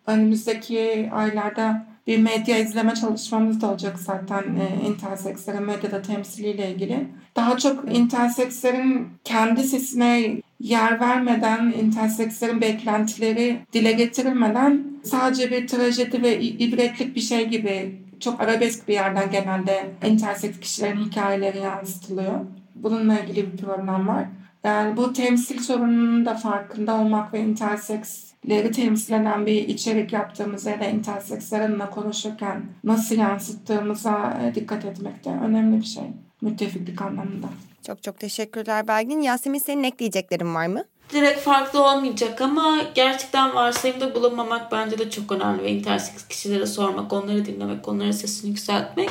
Önümüzdeki 0.07 1.09
aylarda 1.13 1.85
bir 2.07 2.17
medya 2.17 2.57
izleme 2.57 2.95
çalışmamız 2.95 3.61
da 3.61 3.71
olacak 3.71 3.99
zaten 3.99 4.43
e, 4.55 4.87
intersekslerin 4.87 5.63
medyada 5.63 6.01
temsiliyle 6.01 6.71
ilgili. 6.71 7.07
Daha 7.35 7.57
çok 7.57 7.97
intersekslerin 7.97 9.07
kendi 9.23 9.63
sesine 9.63 10.41
yer 10.61 10.99
vermeden, 10.99 11.73
intersekslerin 11.81 12.61
beklentileri 12.61 13.59
dile 13.73 13.91
getirilmeden 13.91 14.83
sadece 15.03 15.51
bir 15.51 15.67
trajedi 15.67 16.23
ve 16.23 16.41
ibretlik 16.41 17.15
bir 17.15 17.21
şey 17.21 17.47
gibi 17.47 18.01
çok 18.19 18.41
arabesk 18.41 18.87
bir 18.87 18.93
yerden 18.93 19.31
genelde 19.31 19.91
interseks 20.07 20.59
kişilerin 20.59 21.05
hikayeleri 21.05 21.57
yansıtılıyor. 21.57 22.39
Bununla 22.75 23.19
ilgili 23.19 23.53
bir 23.53 23.57
problem 23.57 24.07
var. 24.07 24.25
Yani 24.63 24.97
bu 24.97 25.13
temsil 25.13 25.59
sorununun 25.59 26.25
da 26.25 26.35
farkında 26.35 26.95
olmak 26.95 27.33
ve 27.33 27.39
interseksleri 27.39 28.71
temsil 28.71 29.13
eden 29.13 29.45
bir 29.45 29.67
içerik 29.67 30.13
yaptığımızda 30.13 30.69
ya 30.69 30.79
da 30.79 30.85
intersekslerinle 30.85 31.89
konuşurken 31.89 32.61
nasıl 32.83 33.15
yansıttığımıza 33.15 34.39
e, 34.43 34.55
dikkat 34.55 34.85
etmek 34.85 35.25
de 35.25 35.29
önemli 35.29 35.77
bir 35.77 35.85
şey. 35.85 36.03
Müttefiklik 36.41 37.01
anlamında. 37.01 37.47
Çok 37.87 38.03
çok 38.03 38.19
teşekkürler 38.19 38.87
Belgin. 38.87 39.21
Yasemin 39.21 39.59
senin 39.59 39.83
ekleyeceklerin 39.83 40.55
var 40.55 40.67
mı? 40.67 40.83
direkt 41.13 41.39
farklı 41.39 41.85
olmayacak 41.85 42.41
ama 42.41 42.81
gerçekten 42.95 43.55
varsayımda 43.55 44.15
bulunmamak 44.15 44.71
bence 44.71 44.97
de 44.97 45.09
çok 45.09 45.31
önemli 45.31 45.63
ve 45.63 45.69
interseks 45.69 46.27
kişilere 46.27 46.65
sormak, 46.65 47.13
onları 47.13 47.45
dinlemek, 47.45 47.87
onların 47.87 48.11
sesini 48.11 48.49
yükseltmek. 48.49 49.09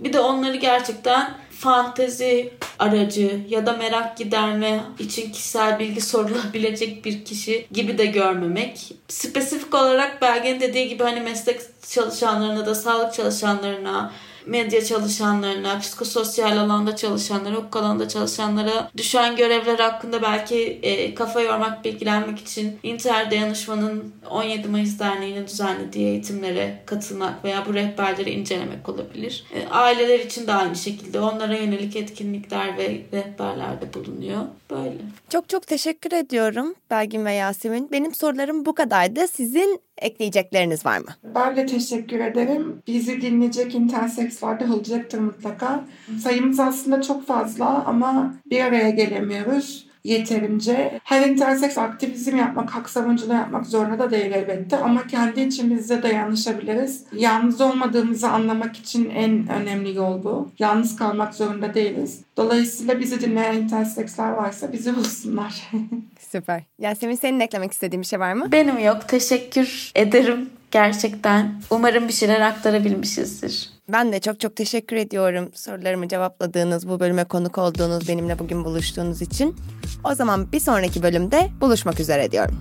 Bir 0.00 0.12
de 0.12 0.20
onları 0.20 0.56
gerçekten 0.56 1.34
fantezi 1.50 2.52
aracı 2.78 3.40
ya 3.48 3.66
da 3.66 3.72
merak 3.72 4.16
giderme 4.16 4.80
için 4.98 5.32
kişisel 5.32 5.78
bilgi 5.78 6.00
sorulabilecek 6.00 7.04
bir 7.04 7.24
kişi 7.24 7.66
gibi 7.72 7.98
de 7.98 8.06
görmemek. 8.06 8.92
Spesifik 9.08 9.74
olarak 9.74 10.22
Belge'nin 10.22 10.60
dediği 10.60 10.88
gibi 10.88 11.02
hani 11.02 11.20
meslek 11.20 11.60
çalışanlarına 11.88 12.66
da 12.66 12.74
sağlık 12.74 13.14
çalışanlarına 13.14 14.12
medya 14.48 14.84
çalışanlarına, 14.84 15.78
psikososyal 15.78 16.56
alanda 16.56 16.96
çalışanlara, 16.96 17.54
hukuk 17.54 17.76
alanda 17.76 18.08
çalışanlara 18.08 18.90
düşen 18.96 19.36
görevler 19.36 19.78
hakkında 19.78 20.22
belki 20.22 20.56
e, 20.82 21.14
kafa 21.14 21.40
yormak, 21.40 21.84
bilgilenmek 21.84 22.38
için 22.38 22.78
İnter 22.82 23.30
Dayanışma'nın 23.30 24.14
17 24.30 24.68
Mayıs 24.68 24.98
Derneği'nin 24.98 25.46
düzenlediği 25.46 26.06
eğitimlere 26.06 26.82
katılmak 26.86 27.44
veya 27.44 27.66
bu 27.66 27.74
rehberleri 27.74 28.30
incelemek 28.30 28.88
olabilir. 28.88 29.44
E, 29.54 29.68
aileler 29.68 30.20
için 30.20 30.46
de 30.46 30.52
aynı 30.52 30.76
şekilde 30.76 31.20
onlara 31.20 31.56
yönelik 31.56 31.96
etkinlikler 31.96 32.76
ve 32.76 33.02
rehberlerde 33.12 33.94
bulunuyor. 33.94 34.42
Böyle. 34.70 34.98
Çok 35.28 35.48
çok 35.48 35.66
teşekkür 35.66 36.12
ediyorum 36.12 36.74
Belgin 36.90 37.24
ve 37.24 37.32
Yasemin. 37.32 37.88
Benim 37.92 38.14
sorularım 38.14 38.66
bu 38.66 38.74
kadardı. 38.74 39.28
Sizin 39.28 39.80
ekleyecekleriniz 40.00 40.86
var 40.86 40.98
mı? 40.98 41.06
Ben 41.34 41.56
de 41.56 41.66
teşekkür 41.66 42.20
ederim. 42.20 42.82
Bizi 42.86 43.20
dinleyecek 43.20 43.74
interseks 43.74 44.42
var 44.42 44.60
da 44.60 44.74
olacaktır 44.74 45.18
mutlaka. 45.18 45.84
Sayımız 46.22 46.60
aslında 46.60 47.02
çok 47.02 47.26
fazla 47.26 47.84
ama 47.86 48.34
bir 48.50 48.60
araya 48.60 48.90
gelemiyoruz 48.90 49.88
yeterince. 50.04 51.00
Her 51.04 51.28
interseks 51.28 51.78
aktivizm 51.78 52.36
yapmak, 52.36 52.70
hak 52.70 52.90
savunuculuğu 52.90 53.32
yapmak 53.32 53.66
zorunda 53.66 53.98
da 53.98 54.10
değil 54.10 54.32
elbette 54.32 54.76
ama 54.76 55.06
kendi 55.06 55.40
içimizde 55.40 56.02
dayanışabiliriz. 56.02 57.04
Yalnız 57.12 57.60
olmadığımızı 57.60 58.28
anlamak 58.28 58.76
için 58.76 59.10
en 59.10 59.48
önemli 59.48 59.96
yol 59.96 60.24
bu. 60.24 60.50
Yalnız 60.58 60.96
kalmak 60.96 61.34
zorunda 61.34 61.74
değiliz. 61.74 62.20
Dolayısıyla 62.36 63.00
bizi 63.00 63.20
dinleyen 63.20 63.54
interseksler 63.54 64.30
varsa 64.30 64.72
bizi 64.72 64.96
bulsunlar. 64.96 65.70
Süper. 66.32 66.62
Yasemin 66.78 67.14
senin 67.14 67.40
eklemek 67.40 67.72
istediğin 67.72 68.02
bir 68.02 68.06
şey 68.06 68.20
var 68.20 68.32
mı? 68.32 68.52
Benim 68.52 68.78
yok. 68.78 69.08
Teşekkür 69.08 69.92
ederim 69.94 70.50
gerçekten. 70.70 71.62
Umarım 71.70 72.08
bir 72.08 72.12
şeyler 72.12 72.40
aktarabilmişizdir. 72.40 73.70
Ben 73.88 74.12
de 74.12 74.20
çok 74.20 74.40
çok 74.40 74.56
teşekkür 74.56 74.96
ediyorum 74.96 75.50
sorularımı 75.54 76.08
cevapladığınız, 76.08 76.88
bu 76.88 77.00
bölüme 77.00 77.24
konuk 77.24 77.58
olduğunuz, 77.58 78.08
benimle 78.08 78.38
bugün 78.38 78.64
buluştuğunuz 78.64 79.22
için. 79.22 79.56
O 80.04 80.14
zaman 80.14 80.52
bir 80.52 80.60
sonraki 80.60 81.02
bölümde 81.02 81.48
buluşmak 81.60 82.00
üzere 82.00 82.30
diyorum. 82.30 82.58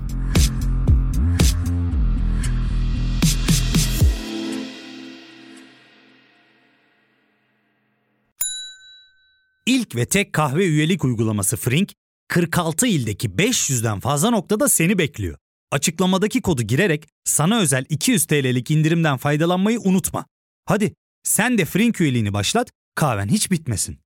İlk 9.65 9.95
ve 9.95 10.05
tek 10.05 10.33
kahve 10.33 10.65
üyelik 10.65 11.03
uygulaması 11.03 11.57
Frink, 11.57 11.93
46 12.27 12.87
ildeki 12.87 13.29
500'den 13.29 13.99
fazla 13.99 14.29
noktada 14.29 14.69
seni 14.69 14.97
bekliyor. 14.97 15.37
Açıklamadaki 15.71 16.41
kodu 16.41 16.61
girerek 16.63 17.07
sana 17.23 17.59
özel 17.59 17.85
200 17.89 18.25
TL'lik 18.25 18.71
indirimden 18.71 19.17
faydalanmayı 19.17 19.79
unutma. 19.79 20.25
Hadi 20.65 20.93
sen 21.23 21.57
de 21.57 21.65
Frink 21.65 22.01
üyeliğini 22.01 22.33
başlat, 22.33 22.71
kahven 22.95 23.27
hiç 23.27 23.51
bitmesin. 23.51 23.99